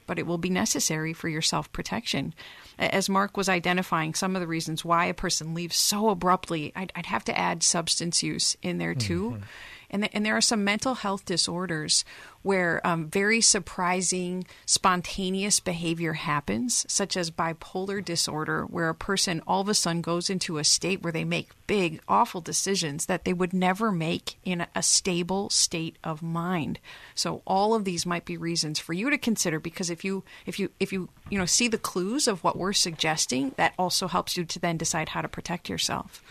but 0.09 0.17
it 0.17 0.25
will 0.25 0.39
be 0.39 0.49
necessary 0.49 1.13
for 1.13 1.29
your 1.29 1.43
self 1.43 1.71
protection. 1.71 2.33
As 2.79 3.09
Marc 3.09 3.37
was 3.37 3.47
identifying 3.47 4.15
some 4.15 4.35
of 4.35 4.39
the 4.39 4.47
reasons 4.47 4.83
why 4.83 5.05
a 5.05 5.13
person 5.13 5.53
leaves 5.53 5.77
so 5.77 6.09
abruptly, 6.09 6.73
I'd, 6.75 6.91
I'd 6.95 7.05
have 7.05 7.23
to 7.25 7.37
add 7.37 7.61
substance 7.61 8.23
use 8.23 8.57
in 8.63 8.79
there 8.79 8.95
too. 8.95 9.33
Mm-hmm. 9.33 9.43
And, 9.91 10.03
the, 10.03 10.15
and 10.15 10.25
there 10.25 10.37
are 10.37 10.41
some 10.41 10.63
mental 10.63 10.95
health 10.95 11.25
disorders 11.25 12.05
where 12.41 12.85
um, 12.87 13.07
very 13.07 13.41
surprising, 13.41 14.45
spontaneous 14.65 15.59
behavior 15.59 16.13
happens, 16.13 16.85
such 16.87 17.17
as 17.17 17.31
bipolar 17.31 18.03
disorder, 18.03 18.63
where 18.63 18.89
a 18.89 18.95
person 18.95 19.41
all 19.45 19.61
of 19.61 19.69
a 19.69 19.73
sudden 19.73 20.01
goes 20.01 20.29
into 20.29 20.57
a 20.57 20.63
state 20.63 21.01
where 21.01 21.11
they 21.11 21.25
make 21.25 21.49
big, 21.67 22.01
awful 22.07 22.39
decisions 22.39 23.07
that 23.07 23.25
they 23.25 23.33
would 23.33 23.53
never 23.53 23.91
make 23.91 24.37
in 24.45 24.65
a 24.73 24.81
stable 24.81 25.49
state 25.49 25.97
of 26.03 26.21
mind. 26.21 26.79
So 27.13 27.41
all 27.45 27.75
of 27.75 27.83
these 27.83 28.05
might 28.05 28.25
be 28.25 28.37
reasons 28.37 28.79
for 28.79 28.93
you 28.93 29.09
to 29.09 29.17
consider 29.17 29.59
because 29.59 29.89
if 29.89 30.03
you 30.05 30.23
if 30.45 30.59
you 30.59 30.71
if 30.79 30.93
you 30.93 31.09
you 31.29 31.37
know 31.37 31.45
see 31.45 31.67
the 31.67 31.77
clues 31.77 32.27
of 32.27 32.43
what 32.43 32.57
we're 32.57 32.73
suggesting, 32.73 33.53
that 33.57 33.73
also 33.77 34.07
helps 34.07 34.37
you 34.37 34.45
to 34.45 34.59
then 34.59 34.77
decide 34.77 35.09
how 35.09 35.21
to 35.21 35.27
protect 35.27 35.69
yourself. 35.69 36.23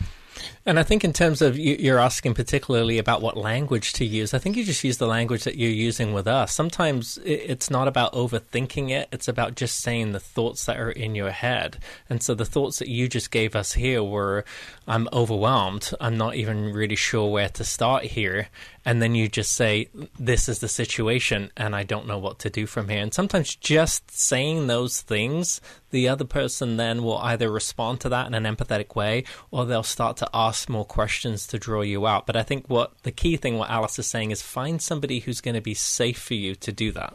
And 0.66 0.78
I 0.78 0.82
think, 0.82 1.04
in 1.04 1.12
terms 1.12 1.40
of 1.40 1.58
you're 1.58 1.98
asking 1.98 2.34
particularly 2.34 2.98
about 2.98 3.22
what 3.22 3.36
language 3.36 3.92
to 3.94 4.04
use, 4.04 4.34
I 4.34 4.38
think 4.38 4.56
you 4.56 4.64
just 4.64 4.84
use 4.84 4.98
the 4.98 5.06
language 5.06 5.44
that 5.44 5.56
you're 5.56 5.70
using 5.70 6.12
with 6.12 6.26
us. 6.26 6.52
Sometimes 6.52 7.18
it's 7.24 7.70
not 7.70 7.88
about 7.88 8.12
overthinking 8.12 8.90
it, 8.90 9.08
it's 9.10 9.28
about 9.28 9.54
just 9.54 9.78
saying 9.78 10.12
the 10.12 10.20
thoughts 10.20 10.66
that 10.66 10.78
are 10.78 10.90
in 10.90 11.14
your 11.14 11.30
head. 11.30 11.78
And 12.10 12.22
so 12.22 12.34
the 12.34 12.44
thoughts 12.44 12.78
that 12.78 12.88
you 12.88 13.08
just 13.08 13.30
gave 13.30 13.56
us 13.56 13.72
here 13.72 14.02
were 14.02 14.44
I'm 14.86 15.08
overwhelmed, 15.12 15.90
I'm 16.00 16.16
not 16.16 16.34
even 16.34 16.72
really 16.72 16.96
sure 16.96 17.30
where 17.30 17.48
to 17.50 17.64
start 17.64 18.04
here 18.04 18.48
and 18.88 19.02
then 19.02 19.14
you 19.14 19.28
just 19.28 19.52
say, 19.52 19.90
This 20.18 20.48
is 20.48 20.60
the 20.60 20.68
situation, 20.68 21.50
and 21.58 21.76
I 21.76 21.82
don't 21.82 22.06
know 22.06 22.16
what 22.16 22.38
to 22.38 22.48
do 22.48 22.64
from 22.64 22.88
here. 22.88 23.02
And 23.02 23.12
sometimes 23.12 23.54
just 23.54 24.10
saying 24.10 24.66
those 24.66 25.02
things, 25.02 25.60
the 25.90 26.08
other 26.08 26.24
person 26.24 26.78
then 26.78 27.02
will 27.02 27.18
either 27.18 27.50
respond 27.50 28.00
to 28.00 28.08
that 28.08 28.26
in 28.26 28.32
an 28.32 28.44
empathetic 28.44 28.96
way 28.96 29.24
or 29.50 29.66
they'll 29.66 29.82
start 29.82 30.16
to 30.18 30.30
ask 30.32 30.70
more 30.70 30.86
questions 30.86 31.46
to 31.48 31.58
draw 31.58 31.82
you 31.82 32.06
out. 32.06 32.24
But 32.24 32.34
I 32.34 32.42
think 32.42 32.64
what 32.68 32.92
the 33.02 33.12
key 33.12 33.36
thing, 33.36 33.58
what 33.58 33.68
Alice 33.68 33.98
is 33.98 34.06
saying, 34.06 34.30
is 34.30 34.40
find 34.40 34.80
somebody 34.80 35.18
who's 35.18 35.42
going 35.42 35.54
to 35.54 35.60
be 35.60 35.74
safe 35.74 36.18
for 36.18 36.32
you 36.32 36.54
to 36.54 36.72
do 36.72 36.90
that. 36.92 37.12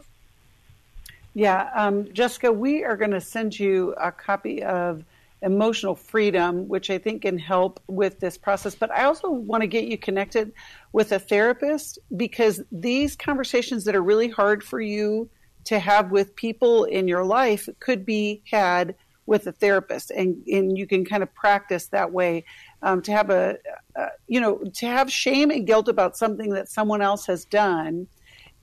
Yeah, 1.34 1.70
um, 1.74 2.12
Jessica, 2.12 2.52
we 2.52 2.84
are 2.84 2.96
going 2.96 3.10
to 3.10 3.20
send 3.20 3.58
you 3.58 3.94
a 4.00 4.12
copy 4.12 4.62
of 4.62 5.02
emotional 5.44 5.94
freedom, 5.94 6.66
which 6.68 6.90
I 6.90 6.98
think 6.98 7.22
can 7.22 7.38
help 7.38 7.80
with 7.86 8.18
this 8.18 8.38
process. 8.38 8.74
But 8.74 8.90
I 8.90 9.04
also 9.04 9.30
want 9.30 9.60
to 9.60 9.66
get 9.66 9.84
you 9.84 9.98
connected 9.98 10.52
with 10.92 11.12
a 11.12 11.18
therapist 11.18 11.98
because 12.16 12.62
these 12.72 13.14
conversations 13.14 13.84
that 13.84 13.94
are 13.94 14.02
really 14.02 14.28
hard 14.28 14.64
for 14.64 14.80
you 14.80 15.28
to 15.64 15.78
have 15.78 16.10
with 16.10 16.34
people 16.34 16.84
in 16.84 17.08
your 17.08 17.24
life 17.24 17.68
could 17.80 18.04
be 18.04 18.42
had 18.50 18.94
with 19.26 19.46
a 19.46 19.52
therapist 19.52 20.10
and, 20.10 20.42
and 20.46 20.76
you 20.76 20.86
can 20.86 21.04
kind 21.04 21.22
of 21.22 21.34
practice 21.34 21.86
that 21.86 22.12
way 22.12 22.44
um, 22.82 23.00
to 23.00 23.10
have 23.10 23.30
a, 23.30 23.56
a 23.96 24.08
you 24.26 24.38
know 24.38 24.58
to 24.74 24.86
have 24.86 25.10
shame 25.10 25.50
and 25.50 25.66
guilt 25.66 25.88
about 25.88 26.14
something 26.14 26.50
that 26.50 26.68
someone 26.68 27.00
else 27.00 27.24
has 27.24 27.46
done 27.46 28.06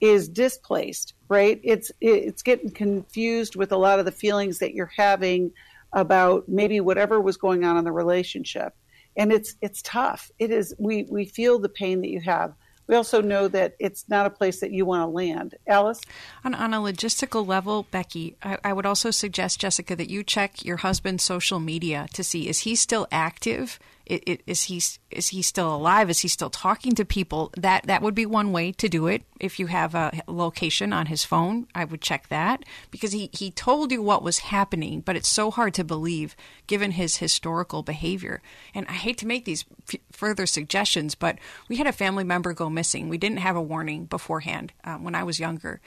is 0.00 0.28
displaced 0.28 1.14
right 1.28 1.60
it's 1.64 1.90
it's 2.00 2.42
getting 2.42 2.70
confused 2.70 3.56
with 3.56 3.72
a 3.72 3.76
lot 3.76 3.98
of 3.98 4.04
the 4.04 4.12
feelings 4.12 4.60
that 4.60 4.72
you're 4.72 4.92
having 4.96 5.50
about 5.92 6.48
maybe 6.48 6.80
whatever 6.80 7.20
was 7.20 7.36
going 7.36 7.64
on 7.64 7.76
in 7.76 7.84
the 7.84 7.92
relationship 7.92 8.74
and 9.16 9.32
it's 9.32 9.54
it's 9.60 9.82
tough 9.82 10.30
it 10.38 10.50
is 10.50 10.74
we 10.78 11.04
we 11.10 11.24
feel 11.24 11.58
the 11.58 11.68
pain 11.68 12.00
that 12.00 12.08
you 12.08 12.20
have 12.20 12.54
we 12.86 12.96
also 12.96 13.20
know 13.20 13.48
that 13.48 13.74
it's 13.78 14.04
not 14.08 14.26
a 14.26 14.30
place 14.30 14.60
that 14.60 14.72
you 14.72 14.84
want 14.84 15.02
to 15.02 15.06
land. 15.06 15.54
Alice? 15.66 16.00
On, 16.44 16.54
on 16.54 16.74
a 16.74 16.78
logistical 16.78 17.46
level, 17.46 17.86
Becky, 17.90 18.36
I, 18.42 18.58
I, 18.64 18.72
would 18.72 18.86
also 18.86 19.10
suggest, 19.10 19.60
Jessica, 19.60 19.94
that 19.96 20.10
you 20.10 20.22
check 20.22 20.64
your 20.64 20.78
husband's 20.78 21.22
social 21.22 21.60
media 21.60 22.08
to 22.12 22.24
see 22.24 22.48
is 22.48 22.60
he 22.60 22.74
still 22.74 23.06
active 23.12 23.78
it, 24.06 24.22
it, 24.26 24.42
is 24.46 24.64
he 24.64 24.82
is 25.10 25.28
he 25.28 25.42
still 25.42 25.74
alive? 25.74 26.10
Is 26.10 26.20
he 26.20 26.28
still 26.28 26.50
talking 26.50 26.94
to 26.94 27.04
people? 27.04 27.52
That 27.56 27.86
that 27.86 28.02
would 28.02 28.14
be 28.14 28.26
one 28.26 28.52
way 28.52 28.72
to 28.72 28.88
do 28.88 29.06
it. 29.06 29.22
If 29.38 29.58
you 29.58 29.66
have 29.68 29.94
a 29.94 30.22
location 30.26 30.92
on 30.92 31.06
his 31.06 31.24
phone, 31.24 31.66
I 31.74 31.84
would 31.84 32.00
check 32.00 32.28
that 32.28 32.64
because 32.90 33.12
he 33.12 33.30
he 33.32 33.50
told 33.50 33.92
you 33.92 34.02
what 34.02 34.22
was 34.22 34.40
happening, 34.40 35.00
but 35.00 35.16
it's 35.16 35.28
so 35.28 35.50
hard 35.50 35.74
to 35.74 35.84
believe 35.84 36.34
given 36.66 36.92
his 36.92 37.18
historical 37.18 37.82
behavior. 37.82 38.42
And 38.74 38.86
I 38.88 38.94
hate 38.94 39.18
to 39.18 39.26
make 39.26 39.44
these 39.44 39.64
f- 39.92 40.00
further 40.10 40.46
suggestions, 40.46 41.14
but 41.14 41.38
we 41.68 41.76
had 41.76 41.86
a 41.86 41.92
family 41.92 42.24
member 42.24 42.52
go 42.52 42.68
missing. 42.68 43.08
We 43.08 43.18
didn't 43.18 43.38
have 43.38 43.56
a 43.56 43.62
warning 43.62 44.06
beforehand 44.06 44.72
um, 44.84 45.04
when 45.04 45.14
I 45.14 45.22
was 45.22 45.38
younger, 45.38 45.80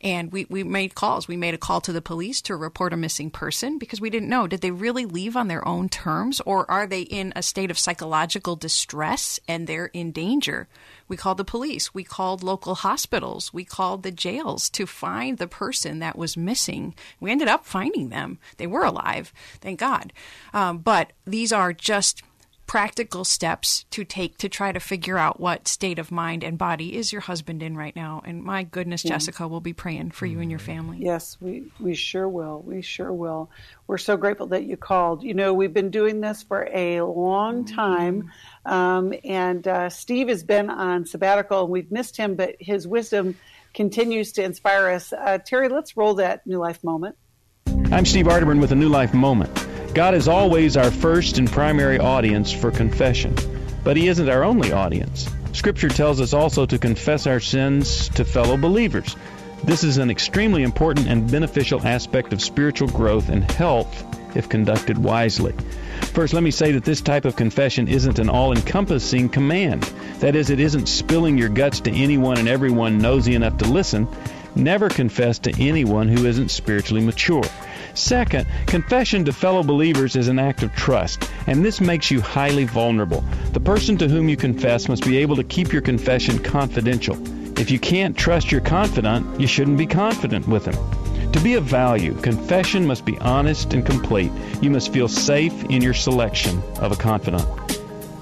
and 0.00 0.32
we, 0.32 0.46
we 0.48 0.64
made 0.64 0.94
calls. 0.94 1.28
We 1.28 1.36
made 1.36 1.54
a 1.54 1.58
call 1.58 1.80
to 1.82 1.92
the 1.92 2.02
police 2.02 2.40
to 2.42 2.56
report 2.56 2.92
a 2.92 2.96
missing 2.96 3.30
person 3.30 3.78
because 3.78 4.00
we 4.00 4.10
didn't 4.10 4.28
know 4.28 4.46
did 4.46 4.60
they 4.60 4.70
really 4.70 5.04
leave 5.04 5.36
on 5.36 5.48
their 5.48 5.66
own 5.66 5.88
terms 5.88 6.40
or 6.46 6.70
are 6.70 6.86
they 6.86 7.02
in 7.02 7.32
a 7.36 7.42
state 7.42 7.70
of 7.70 7.78
psychological 7.78 8.56
distress 8.56 9.38
and 9.46 9.66
they're 9.66 9.86
in 9.86 10.12
danger? 10.12 10.68
We 11.08 11.16
called 11.16 11.38
the 11.38 11.44
police. 11.44 11.92
We 11.92 12.04
called 12.04 12.42
local 12.42 12.76
hospitals. 12.76 13.52
We 13.52 13.64
called 13.64 14.02
the 14.02 14.12
jails 14.12 14.70
to 14.70 14.86
find 14.86 15.38
the 15.38 15.48
person 15.48 15.98
that 15.98 16.16
was 16.16 16.36
missing. 16.36 16.94
We 17.18 17.30
ended 17.30 17.48
up 17.48 17.64
finding 17.64 18.08
them. 18.08 18.38
They 18.56 18.66
were 18.66 18.84
alive, 18.84 19.32
thank 19.60 19.80
God. 19.80 20.12
Um, 20.54 20.78
but 20.78 21.12
these 21.26 21.52
are 21.52 21.72
just 21.72 22.22
practical 22.70 23.24
steps 23.24 23.84
to 23.90 24.04
take 24.04 24.38
to 24.38 24.48
try 24.48 24.70
to 24.70 24.78
figure 24.78 25.18
out 25.18 25.40
what 25.40 25.66
state 25.66 25.98
of 25.98 26.12
mind 26.12 26.44
and 26.44 26.56
body 26.56 26.94
is 26.94 27.12
your 27.12 27.20
husband 27.20 27.64
in 27.64 27.76
right 27.76 27.96
now. 27.96 28.22
And 28.24 28.44
my 28.44 28.62
goodness, 28.62 29.04
yeah. 29.04 29.14
Jessica, 29.14 29.48
we'll 29.48 29.58
be 29.58 29.72
praying 29.72 30.12
for 30.12 30.24
you 30.24 30.38
and 30.38 30.48
your 30.48 30.60
family. 30.60 30.98
Yes, 31.00 31.36
we, 31.40 31.64
we 31.80 31.96
sure 31.96 32.28
will. 32.28 32.62
We 32.64 32.80
sure 32.80 33.12
will. 33.12 33.50
We're 33.88 33.98
so 33.98 34.16
grateful 34.16 34.46
that 34.46 34.66
you 34.66 34.76
called. 34.76 35.24
You 35.24 35.34
know, 35.34 35.52
we've 35.52 35.74
been 35.74 35.90
doing 35.90 36.20
this 36.20 36.44
for 36.44 36.68
a 36.72 37.00
long 37.00 37.64
mm-hmm. 37.64 37.74
time. 37.74 38.30
Um, 38.64 39.14
and 39.24 39.66
uh, 39.66 39.90
Steve 39.90 40.28
has 40.28 40.44
been 40.44 40.70
on 40.70 41.06
sabbatical, 41.06 41.64
and 41.64 41.70
we've 41.70 41.90
missed 41.90 42.16
him, 42.16 42.36
but 42.36 42.54
his 42.60 42.86
wisdom 42.86 43.36
continues 43.74 44.30
to 44.34 44.44
inspire 44.44 44.90
us. 44.90 45.12
Uh, 45.12 45.38
Terry, 45.38 45.68
let's 45.68 45.96
roll 45.96 46.14
that 46.14 46.46
New 46.46 46.58
Life 46.58 46.84
moment. 46.84 47.16
I'm 47.92 48.06
Steve 48.06 48.26
Arterburn 48.26 48.60
with 48.60 48.70
a 48.70 48.76
New 48.76 48.88
Life 48.88 49.12
Moment. 49.12 49.50
God 49.94 50.14
is 50.14 50.28
always 50.28 50.76
our 50.76 50.92
first 50.92 51.38
and 51.38 51.50
primary 51.50 51.98
audience 51.98 52.52
for 52.52 52.70
confession, 52.70 53.34
but 53.82 53.96
He 53.96 54.06
isn't 54.06 54.28
our 54.28 54.44
only 54.44 54.70
audience. 54.70 55.28
Scripture 55.52 55.88
tells 55.88 56.20
us 56.20 56.32
also 56.32 56.64
to 56.66 56.78
confess 56.78 57.26
our 57.26 57.40
sins 57.40 58.08
to 58.10 58.24
fellow 58.24 58.56
believers. 58.56 59.16
This 59.64 59.82
is 59.82 59.98
an 59.98 60.08
extremely 60.08 60.62
important 60.62 61.08
and 61.08 61.28
beneficial 61.28 61.84
aspect 61.84 62.32
of 62.32 62.40
spiritual 62.40 62.86
growth 62.86 63.28
and 63.28 63.50
health 63.50 64.06
if 64.36 64.48
conducted 64.48 64.96
wisely. 64.96 65.52
First, 66.12 66.32
let 66.32 66.44
me 66.44 66.52
say 66.52 66.70
that 66.70 66.84
this 66.84 67.00
type 67.00 67.24
of 67.24 67.34
confession 67.34 67.88
isn't 67.88 68.20
an 68.20 68.30
all 68.30 68.52
encompassing 68.52 69.28
command. 69.28 69.82
That 70.20 70.36
is, 70.36 70.50
it 70.50 70.60
isn't 70.60 70.86
spilling 70.86 71.36
your 71.36 71.48
guts 71.48 71.80
to 71.80 71.90
anyone 71.90 72.38
and 72.38 72.48
everyone 72.48 72.98
nosy 72.98 73.34
enough 73.34 73.58
to 73.58 73.64
listen. 73.64 74.06
Never 74.54 74.88
confess 74.88 75.40
to 75.40 75.52
anyone 75.60 76.06
who 76.06 76.26
isn't 76.26 76.52
spiritually 76.52 77.04
mature. 77.04 77.42
Second, 77.94 78.46
confession 78.66 79.24
to 79.24 79.32
fellow 79.32 79.62
believers 79.62 80.16
is 80.16 80.28
an 80.28 80.38
act 80.38 80.62
of 80.62 80.74
trust, 80.74 81.30
and 81.46 81.64
this 81.64 81.80
makes 81.80 82.10
you 82.10 82.20
highly 82.20 82.64
vulnerable. 82.64 83.24
The 83.52 83.60
person 83.60 83.96
to 83.98 84.08
whom 84.08 84.28
you 84.28 84.36
confess 84.36 84.88
must 84.88 85.04
be 85.04 85.18
able 85.18 85.36
to 85.36 85.44
keep 85.44 85.72
your 85.72 85.82
confession 85.82 86.38
confidential. 86.38 87.16
If 87.58 87.70
you 87.70 87.78
can't 87.78 88.16
trust 88.16 88.50
your 88.50 88.62
confidant, 88.62 89.40
you 89.40 89.46
shouldn't 89.46 89.78
be 89.78 89.86
confident 89.86 90.48
with 90.48 90.64
him. 90.64 91.32
To 91.32 91.40
be 91.40 91.54
of 91.54 91.64
value, 91.64 92.14
confession 92.14 92.86
must 92.86 93.04
be 93.04 93.18
honest 93.18 93.74
and 93.74 93.86
complete. 93.86 94.32
You 94.60 94.70
must 94.70 94.92
feel 94.92 95.08
safe 95.08 95.64
in 95.64 95.82
your 95.82 95.94
selection 95.94 96.62
of 96.78 96.92
a 96.92 96.96
confidant. 96.96 97.46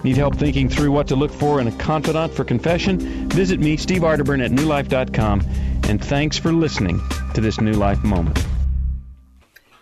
Need 0.05 0.17
help 0.17 0.37
thinking 0.37 0.69
through 0.69 0.93
what 0.93 1.09
to 1.09 1.17
look 1.17 1.33
for 1.33 1.61
in 1.61 1.69
a 1.69 1.73
confidant 1.73 2.33
for 2.33 2.45
confession? 2.45 3.29
Visit 3.31 3.61
me, 3.61 3.77
Steve 3.77 4.03
Arterburn, 4.03 4.45
at 4.45 4.51
newlife.com, 4.51 5.41
and 5.89 6.05
thanks 6.05 6.37
for 6.37 6.53
listening 6.53 7.01
to 7.35 7.41
this 7.41 7.61
New 7.61 7.73
Life 7.73 8.03
Moment. 8.05 8.45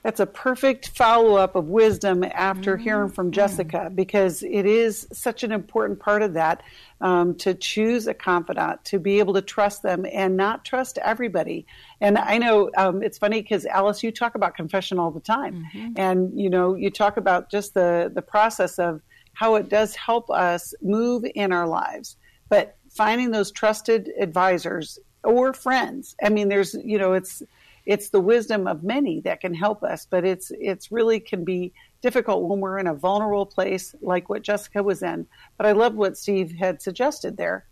That's 0.06 0.20
a 0.20 0.26
perfect 0.26 0.90
follow 0.90 1.34
up 1.34 1.56
of 1.56 1.64
wisdom 1.64 2.22
after 2.22 2.74
mm-hmm. 2.74 2.84
hearing 2.84 3.08
from 3.08 3.32
Jessica 3.32 3.90
because 3.92 4.44
it 4.44 4.64
is 4.64 5.08
such 5.12 5.42
an 5.42 5.50
important 5.50 5.98
part 5.98 6.22
of 6.22 6.34
that 6.34 6.62
um, 7.00 7.34
to 7.38 7.54
choose 7.54 8.06
a 8.06 8.14
confidant, 8.14 8.84
to 8.84 9.00
be 9.00 9.18
able 9.18 9.34
to 9.34 9.42
trust 9.42 9.82
them 9.82 10.06
and 10.12 10.36
not 10.36 10.64
trust 10.64 10.98
everybody. 10.98 11.66
And 12.00 12.18
I 12.18 12.38
know 12.38 12.70
um, 12.76 13.02
it's 13.02 13.18
funny 13.18 13.42
because 13.42 13.66
Alice, 13.66 14.04
you 14.04 14.12
talk 14.12 14.36
about 14.36 14.54
confession 14.54 15.00
all 15.00 15.10
the 15.10 15.18
time, 15.18 15.66
mm-hmm. 15.74 15.94
and 15.96 16.40
you 16.40 16.50
know 16.50 16.76
you 16.76 16.88
talk 16.88 17.16
about 17.16 17.50
just 17.50 17.74
the 17.74 18.08
the 18.14 18.22
process 18.22 18.78
of 18.78 19.02
how 19.32 19.56
it 19.56 19.68
does 19.68 19.96
help 19.96 20.30
us 20.30 20.72
move 20.82 21.24
in 21.34 21.50
our 21.50 21.66
lives, 21.66 22.16
but 22.48 22.76
finding 22.90 23.32
those 23.32 23.50
trusted 23.50 24.12
advisors 24.20 25.00
or 25.24 25.52
friends. 25.52 26.14
I 26.22 26.28
mean, 26.28 26.48
there's 26.48 26.74
you 26.74 26.96
know 26.96 27.12
it's 27.14 27.42
it's 27.86 28.10
the 28.10 28.20
wisdom 28.20 28.66
of 28.66 28.82
many 28.82 29.20
that 29.20 29.40
can 29.40 29.54
help 29.54 29.82
us, 29.82 30.06
but 30.10 30.24
it's 30.24 30.50
it's 30.58 30.90
really 30.90 31.20
can 31.20 31.44
be 31.44 31.72
difficult 32.02 32.48
when 32.48 32.60
we're 32.60 32.78
in 32.78 32.88
a 32.88 32.94
vulnerable 32.94 33.46
place 33.46 33.94
like 34.02 34.28
what 34.28 34.42
Jessica 34.42 34.82
was 34.82 35.02
in. 35.02 35.26
But 35.56 35.66
I 35.66 35.72
love 35.72 35.94
what 35.94 36.18
Steve 36.18 36.52
had 36.52 36.82
suggested 36.82 37.36
there. 37.36 37.66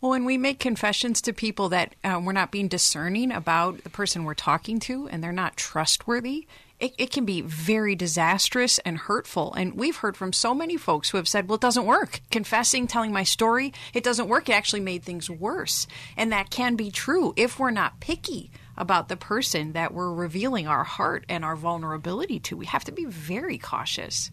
Well, 0.00 0.10
when 0.12 0.24
we 0.24 0.38
make 0.38 0.60
confessions 0.60 1.20
to 1.22 1.32
people 1.32 1.70
that 1.70 1.96
uh, 2.04 2.20
we're 2.22 2.32
not 2.32 2.52
being 2.52 2.68
discerning 2.68 3.32
about 3.32 3.82
the 3.82 3.90
person 3.90 4.22
we're 4.22 4.34
talking 4.34 4.78
to 4.80 5.08
and 5.08 5.22
they're 5.22 5.32
not 5.32 5.56
trustworthy, 5.56 6.46
it, 6.78 6.94
it, 6.98 7.10
can 7.10 7.24
be 7.24 7.40
very 7.40 7.96
disastrous 7.96 8.78
and 8.80 8.96
hurtful. 8.96 9.52
And 9.54 9.74
we've 9.74 9.96
heard 9.96 10.16
from 10.16 10.32
so 10.32 10.54
many 10.54 10.76
folks 10.76 11.10
who 11.10 11.16
have 11.16 11.26
said, 11.26 11.48
well, 11.48 11.56
it 11.56 11.60
doesn't 11.60 11.84
work. 11.84 12.20
Confessing, 12.30 12.86
telling 12.86 13.12
my 13.12 13.24
story, 13.24 13.72
it 13.92 14.04
doesn't 14.04 14.28
work. 14.28 14.48
It 14.48 14.52
actually 14.52 14.82
made 14.82 15.02
things 15.02 15.28
worse. 15.28 15.88
And 16.16 16.30
that 16.30 16.50
can 16.50 16.76
be 16.76 16.92
true 16.92 17.34
if 17.36 17.58
we're 17.58 17.72
not 17.72 17.98
picky 17.98 18.52
about 18.78 19.08
the 19.08 19.16
person 19.16 19.72
that 19.72 19.92
we're 19.92 20.12
revealing 20.12 20.66
our 20.66 20.84
heart 20.84 21.26
and 21.28 21.44
our 21.44 21.56
vulnerability 21.56 22.38
to. 22.40 22.56
We 22.56 22.66
have 22.66 22.84
to 22.84 22.92
be 22.92 23.04
very 23.04 23.58
cautious. 23.58 24.30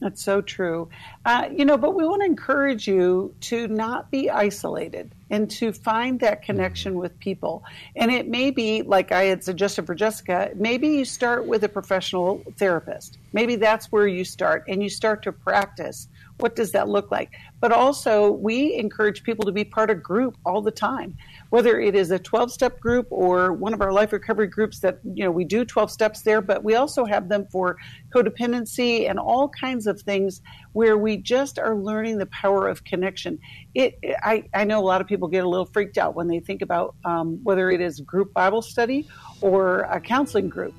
That's 0.00 0.22
so 0.22 0.42
true. 0.42 0.90
Uh, 1.24 1.48
you 1.50 1.64
know, 1.64 1.78
but 1.78 1.94
we 1.94 2.04
want 2.04 2.20
to 2.22 2.26
encourage 2.26 2.86
you 2.86 3.34
to 3.42 3.68
not 3.68 4.10
be 4.10 4.28
isolated 4.28 5.14
and 5.30 5.50
to 5.52 5.72
find 5.72 6.20
that 6.20 6.42
connection 6.42 6.96
with 6.96 7.18
people. 7.20 7.64
And 7.96 8.10
it 8.10 8.28
may 8.28 8.50
be, 8.50 8.82
like 8.82 9.12
I 9.12 9.22
had 9.24 9.42
suggested 9.42 9.86
for 9.86 9.94
Jessica, 9.94 10.50
maybe 10.56 10.88
you 10.88 11.04
start 11.04 11.46
with 11.46 11.64
a 11.64 11.68
professional 11.68 12.42
therapist. 12.58 13.18
Maybe 13.32 13.56
that's 13.56 13.90
where 13.92 14.06
you 14.06 14.24
start 14.24 14.64
and 14.68 14.82
you 14.82 14.90
start 14.90 15.22
to 15.22 15.32
practice 15.32 16.08
what 16.38 16.56
does 16.56 16.72
that 16.72 16.88
look 16.88 17.10
like? 17.10 17.30
But 17.60 17.72
also, 17.72 18.30
we 18.30 18.74
encourage 18.74 19.22
people 19.22 19.44
to 19.44 19.52
be 19.52 19.64
part 19.64 19.90
of 19.90 20.02
group 20.02 20.36
all 20.44 20.60
the 20.60 20.70
time, 20.70 21.16
whether 21.54 21.78
it 21.78 21.94
is 21.94 22.10
a 22.10 22.18
12 22.18 22.50
step 22.50 22.80
group 22.80 23.06
or 23.10 23.52
one 23.52 23.72
of 23.72 23.80
our 23.80 23.92
life 23.92 24.12
recovery 24.12 24.48
groups 24.48 24.80
that, 24.80 24.98
you 25.04 25.22
know, 25.22 25.30
we 25.30 25.44
do 25.44 25.64
12 25.64 25.88
steps 25.88 26.22
there, 26.22 26.40
but 26.40 26.64
we 26.64 26.74
also 26.74 27.04
have 27.04 27.28
them 27.28 27.46
for 27.48 27.76
codependency 28.12 29.08
and 29.08 29.20
all 29.20 29.48
kinds 29.50 29.86
of 29.86 30.02
things 30.02 30.42
where 30.72 30.98
we 30.98 31.16
just 31.16 31.60
are 31.60 31.76
learning 31.76 32.18
the 32.18 32.26
power 32.26 32.66
of 32.66 32.82
connection. 32.82 33.38
It, 33.72 33.96
I, 34.24 34.42
I 34.52 34.64
know 34.64 34.80
a 34.80 34.82
lot 34.82 35.00
of 35.00 35.06
people 35.06 35.28
get 35.28 35.44
a 35.44 35.48
little 35.48 35.66
freaked 35.66 35.96
out 35.96 36.16
when 36.16 36.26
they 36.26 36.40
think 36.40 36.60
about 36.60 36.96
um, 37.04 37.38
whether 37.44 37.70
it 37.70 37.80
is 37.80 38.00
group 38.00 38.34
Bible 38.34 38.60
study 38.60 39.08
or 39.40 39.82
a 39.82 40.00
counseling 40.00 40.48
group 40.48 40.74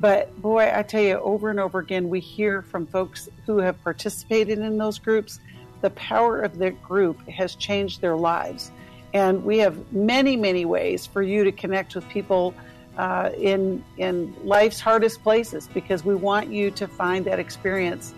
but 0.00 0.40
boy, 0.40 0.70
I 0.72 0.82
tell 0.84 1.02
you, 1.02 1.14
over 1.14 1.50
and 1.50 1.58
over 1.58 1.80
again, 1.80 2.08
we 2.08 2.20
hear 2.20 2.62
from 2.62 2.86
folks 2.86 3.28
who 3.46 3.58
have 3.58 3.82
participated 3.82 4.60
in 4.60 4.78
those 4.78 4.96
groups. 4.96 5.40
The 5.80 5.90
power 5.90 6.40
of 6.40 6.56
the 6.58 6.70
group 6.70 7.26
has 7.28 7.56
changed 7.56 8.00
their 8.00 8.14
lives. 8.14 8.70
And 9.14 9.44
we 9.44 9.58
have 9.58 9.92
many, 9.92 10.36
many 10.36 10.64
ways 10.64 11.06
for 11.06 11.22
you 11.22 11.44
to 11.44 11.52
connect 11.52 11.94
with 11.94 12.08
people 12.08 12.54
uh, 12.96 13.30
in, 13.36 13.82
in 13.96 14.34
life's 14.44 14.80
hardest 14.80 15.22
places 15.22 15.68
because 15.72 16.04
we 16.04 16.14
want 16.14 16.50
you 16.50 16.70
to 16.72 16.86
find 16.86 17.24
that 17.24 17.38
experience 17.38 18.14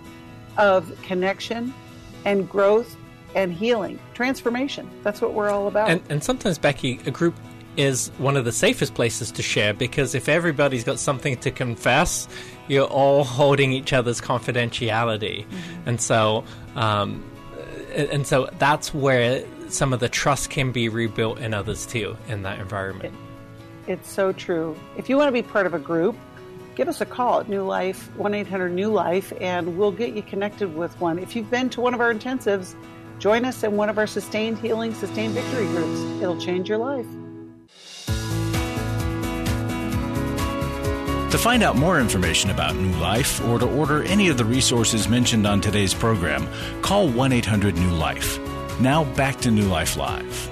of 0.57 1.01
connection 1.03 1.72
and 2.24 2.49
growth 2.49 2.97
and 3.34 3.53
healing, 3.53 3.99
transformation. 4.14 4.91
That's 5.03 5.20
what 5.20 5.34
we're 5.34 5.51
all 5.51 5.68
about. 5.68 5.91
And, 5.91 6.03
and 6.09 6.24
sometimes, 6.24 6.59
Becky, 6.59 7.01
a 7.07 7.11
group 7.11 7.34
is 7.76 8.09
one 8.18 8.36
of 8.36 8.45
the 8.45 8.53
safest 8.53 8.95
places 8.95 9.30
to 9.32 9.43
share 9.43 9.72
because 9.72 10.14
if 10.14 10.28
everybody's 10.28 10.82
got 10.82 10.99
something 10.99 11.36
to 11.38 11.51
confess, 11.51 12.28
you're 12.68 12.86
all 12.86 13.24
holding 13.24 13.72
each 13.72 13.93
other's 13.93 14.20
confidentiality, 14.20 15.47
mm-hmm. 15.47 15.88
and 15.88 16.01
so 16.01 16.45
um, 16.74 17.24
and 17.95 18.26
so 18.26 18.49
that's 18.59 18.93
where 18.95 19.45
some 19.73 19.93
of 19.93 20.01
the 20.01 20.09
trust 20.09 20.51
can 20.51 20.73
be 20.73 20.89
rebuilt 20.89 21.39
in 21.39 21.55
others 21.55 21.87
too 21.87 22.16
in 22.29 22.43
that 22.43 22.59
environment. 22.59 23.14
It, 23.87 23.93
it's 23.93 24.11
so 24.11 24.33
true. 24.33 24.77
If 24.97 25.09
you 25.09 25.16
want 25.16 25.29
to 25.29 25.33
be 25.33 25.43
part 25.43 25.66
of 25.66 25.75
a 25.75 25.79
group, 25.79 26.16
give 26.75 26.89
us 26.89 27.01
a 27.01 27.07
call 27.07 27.41
at 27.41 27.49
New 27.49 27.62
Life, 27.62 28.14
1 28.16 28.35
800 28.35 28.73
New 28.73 28.91
Life, 28.91 29.33
and 29.41 29.77
we'll 29.77 29.93
get 29.93 30.14
you 30.14 30.23
connected 30.23 30.75
with 30.75 30.99
one. 31.01 31.18
If 31.18 31.37
you've 31.37 31.51
been 31.51 31.71
to 31.71 31.81
one 31.81 31.95
of 31.95 32.01
our 32.01 32.12
intensives, 32.12 32.75
join 33.18 33.45
us 33.45 33.62
in 33.62 33.77
one 33.77 33.89
of 33.89 33.99
our 33.99 34.07
Sustained 34.07 34.59
Healing, 34.59 34.95
Sustained 34.95 35.35
Victory 35.35 35.66
groups. 35.66 36.01
It'll 36.23 36.41
change 36.41 36.68
your 36.68 36.79
life. 36.79 37.07
To 41.31 41.39
find 41.39 41.62
out 41.62 41.77
more 41.77 42.01
information 42.01 42.51
about 42.51 42.75
New 42.75 42.93
Life 42.99 43.41
or 43.47 43.61
to 43.61 43.66
order 43.66 44.03
any 44.03 44.29
of 44.29 44.37
the 44.37 44.45
resources 44.45 45.09
mentioned 45.09 45.47
on 45.47 45.61
today's 45.61 45.95
program, 45.95 46.49
call 46.83 47.09
1 47.09 47.33
800 47.33 47.77
New 47.77 47.91
Life. 47.91 48.41
Now 48.81 49.05
back 49.05 49.39
to 49.43 49.51
New 49.51 49.66
Life 49.66 49.99
Live. 49.99 50.49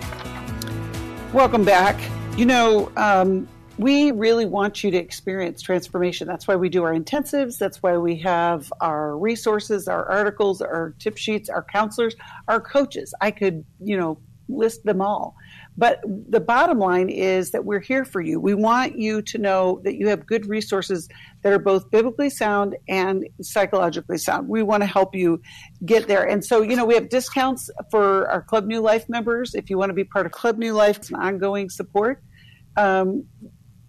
Welcome 1.32 1.64
back. 1.64 1.98
You 2.36 2.44
know, 2.44 2.92
um, 2.98 3.48
we 3.78 4.10
really 4.10 4.44
want 4.44 4.84
you 4.84 4.90
to 4.90 4.98
experience 4.98 5.62
transformation. 5.62 6.28
That's 6.28 6.46
why 6.46 6.56
we 6.56 6.68
do 6.68 6.84
our 6.84 6.92
intensives. 6.92 7.56
That's 7.56 7.82
why 7.82 7.96
we 7.96 8.16
have 8.16 8.70
our 8.82 9.16
resources, 9.16 9.88
our 9.88 10.04
articles, 10.04 10.60
our 10.60 10.94
tip 10.98 11.16
sheets, 11.16 11.48
our 11.48 11.62
counselors, 11.62 12.16
our 12.48 12.60
coaches. 12.60 13.14
I 13.22 13.30
could, 13.30 13.64
you 13.82 13.96
know, 13.96 14.18
list 14.50 14.84
them 14.84 15.00
all. 15.00 15.34
But 15.78 16.00
the 16.04 16.40
bottom 16.40 16.80
line 16.80 17.08
is 17.08 17.52
that 17.52 17.64
we're 17.64 17.78
here 17.78 18.04
for 18.04 18.20
you. 18.20 18.40
We 18.40 18.52
want 18.52 18.98
you 18.98 19.22
to 19.22 19.38
know 19.38 19.80
that 19.84 19.94
you 19.94 20.08
have 20.08 20.26
good 20.26 20.44
resources 20.46 21.08
that 21.44 21.52
are 21.52 21.58
both 21.60 21.88
biblically 21.92 22.30
sound 22.30 22.76
and 22.88 23.24
psychologically 23.40 24.18
sound. 24.18 24.48
We 24.48 24.64
want 24.64 24.82
to 24.82 24.88
help 24.88 25.14
you 25.14 25.40
get 25.86 26.08
there. 26.08 26.28
And 26.28 26.44
so, 26.44 26.62
you 26.62 26.74
know, 26.74 26.84
we 26.84 26.94
have 26.94 27.08
discounts 27.08 27.70
for 27.92 28.28
our 28.28 28.42
Club 28.42 28.66
New 28.66 28.80
Life 28.80 29.08
members. 29.08 29.54
If 29.54 29.70
you 29.70 29.78
want 29.78 29.90
to 29.90 29.94
be 29.94 30.02
part 30.02 30.26
of 30.26 30.32
Club 30.32 30.58
New 30.58 30.72
Life, 30.72 30.96
it's 30.96 31.10
an 31.10 31.16
ongoing 31.16 31.70
support. 31.70 32.24
Um, 32.76 33.26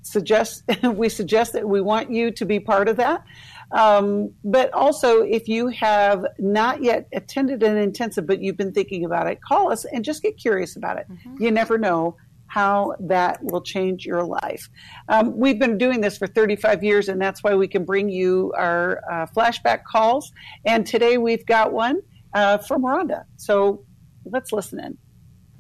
suggest 0.03 0.63
we 0.83 1.09
suggest 1.09 1.53
that 1.53 1.67
we 1.67 1.81
want 1.81 2.11
you 2.11 2.29
to 2.31 2.45
be 2.45 2.59
part 2.59 2.87
of 2.87 2.97
that. 2.97 3.23
Um, 3.71 4.33
but 4.43 4.73
also, 4.73 5.21
if 5.21 5.47
you 5.47 5.67
have 5.67 6.25
not 6.39 6.83
yet 6.83 7.07
attended 7.13 7.63
an 7.63 7.77
intensive, 7.77 8.25
but 8.25 8.41
you've 8.41 8.57
been 8.57 8.71
thinking 8.71 9.05
about 9.05 9.27
it, 9.27 9.41
call 9.41 9.71
us 9.71 9.85
and 9.85 10.03
just 10.03 10.21
get 10.21 10.37
curious 10.37 10.75
about 10.75 10.97
it. 10.97 11.05
Mm-hmm. 11.09 11.43
You 11.43 11.51
never 11.51 11.77
know 11.77 12.15
how 12.47 12.95
that 12.99 13.39
will 13.43 13.61
change 13.61 14.05
your 14.05 14.23
life. 14.23 14.69
Um, 15.07 15.37
we've 15.37 15.59
been 15.59 15.77
doing 15.77 16.01
this 16.01 16.17
for 16.17 16.27
35 16.27 16.83
years, 16.83 17.07
and 17.07 17.21
that's 17.21 17.43
why 17.43 17.55
we 17.55 17.67
can 17.67 17.85
bring 17.85 18.09
you 18.09 18.51
our 18.57 19.01
uh, 19.09 19.27
flashback 19.27 19.83
calls. 19.83 20.31
And 20.65 20.85
today 20.85 21.17
we've 21.17 21.45
got 21.45 21.71
one 21.71 22.01
uh, 22.33 22.57
from 22.57 22.81
Rhonda. 22.83 23.23
So 23.37 23.85
let's 24.25 24.51
listen 24.51 24.79
in. 24.79 24.97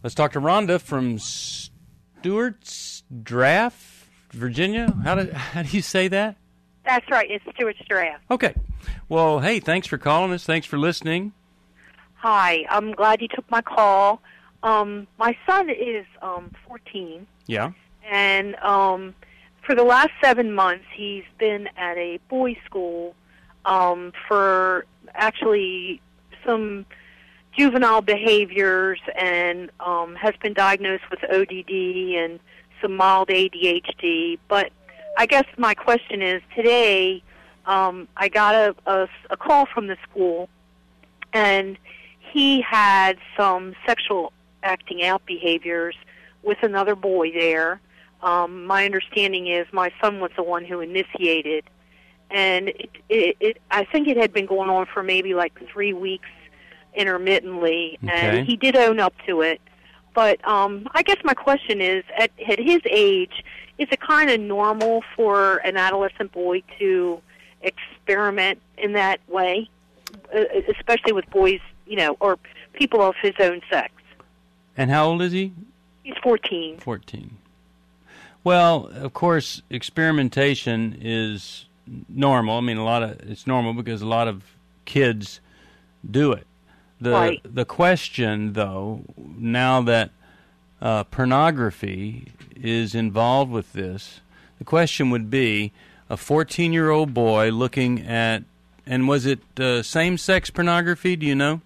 Let's 0.03 0.15
talk 0.15 0.31
to 0.33 0.41
Rhonda 0.41 0.81
from 0.81 1.19
Stuart's 1.19 3.03
Draft 3.21 4.05
Virginia. 4.31 4.95
How 5.03 5.15
do 5.15 5.31
how 5.33 5.61
do 5.63 5.69
you 5.69 5.81
say 5.81 6.07
that? 6.07 6.37
That's 6.85 7.09
right. 7.09 7.29
It's 7.29 7.43
Stuarts 7.55 7.79
Draft. 7.87 8.23
Okay. 8.31 8.53
Well, 9.07 9.39
hey, 9.39 9.59
thanks 9.59 9.87
for 9.87 9.97
calling 9.97 10.31
us. 10.31 10.43
Thanks 10.43 10.65
for 10.65 10.77
listening. 10.77 11.33
Hi. 12.15 12.65
I'm 12.69 12.91
glad 12.93 13.21
you 13.21 13.27
took 13.27 13.49
my 13.51 13.61
call. 13.61 14.21
Um, 14.63 15.07
my 15.17 15.37
son 15.47 15.69
is 15.69 16.05
um, 16.21 16.51
14. 16.67 17.25
Yeah. 17.47 17.71
And 18.09 18.55
um, 18.57 19.13
for 19.65 19.75
the 19.75 19.83
last 19.83 20.11
seven 20.21 20.53
months, 20.53 20.85
he's 20.93 21.23
been 21.37 21.69
at 21.77 21.97
a 21.97 22.19
boys' 22.29 22.57
school 22.65 23.15
um, 23.65 24.11
for 24.27 24.85
actually 25.13 26.01
some 26.45 26.85
juvenile 27.57 28.01
behaviors 28.01 28.99
and 29.15 29.69
um, 29.79 30.15
has 30.15 30.33
been 30.41 30.53
diagnosed 30.53 31.03
with 31.11 31.23
ODD 31.23 31.69
and 31.71 32.39
some 32.81 32.95
mild 32.95 33.29
ADHD. 33.29 34.39
But 34.47 34.71
I 35.15 35.25
guess 35.25 35.45
my 35.57 35.73
question 35.73 36.21
is 36.21 36.41
today 36.55 37.21
um, 37.65 38.07
I 38.17 38.29
got 38.29 38.55
a, 38.55 38.75
a, 38.85 39.07
a 39.29 39.37
call 39.37 39.65
from 39.65 39.87
the 39.87 39.97
school 40.09 40.49
and 41.33 41.77
he 42.19 42.61
had 42.61 43.17
some 43.37 43.75
sexual 43.85 44.33
acting 44.63 45.03
out 45.03 45.25
behaviors 45.25 45.95
with 46.43 46.57
another 46.63 46.95
boy 46.95 47.31
there. 47.31 47.81
Um, 48.21 48.65
my 48.65 48.85
understanding 48.85 49.47
is 49.47 49.65
my 49.71 49.91
son 50.01 50.19
was 50.19 50.31
the 50.35 50.43
one 50.43 50.65
who 50.65 50.81
initiated, 50.81 51.63
and 52.29 52.69
it, 52.69 52.89
it, 53.07 53.37
it, 53.39 53.61
I 53.71 53.85
think 53.85 54.07
it 54.07 54.17
had 54.17 54.33
been 54.33 54.45
going 54.45 54.69
on 54.69 54.87
for 54.93 55.03
maybe 55.03 55.33
like 55.33 55.57
three 55.71 55.93
weeks 55.93 56.27
intermittently, 56.93 57.97
Okay. 58.03 58.11
and 58.13 58.45
he 58.45 58.57
did 58.57 58.75
own 58.75 58.99
up 58.99 59.13
to 59.27 59.41
it. 59.41 59.61
But 60.19 60.45
um, 60.45 60.85
I 60.91 61.01
guess 61.01 61.15
my 61.23 61.33
question 61.33 61.79
is, 61.79 62.03
at, 62.17 62.29
at 62.45 62.59
his 62.59 62.81
age, 62.91 63.41
is 63.77 63.87
it 63.89 64.01
kind 64.01 64.29
of 64.29 64.37
normal 64.41 65.01
for 65.15 65.59
an 65.59 65.77
adolescent 65.77 66.33
boy 66.33 66.61
to 66.77 67.21
experiment 67.61 68.59
in 68.77 68.91
that 68.91 69.21
way, 69.29 69.69
especially 70.67 71.13
with 71.13 71.29
boys, 71.29 71.61
you 71.87 71.95
know, 71.95 72.17
or 72.19 72.37
people 72.73 73.01
of 73.01 73.15
his 73.21 73.33
own 73.39 73.61
sex? 73.71 73.93
And 74.75 74.91
how 74.91 75.07
old 75.07 75.21
is 75.21 75.31
he? 75.31 75.53
He's 76.03 76.17
14. 76.21 76.79
14. 76.79 77.37
Well, 78.43 78.87
of 78.87 79.13
course, 79.13 79.61
experimentation 79.69 80.97
is 80.99 81.65
normal. 82.09 82.57
I 82.57 82.59
mean, 82.59 82.75
a 82.75 82.83
lot 82.83 83.03
of 83.03 83.11
it's 83.21 83.47
normal 83.47 83.71
because 83.71 84.01
a 84.01 84.05
lot 84.05 84.27
of 84.27 84.43
kids 84.83 85.39
do 86.11 86.33
it. 86.33 86.45
The 87.01 87.11
Right. 87.11 87.41
the 87.43 87.65
question 87.65 88.53
though, 88.53 89.01
now 89.17 89.81
that 89.81 90.11
uh, 90.81 91.03
pornography 91.05 92.27
is 92.61 92.93
involved 92.95 93.51
with 93.51 93.73
this, 93.73 94.19
the 94.57 94.65
question 94.65 95.09
would 95.09 95.29
be 95.29 95.71
a 96.09 96.15
14-year-old 96.15 97.13
boy 97.13 97.49
looking 97.49 98.01
at 98.05 98.43
and 98.85 99.07
was 99.07 99.25
it 99.25 99.39
uh, 99.59 99.83
same-sex 99.83 100.49
pornography, 100.49 101.15
do 101.15 101.25
you 101.25 101.35
know? 101.35 101.61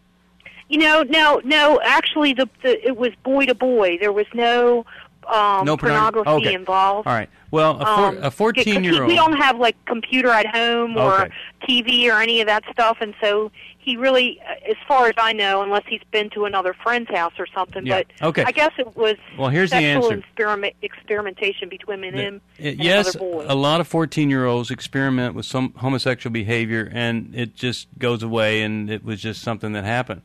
You 0.68 0.80
know, 0.80 1.04
no, 1.04 1.42
no. 1.46 1.80
Actually, 1.84 2.34
the, 2.34 2.50
the 2.62 2.86
it 2.86 2.98
was 2.98 3.12
boy 3.24 3.46
to 3.46 3.56
boy. 3.56 3.98
There 4.00 4.12
was 4.12 4.26
no 4.34 4.86
um, 5.32 5.66
No 5.66 5.78
pornog- 5.78 5.80
pornography 5.80 6.30
okay. 6.48 6.54
involved. 6.54 7.08
All 7.08 7.14
right. 7.14 7.30
Well, 7.52 7.80
a, 7.80 7.86
four, 7.86 8.08
Um, 8.08 8.18
a 8.24 8.32
14 8.32 8.84
year 8.84 9.02
old. 9.04 9.08
We 9.08 9.16
don't 9.16 9.38
have 9.38 9.58
like 9.60 9.78
computer 9.86 10.30
at 10.30 10.48
home 10.54 10.98
or 10.98 11.22
Okay. 11.26 11.34
TV 11.70 12.10
or 12.12 12.20
any 12.22 12.42
of 12.42 12.48
that 12.48 12.64
stuff, 12.72 12.98
and 13.00 13.14
so 13.22 13.52
he 13.84 13.98
really, 13.98 14.40
uh, 14.42 14.54
as 14.72 14.76
far 14.88 15.08
as 15.08 15.14
I 15.18 15.34
know, 15.34 15.62
unless 15.62 15.84
he's 15.88 16.02
been 16.12 16.30
to 16.32 16.46
another 16.46 16.74
friend's 16.74 17.10
house 17.10 17.34
or 17.38 17.46
something. 17.54 17.86
Yeah. 17.86 18.02
But 18.20 18.28
Okay. 18.30 18.44
I 18.46 18.52
guess 18.52 18.72
it 18.78 18.96
was 18.96 19.16
Well, 19.38 19.50
here's 19.50 19.72
the 19.72 19.78
sexual 19.78 20.06
answer. 20.12 20.20
experiment 20.20 20.76
experimentation 20.82 21.70
between 21.70 22.02
him 22.04 22.42
It- 22.58 22.78
yes, 22.82 23.16
a 23.16 23.56
lot 23.56 23.82
of 23.82 23.88
14 23.88 24.30
year 24.30 24.46
olds 24.46 24.72
experiment 24.72 25.36
with 25.36 25.46
some 25.46 25.74
homosexual 25.78 26.32
behavior 26.32 26.90
and 26.94 27.34
it 27.36 27.56
just 27.56 27.88
goes 28.00 28.24
away 28.24 28.62
and 28.62 28.90
it 28.90 29.04
was 29.04 29.22
just 29.22 29.42
something 29.42 29.74
that 29.74 29.84
happened. 29.84 30.22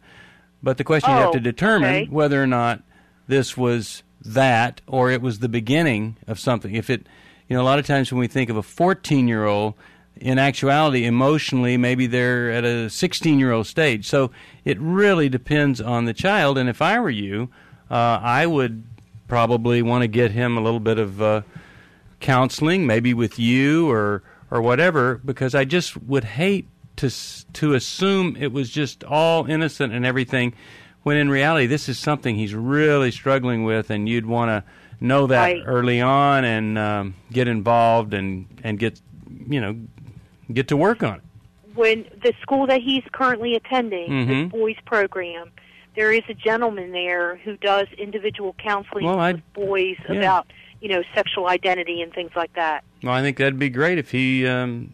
But 0.63 0.77
the 0.79 0.85
question 0.85 1.11
you 1.11 1.17
have 1.17 1.29
Oh, 1.29 1.33
to 1.33 1.41
determine 1.41 1.95
okay. 1.95 2.07
whether 2.11 2.43
or 2.43 2.47
not 2.47 2.83
this 3.27 3.57
was 3.57 4.03
that 4.25 4.81
or 4.87 5.11
it 5.11 5.21
was 5.23 5.39
the 5.41 5.49
beginning 5.49 6.17
of 6.27 6.39
something. 6.41 6.75
If 6.75 6.91
it, 6.91 7.07
you 7.49 7.57
know, 7.57 7.63
a 7.63 7.65
lot 7.65 7.79
of 7.79 7.87
times 7.87 8.11
when 8.13 8.19
we 8.21 8.27
think 8.27 8.51
of 8.51 8.57
a 8.57 8.63
14 8.63 9.29
year 9.29 9.45
old, 9.47 9.75
in 10.21 10.39
actuality, 10.39 11.05
emotionally, 11.05 11.77
maybe 11.77 12.07
they're 12.07 12.51
at 12.51 12.65
a 12.65 12.89
16 12.91 13.39
year 13.39 13.53
old 13.53 13.67
stage. 13.67 14.07
So 14.07 14.31
it 14.65 14.79
really 14.81 15.29
depends 15.29 15.81
on 15.81 16.05
the 16.05 16.13
child. 16.15 16.59
And 16.59 16.69
if 16.69 16.81
I 16.83 16.99
were 17.01 17.11
you, 17.11 17.49
uh, 17.91 18.21
I 18.23 18.47
would 18.47 18.85
probably 19.29 19.83
want 19.83 20.03
to 20.03 20.09
get 20.09 20.31
him 20.31 20.57
a 20.57 20.61
little 20.61 20.81
bit 20.81 20.99
of 20.99 21.21
uh, 21.23 21.43
counseling, 22.21 22.87
maybe 22.87 23.15
with 23.15 23.39
you 23.39 23.91
or 23.91 24.23
or 24.51 24.63
whatever, 24.63 25.21
because 25.25 25.55
I 25.55 25.65
just 25.65 25.97
would 26.03 26.25
hate 26.25 26.67
to 26.97 27.11
to 27.53 27.75
assume 27.75 28.37
it 28.37 28.53
was 28.53 28.71
just 28.71 29.05
all 29.05 29.45
innocent 29.47 29.93
and 29.93 30.07
everything, 30.07 30.55
when 31.03 31.17
in 31.17 31.29
reality 31.29 31.67
this 31.67 31.89
is 31.89 31.99
something 31.99 32.35
he's 32.37 32.55
really 32.55 33.11
struggling 33.11 33.65
with, 33.65 33.91
and 33.91 34.09
you'd 34.09 34.27
want 34.27 34.49
to 34.51 34.65
know 35.01 35.27
that 35.29 35.43
Right. 35.45 35.63
early 35.65 36.01
on 36.01 36.45
and 36.45 36.77
um, 36.79 37.15
get 37.31 37.47
involved 37.47 38.15
and 38.15 38.47
and 38.65 38.79
get 38.79 39.01
you 39.49 39.61
know 39.61 39.77
get 40.53 40.69
to 40.69 40.77
work 40.77 41.03
on 41.03 41.17
it. 41.17 41.23
when 41.75 42.05
the 42.25 42.33
school 42.43 42.67
that 42.67 42.81
he's 42.81 43.05
currently 43.13 43.55
attending, 43.55 44.09
Mhm. 44.11 44.51
the 44.51 44.59
boys 44.59 44.75
program, 44.85 45.49
there 45.95 46.13
is 46.13 46.23
a 46.29 46.35
gentleman 46.35 46.91
there 46.91 47.37
who 47.45 47.57
does 47.59 47.87
individual 47.97 48.55
counseling 48.59 49.05
Well, 49.05 49.17
with 49.19 49.41
boys 49.55 49.97
yeah. 50.09 50.17
about 50.17 50.47
you 50.81 50.89
know 50.89 51.03
sexual 51.15 51.47
identity 51.49 52.03
and 52.03 52.13
things 52.13 52.31
like 52.35 52.53
that. 52.55 52.83
Well, 53.05 53.13
I 53.15 53.21
think 53.23 53.37
that'd 53.37 53.59
be 53.59 53.69
great 53.69 53.99
if 53.99 54.11
he. 54.11 54.47
Um, 54.47 54.93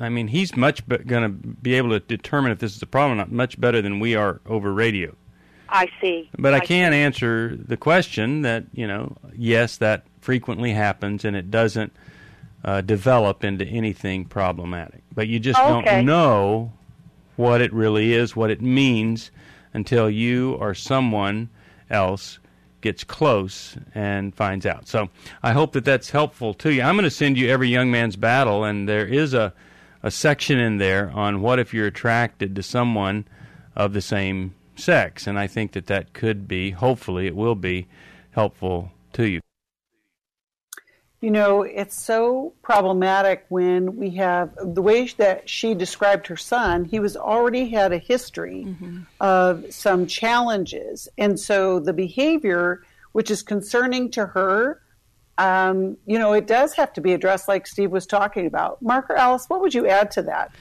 I 0.00 0.08
mean, 0.10 0.28
he's 0.28 0.56
much 0.56 0.86
be- 0.86 0.98
going 0.98 1.22
to 1.24 1.28
be 1.30 1.74
able 1.74 1.90
to 1.90 1.98
determine 2.00 2.52
if 2.52 2.58
this 2.60 2.76
is 2.76 2.82
a 2.82 2.86
problem 2.86 3.12
or 3.12 3.16
not 3.16 3.32
much 3.32 3.60
better 3.60 3.82
than 3.82 3.98
we 3.98 4.14
are 4.14 4.40
over 4.46 4.72
radio. 4.72 5.14
I 5.68 5.88
see. 6.00 6.28
But 6.38 6.54
I 6.54 6.60
can 6.60 6.92
answer 6.92 7.56
the 7.56 7.76
question 7.76 8.42
that 8.42 8.64
you 8.74 8.86
know, 8.86 9.16
yes, 9.34 9.76
that 9.78 10.04
frequently 10.20 10.72
happens, 10.72 11.24
and 11.24 11.34
it 11.36 11.50
doesn't 11.50 11.92
uh, 12.64 12.80
develop 12.80 13.44
into 13.44 13.64
anything 13.66 14.24
problematic. 14.24 15.02
But 15.14 15.28
you 15.28 15.38
just 15.38 15.60
Okay. 15.60 15.68
don't 15.68 16.06
know 16.06 16.72
what 17.36 17.60
it 17.60 17.72
really 17.72 18.12
is, 18.12 18.34
what 18.34 18.50
it 18.50 18.60
means, 18.60 19.30
until 19.72 20.08
you 20.10 20.54
or 20.54 20.74
someone 20.74 21.48
else 21.90 22.38
gets 22.80 23.04
close 23.04 23.76
and 23.94 24.34
finds 24.34 24.64
out. 24.66 24.88
So 24.88 25.08
I 25.42 25.52
hope 25.52 25.72
that 25.72 25.84
that's 25.84 26.10
helpful 26.10 26.54
to 26.54 26.72
you. 26.72 26.82
I'm 26.82 26.94
going 26.96 27.04
to 27.04 27.10
send 27.10 27.36
you 27.36 27.48
every 27.48 27.68
young 27.68 27.90
man's 27.90 28.16
battle, 28.16 28.64
and 28.64 28.88
there 28.88 29.06
is 29.06 29.34
a 29.34 29.52
a 30.02 30.10
section 30.10 30.58
in 30.58 30.76
there 30.78 31.10
on 31.10 31.40
what 31.40 31.58
if 31.58 31.74
you're 31.74 31.86
attracted 31.88 32.54
to 32.54 32.62
someone 32.62 33.24
of 33.74 33.92
the 33.92 34.00
same 34.00 34.54
sex, 34.76 35.26
and 35.26 35.36
I 35.36 35.48
think 35.48 35.72
that 35.72 35.86
that 35.86 36.12
could 36.12 36.46
be, 36.46 36.70
hopefully, 36.70 37.26
it 37.26 37.34
will 37.34 37.56
be 37.56 37.88
helpful 38.30 38.92
to 39.14 39.26
you. 39.26 39.40
You 41.26 41.32
know, 41.32 41.62
it's 41.62 42.00
so 42.00 42.52
problematic 42.62 43.46
when 43.48 43.96
we 43.96 44.10
have 44.10 44.54
the 44.62 44.80
way 44.80 45.08
that 45.16 45.50
she 45.50 45.74
described 45.74 46.28
her 46.28 46.36
son, 46.36 46.84
he 46.84 47.00
was 47.00 47.16
already 47.16 47.68
had 47.68 47.92
a 47.92 47.98
history 47.98 48.76
of 49.20 49.64
some 49.70 50.06
challenges. 50.06 51.08
And 51.18 51.36
so 51.40 51.80
the 51.80 51.92
behavior, 51.92 52.84
which 53.10 53.32
is 53.32 53.42
concerning 53.42 54.12
to 54.12 54.24
her, 54.24 54.80
um, 55.36 55.96
you 56.06 56.16
know, 56.16 56.32
it 56.32 56.46
does 56.46 56.74
have 56.74 56.92
to 56.92 57.00
be 57.00 57.12
addressed 57.12 57.48
like 57.48 57.66
Steve 57.66 57.90
was 57.90 58.06
talking 58.06 58.46
about. 58.46 58.80
Marc 58.80 59.10
or 59.10 59.16
Alice, 59.16 59.46
what 59.48 59.60
would 59.60 59.74
you 59.74 59.88
add 59.88 60.12
to 60.12 60.22
that? 60.22 60.52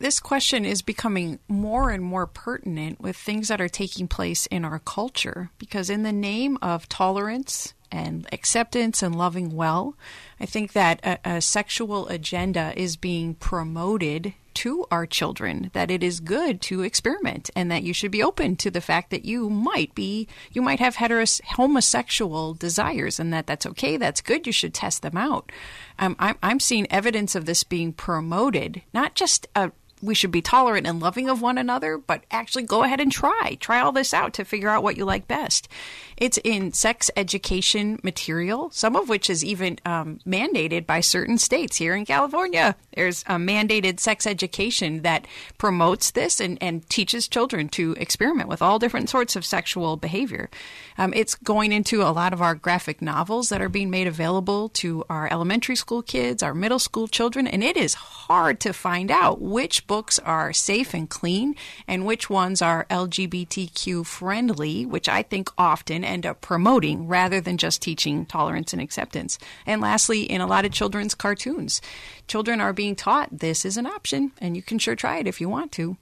This 0.00 0.18
question 0.18 0.64
is 0.64 0.82
becoming 0.82 1.38
more 1.46 1.90
and 1.90 2.02
more 2.02 2.26
pertinent 2.26 3.00
with 3.00 3.16
things 3.16 3.46
that 3.46 3.60
are 3.60 3.68
taking 3.68 4.08
place 4.08 4.46
in 4.46 4.64
our 4.64 4.80
culture 4.80 5.50
because, 5.56 5.88
in 5.88 6.02
the 6.02 6.10
name 6.10 6.58
of 6.60 6.88
tolerance 6.88 7.74
and 7.92 8.26
acceptance 8.32 9.02
and 9.02 9.16
loving 9.16 9.54
well, 9.54 9.96
I 10.38 10.46
think 10.46 10.72
that 10.72 11.00
a, 11.04 11.36
a 11.36 11.40
sexual 11.40 12.08
agenda 12.08 12.72
is 12.76 12.96
being 12.96 13.34
promoted 13.34 14.34
to 14.52 14.84
our 14.90 15.06
children 15.06 15.70
that 15.74 15.90
it 15.90 16.02
is 16.02 16.20
good 16.20 16.60
to 16.60 16.82
experiment 16.82 17.50
and 17.54 17.70
that 17.70 17.82
you 17.82 17.94
should 17.94 18.10
be 18.10 18.22
open 18.22 18.56
to 18.56 18.70
the 18.70 18.80
fact 18.80 19.10
that 19.10 19.24
you 19.24 19.48
might 19.48 19.94
be 19.94 20.26
you 20.52 20.60
might 20.60 20.80
have 20.80 20.96
heteros- 20.96 21.40
homosexual 21.56 22.52
desires 22.54 23.20
and 23.20 23.32
that 23.32 23.46
that's 23.46 23.64
okay 23.64 23.96
that's 23.96 24.20
good 24.20 24.46
you 24.46 24.52
should 24.52 24.74
test 24.74 25.02
them 25.02 25.16
out 25.16 25.50
um, 25.98 26.16
I'm, 26.18 26.36
I'm 26.42 26.60
seeing 26.60 26.90
evidence 26.90 27.34
of 27.34 27.46
this 27.46 27.62
being 27.62 27.92
promoted 27.92 28.82
not 28.92 29.14
just 29.14 29.46
uh, 29.54 29.70
we 30.02 30.14
should 30.14 30.30
be 30.30 30.42
tolerant 30.42 30.86
and 30.86 31.00
loving 31.00 31.28
of 31.28 31.42
one 31.42 31.58
another, 31.58 31.98
but 31.98 32.24
actually 32.30 32.62
go 32.62 32.82
ahead 32.82 33.00
and 33.00 33.12
try. 33.12 33.56
Try 33.60 33.80
all 33.80 33.92
this 33.92 34.14
out 34.14 34.34
to 34.34 34.44
figure 34.44 34.68
out 34.68 34.82
what 34.82 34.96
you 34.96 35.04
like 35.04 35.28
best. 35.28 35.68
It's 36.20 36.38
in 36.44 36.74
sex 36.74 37.10
education 37.16 37.98
material, 38.02 38.68
some 38.72 38.94
of 38.94 39.08
which 39.08 39.30
is 39.30 39.42
even 39.42 39.78
um, 39.86 40.20
mandated 40.26 40.84
by 40.84 41.00
certain 41.00 41.38
states. 41.38 41.78
Here 41.78 41.94
in 41.94 42.04
California, 42.04 42.76
there's 42.94 43.22
a 43.22 43.36
mandated 43.36 43.98
sex 44.00 44.26
education 44.26 45.00
that 45.00 45.26
promotes 45.56 46.10
this 46.10 46.38
and, 46.38 46.58
and 46.60 46.86
teaches 46.90 47.26
children 47.26 47.70
to 47.70 47.96
experiment 47.98 48.50
with 48.50 48.60
all 48.60 48.78
different 48.78 49.08
sorts 49.08 49.34
of 49.34 49.46
sexual 49.46 49.96
behavior. 49.96 50.50
Um, 50.98 51.14
it's 51.14 51.34
going 51.34 51.72
into 51.72 52.02
a 52.02 52.12
lot 52.12 52.34
of 52.34 52.42
our 52.42 52.54
graphic 52.54 53.00
novels 53.00 53.48
that 53.48 53.62
are 53.62 53.70
being 53.70 53.88
made 53.88 54.06
available 54.06 54.68
to 54.70 55.02
our 55.08 55.26
elementary 55.32 55.76
school 55.76 56.02
kids, 56.02 56.42
our 56.42 56.52
middle 56.52 56.78
school 56.78 57.08
children, 57.08 57.46
and 57.46 57.64
it 57.64 57.78
is 57.78 57.94
hard 57.94 58.60
to 58.60 58.74
find 58.74 59.10
out 59.10 59.40
which 59.40 59.86
books 59.86 60.18
are 60.18 60.52
safe 60.52 60.92
and 60.92 61.08
clean 61.08 61.54
and 61.88 62.04
which 62.04 62.28
ones 62.28 62.60
are 62.60 62.84
LGBTQ 62.90 64.04
friendly, 64.04 64.84
which 64.84 65.08
I 65.08 65.22
think 65.22 65.48
often 65.56 66.04
end 66.10 66.26
up 66.26 66.40
promoting 66.40 67.06
rather 67.06 67.40
than 67.40 67.56
just 67.56 67.80
teaching 67.80 68.26
tolerance 68.26 68.72
and 68.72 68.82
acceptance. 68.82 69.38
And 69.64 69.80
lastly, 69.80 70.22
in 70.22 70.40
a 70.40 70.46
lot 70.46 70.64
of 70.64 70.72
children's 70.72 71.14
cartoons, 71.14 71.80
children 72.26 72.60
are 72.60 72.72
being 72.72 72.96
taught 72.96 73.38
this 73.38 73.64
is 73.64 73.76
an 73.76 73.86
option 73.86 74.32
and 74.38 74.56
you 74.56 74.62
can 74.62 74.78
sure 74.78 74.96
try 74.96 75.18
it 75.18 75.26
if 75.26 75.40
you 75.40 75.48
want 75.48 75.72
to. 75.72 75.96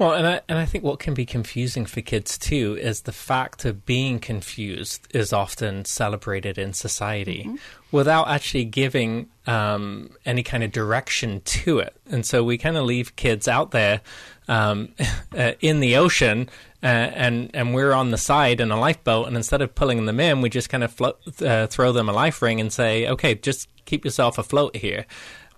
Well, 0.00 0.14
and 0.14 0.26
I, 0.26 0.40
and 0.48 0.58
I 0.58 0.64
think 0.64 0.82
what 0.82 0.98
can 0.98 1.12
be 1.12 1.26
confusing 1.26 1.84
for 1.84 2.00
kids 2.00 2.38
too 2.38 2.74
is 2.80 3.02
the 3.02 3.12
fact 3.12 3.66
of 3.66 3.84
being 3.84 4.18
confused 4.18 5.06
is 5.14 5.30
often 5.30 5.84
celebrated 5.84 6.56
in 6.56 6.72
society 6.72 7.44
mm-hmm. 7.46 7.56
without 7.92 8.28
actually 8.28 8.64
giving 8.64 9.28
um, 9.46 10.16
any 10.24 10.42
kind 10.42 10.64
of 10.64 10.72
direction 10.72 11.42
to 11.42 11.80
it. 11.80 11.94
And 12.10 12.24
so 12.24 12.42
we 12.42 12.56
kind 12.56 12.78
of 12.78 12.86
leave 12.86 13.14
kids 13.14 13.46
out 13.46 13.72
there 13.72 14.00
um, 14.48 14.94
uh, 15.36 15.52
in 15.60 15.80
the 15.80 15.98
ocean 15.98 16.48
uh, 16.82 16.86
and 16.86 17.50
and 17.52 17.74
we're 17.74 17.92
on 17.92 18.10
the 18.10 18.16
side 18.16 18.58
in 18.58 18.70
a 18.70 18.80
lifeboat, 18.80 19.26
and 19.26 19.36
instead 19.36 19.60
of 19.60 19.74
pulling 19.74 20.06
them 20.06 20.18
in, 20.18 20.40
we 20.40 20.48
just 20.48 20.70
kind 20.70 20.82
of 20.82 20.90
float, 20.90 21.18
uh, 21.42 21.66
throw 21.66 21.92
them 21.92 22.08
a 22.08 22.12
life 22.12 22.40
ring 22.40 22.58
and 22.58 22.72
say, 22.72 23.06
"Okay, 23.06 23.34
just 23.34 23.68
keep 23.84 24.02
yourself 24.02 24.38
afloat 24.38 24.74
here." 24.76 25.04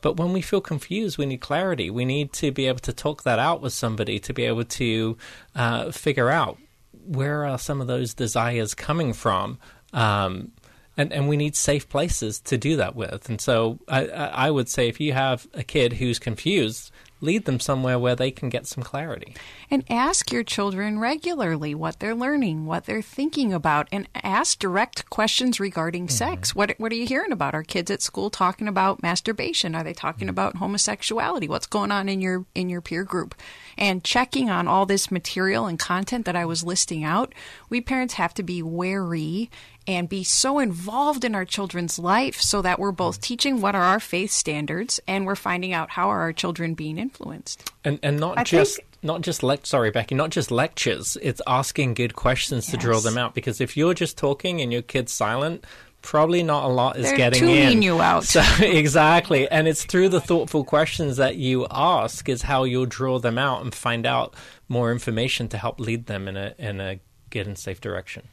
But 0.02 0.18
when 0.18 0.34
we 0.34 0.42
feel 0.42 0.60
confused, 0.60 1.16
we 1.16 1.24
need 1.24 1.40
clarity. 1.40 1.88
We 1.88 2.04
need 2.04 2.34
to 2.34 2.52
be 2.52 2.66
able 2.66 2.80
to 2.80 2.92
talk 2.92 3.22
that 3.22 3.38
out 3.38 3.62
with 3.62 3.72
somebody 3.72 4.18
to 4.18 4.34
be 4.34 4.44
able 4.44 4.64
to 4.64 5.16
uh, 5.54 5.90
figure 5.92 6.28
out 6.28 6.58
where 7.06 7.46
are 7.46 7.58
some 7.58 7.80
of 7.80 7.86
those 7.86 8.12
desires 8.12 8.74
coming 8.74 9.14
from. 9.14 9.58
Um, 9.94 10.52
and, 10.96 11.12
and 11.12 11.28
we 11.28 11.38
need 11.38 11.56
safe 11.56 11.88
places 11.88 12.40
to 12.40 12.58
do 12.58 12.76
that 12.76 12.94
with. 12.94 13.28
And 13.28 13.40
so 13.40 13.78
I, 13.88 14.06
I 14.06 14.50
would 14.50 14.68
say 14.68 14.88
if 14.88 15.00
you 15.00 15.14
have 15.14 15.46
a 15.54 15.62
kid 15.62 15.94
who's 15.94 16.18
confused, 16.18 16.90
lead 17.22 17.44
them 17.46 17.60
somewhere 17.60 17.98
where 17.98 18.16
they 18.16 18.30
can 18.30 18.48
get 18.48 18.66
some 18.66 18.82
clarity. 18.82 19.34
And 19.70 19.84
ask 19.88 20.30
your 20.30 20.42
children 20.42 20.98
regularly 20.98 21.74
what 21.74 22.00
they're 22.00 22.14
learning, 22.14 22.66
what 22.66 22.84
they're 22.84 23.00
thinking 23.00 23.52
about, 23.52 23.88
and 23.90 24.08
ask 24.14 24.58
direct 24.58 25.08
questions 25.08 25.58
regarding 25.58 26.06
mm-hmm. 26.08 26.16
sex. 26.16 26.54
What 26.54 26.74
what 26.76 26.92
are 26.92 26.96
you 26.96 27.06
hearing 27.06 27.32
about? 27.32 27.54
Are 27.54 27.62
kids 27.62 27.90
at 27.90 28.02
school 28.02 28.28
talking 28.28 28.68
about 28.68 29.02
masturbation? 29.02 29.74
Are 29.74 29.84
they 29.84 29.94
talking 29.94 30.26
mm-hmm. 30.26 30.30
about 30.30 30.56
homosexuality? 30.56 31.48
What's 31.48 31.66
going 31.66 31.92
on 31.92 32.08
in 32.08 32.20
your 32.20 32.44
in 32.54 32.68
your 32.68 32.82
peer 32.82 33.04
group? 33.04 33.34
And 33.78 34.04
checking 34.04 34.50
on 34.50 34.68
all 34.68 34.84
this 34.84 35.10
material 35.10 35.66
and 35.66 35.78
content 35.78 36.26
that 36.26 36.36
I 36.36 36.44
was 36.44 36.64
listing 36.64 37.04
out, 37.04 37.34
we 37.70 37.80
parents 37.80 38.14
have 38.14 38.34
to 38.34 38.42
be 38.42 38.62
wary 38.62 39.50
and 39.86 40.08
be 40.08 40.24
so 40.24 40.58
involved 40.58 41.24
in 41.24 41.34
our 41.34 41.44
children's 41.44 41.98
life 41.98 42.40
so 42.40 42.62
that 42.62 42.78
we're 42.78 42.92
both 42.92 43.18
mm. 43.18 43.22
teaching 43.22 43.60
what 43.60 43.74
are 43.74 43.82
our 43.82 44.00
faith 44.00 44.30
standards 44.30 45.00
and 45.06 45.26
we're 45.26 45.34
finding 45.36 45.72
out 45.72 45.90
how 45.90 46.08
are 46.08 46.20
our 46.20 46.32
children 46.32 46.74
being 46.74 46.98
influenced. 46.98 47.70
And 47.84 47.98
and 48.02 48.18
not 48.18 48.38
I 48.38 48.44
just 48.44 48.76
think, 48.76 48.88
not 49.02 49.20
just 49.22 49.42
lect 49.42 49.66
sorry 49.66 49.90
Becky, 49.90 50.14
not 50.14 50.30
just 50.30 50.50
lectures. 50.50 51.16
It's 51.20 51.42
asking 51.46 51.94
good 51.94 52.14
questions 52.14 52.66
yes. 52.66 52.70
to 52.72 52.76
draw 52.76 53.00
them 53.00 53.18
out 53.18 53.34
because 53.34 53.60
if 53.60 53.76
you're 53.76 53.94
just 53.94 54.16
talking 54.16 54.60
and 54.60 54.72
your 54.72 54.82
kid's 54.82 55.12
silent, 55.12 55.64
probably 56.02 56.42
not 56.42 56.64
a 56.64 56.68
lot 56.68 56.96
is 56.96 57.06
They're 57.06 57.16
getting 57.16 57.48
in. 57.48 57.82
you 57.82 58.00
out. 58.00 58.24
So, 58.24 58.42
exactly. 58.60 59.48
And 59.48 59.66
it's 59.66 59.84
through 59.84 60.10
the 60.10 60.20
thoughtful 60.20 60.64
questions 60.64 61.16
that 61.16 61.36
you 61.36 61.66
ask 61.70 62.28
is 62.28 62.42
how 62.42 62.64
you'll 62.64 62.86
draw 62.86 63.18
them 63.18 63.38
out 63.38 63.62
and 63.62 63.74
find 63.74 64.04
out 64.04 64.34
more 64.68 64.92
information 64.92 65.48
to 65.48 65.58
help 65.58 65.80
lead 65.80 66.06
them 66.06 66.28
in 66.28 66.36
a 66.36 66.54
in 66.58 66.80
a 66.80 67.00
good 67.30 67.46
and 67.46 67.56
safe 67.56 67.80
direction 67.80 68.28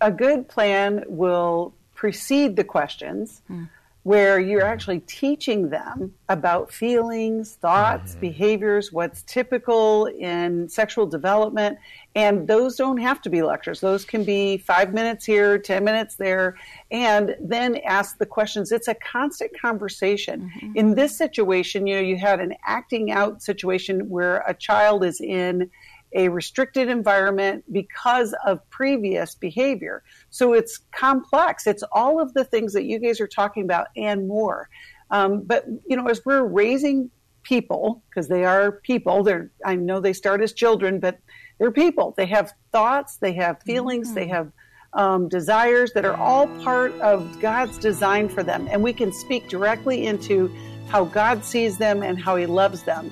a 0.00 0.10
good 0.10 0.48
plan 0.48 1.04
will 1.06 1.74
precede 1.94 2.54
the 2.54 2.64
questions 2.64 3.42
mm. 3.50 3.68
where 4.04 4.38
you're 4.38 4.64
actually 4.64 5.00
teaching 5.00 5.68
them 5.68 6.14
about 6.28 6.70
feelings, 6.72 7.56
thoughts, 7.56 8.12
mm-hmm. 8.12 8.20
behaviors, 8.20 8.92
what's 8.92 9.22
typical 9.24 10.06
in 10.06 10.68
sexual 10.68 11.06
development. 11.06 11.76
And 12.14 12.46
those 12.46 12.76
don't 12.76 12.98
have 12.98 13.20
to 13.22 13.30
be 13.30 13.42
lectures. 13.42 13.80
Those 13.80 14.04
can 14.04 14.22
be 14.24 14.58
five 14.58 14.94
minutes 14.94 15.24
here, 15.24 15.58
10 15.58 15.82
minutes 15.82 16.14
there, 16.14 16.56
and 16.90 17.34
then 17.40 17.76
ask 17.84 18.18
the 18.18 18.26
questions. 18.26 18.70
It's 18.70 18.88
a 18.88 18.94
constant 18.94 19.50
conversation. 19.60 20.52
Mm-hmm. 20.56 20.76
In 20.76 20.94
this 20.94 21.16
situation, 21.16 21.86
you 21.86 21.96
know, 21.96 22.00
you 22.00 22.16
had 22.16 22.40
an 22.40 22.54
acting 22.64 23.10
out 23.10 23.42
situation 23.42 24.08
where 24.08 24.38
a 24.46 24.54
child 24.54 25.04
is 25.04 25.20
in 25.20 25.70
a 26.12 26.28
restricted 26.28 26.88
environment 26.88 27.64
because 27.72 28.34
of 28.46 28.68
previous 28.70 29.34
behavior. 29.34 30.02
So 30.30 30.54
it's 30.54 30.80
complex. 30.92 31.66
It's 31.66 31.82
all 31.92 32.20
of 32.20 32.34
the 32.34 32.44
things 32.44 32.72
that 32.72 32.84
you 32.84 32.98
guys 32.98 33.20
are 33.20 33.28
talking 33.28 33.62
about 33.62 33.88
and 33.96 34.26
more. 34.26 34.68
Um, 35.10 35.42
but 35.42 35.66
you 35.86 35.96
know, 35.96 36.06
as 36.06 36.24
we're 36.24 36.44
raising 36.44 37.10
people, 37.42 38.02
because 38.08 38.28
they 38.28 38.44
are 38.44 38.72
people, 38.72 39.22
they're 39.22 39.50
I 39.64 39.74
know 39.74 40.00
they 40.00 40.12
start 40.12 40.42
as 40.42 40.52
children, 40.52 41.00
but 41.00 41.18
they're 41.58 41.70
people. 41.70 42.14
They 42.16 42.26
have 42.26 42.52
thoughts, 42.72 43.16
they 43.16 43.32
have 43.34 43.62
feelings, 43.62 44.08
mm-hmm. 44.08 44.14
they 44.14 44.28
have 44.28 44.52
um, 44.92 45.28
desires 45.28 45.92
that 45.92 46.04
are 46.04 46.16
all 46.16 46.46
part 46.62 46.92
of 47.00 47.40
God's 47.40 47.78
design 47.78 48.28
for 48.28 48.42
them, 48.42 48.68
and 48.70 48.82
we 48.82 48.92
can 48.92 49.12
speak 49.12 49.48
directly 49.48 50.06
into 50.06 50.54
how 50.88 51.04
God 51.04 51.44
sees 51.44 51.76
them 51.76 52.02
and 52.02 52.18
how 52.18 52.36
He 52.36 52.46
loves 52.46 52.82
them. 52.82 53.10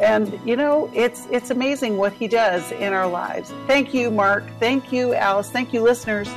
And 0.00 0.38
you 0.44 0.56
know, 0.56 0.90
it's 0.92 1.26
it's 1.30 1.50
amazing 1.50 1.96
what 1.96 2.12
he 2.12 2.28
does 2.28 2.70
in 2.72 2.92
our 2.92 3.08
lives. 3.08 3.52
Thank 3.66 3.94
you, 3.94 4.10
Marc. 4.10 4.44
Thank 4.60 4.92
you, 4.92 5.14
Alice. 5.14 5.50
Thank 5.50 5.72
you, 5.72 5.82
listeners. 5.82 6.28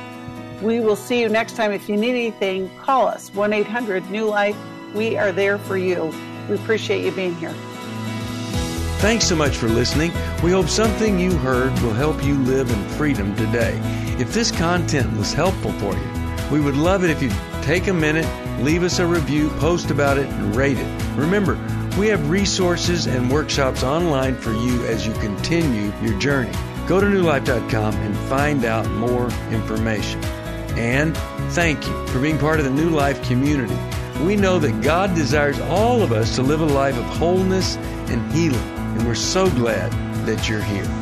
We 0.62 0.80
will 0.80 0.96
see 0.96 1.20
you 1.20 1.28
next 1.28 1.56
time. 1.56 1.72
If 1.72 1.88
you 1.88 1.96
need 1.96 2.10
anything, 2.10 2.70
call 2.78 3.06
us 3.06 3.32
1 3.34 3.52
800 3.52 4.10
New 4.10 4.26
Life. 4.26 4.56
We 4.94 5.16
are 5.16 5.32
there 5.32 5.58
for 5.58 5.76
you. 5.76 6.12
We 6.48 6.56
appreciate 6.56 7.04
you 7.04 7.12
being 7.12 7.34
here. 7.36 7.54
Thanks 9.00 9.24
so 9.24 9.34
much 9.34 9.56
for 9.56 9.68
listening. 9.68 10.12
We 10.42 10.50
hope 10.50 10.68
something 10.68 11.18
you 11.18 11.32
heard 11.38 11.72
will 11.80 11.94
help 11.94 12.22
you 12.22 12.34
live 12.40 12.70
in 12.70 12.88
freedom 12.90 13.34
today. 13.36 13.80
If 14.18 14.34
this 14.34 14.50
content 14.50 15.16
was 15.16 15.32
helpful 15.32 15.72
for 15.72 15.94
you, 15.94 16.20
we 16.50 16.60
would 16.60 16.76
love 16.76 17.04
it 17.04 17.10
if 17.10 17.22
you'd 17.22 17.34
take 17.62 17.86
a 17.86 17.94
minute, 17.94 18.26
leave 18.62 18.82
us 18.82 18.98
a 18.98 19.06
review, 19.06 19.48
post 19.58 19.90
about 19.90 20.18
it, 20.18 20.26
and 20.26 20.54
rate 20.54 20.76
it. 20.76 21.02
Remember, 21.16 21.54
we 21.98 22.08
have 22.08 22.30
resources 22.30 23.06
and 23.06 23.30
workshops 23.30 23.82
online 23.82 24.36
for 24.36 24.52
you 24.52 24.84
as 24.86 25.06
you 25.06 25.12
continue 25.14 25.92
your 26.02 26.18
journey. 26.18 26.52
Go 26.86 27.00
to 27.00 27.06
newlife.com 27.06 27.94
and 27.94 28.16
find 28.28 28.64
out 28.64 28.88
more 28.92 29.30
information. 29.50 30.22
And 30.76 31.16
thank 31.52 31.86
you 31.86 32.06
for 32.08 32.20
being 32.20 32.38
part 32.38 32.58
of 32.58 32.64
the 32.64 32.70
New 32.70 32.90
Life 32.90 33.22
community. 33.24 33.76
We 34.24 34.36
know 34.36 34.58
that 34.58 34.82
God 34.82 35.14
desires 35.14 35.58
all 35.60 36.02
of 36.02 36.12
us 36.12 36.36
to 36.36 36.42
live 36.42 36.60
a 36.60 36.66
life 36.66 36.96
of 36.96 37.04
wholeness 37.04 37.76
and 37.76 38.32
healing, 38.32 38.58
and 38.58 39.06
we're 39.06 39.14
so 39.14 39.48
glad 39.50 39.90
that 40.26 40.48
you're 40.48 40.62
here. 40.62 40.99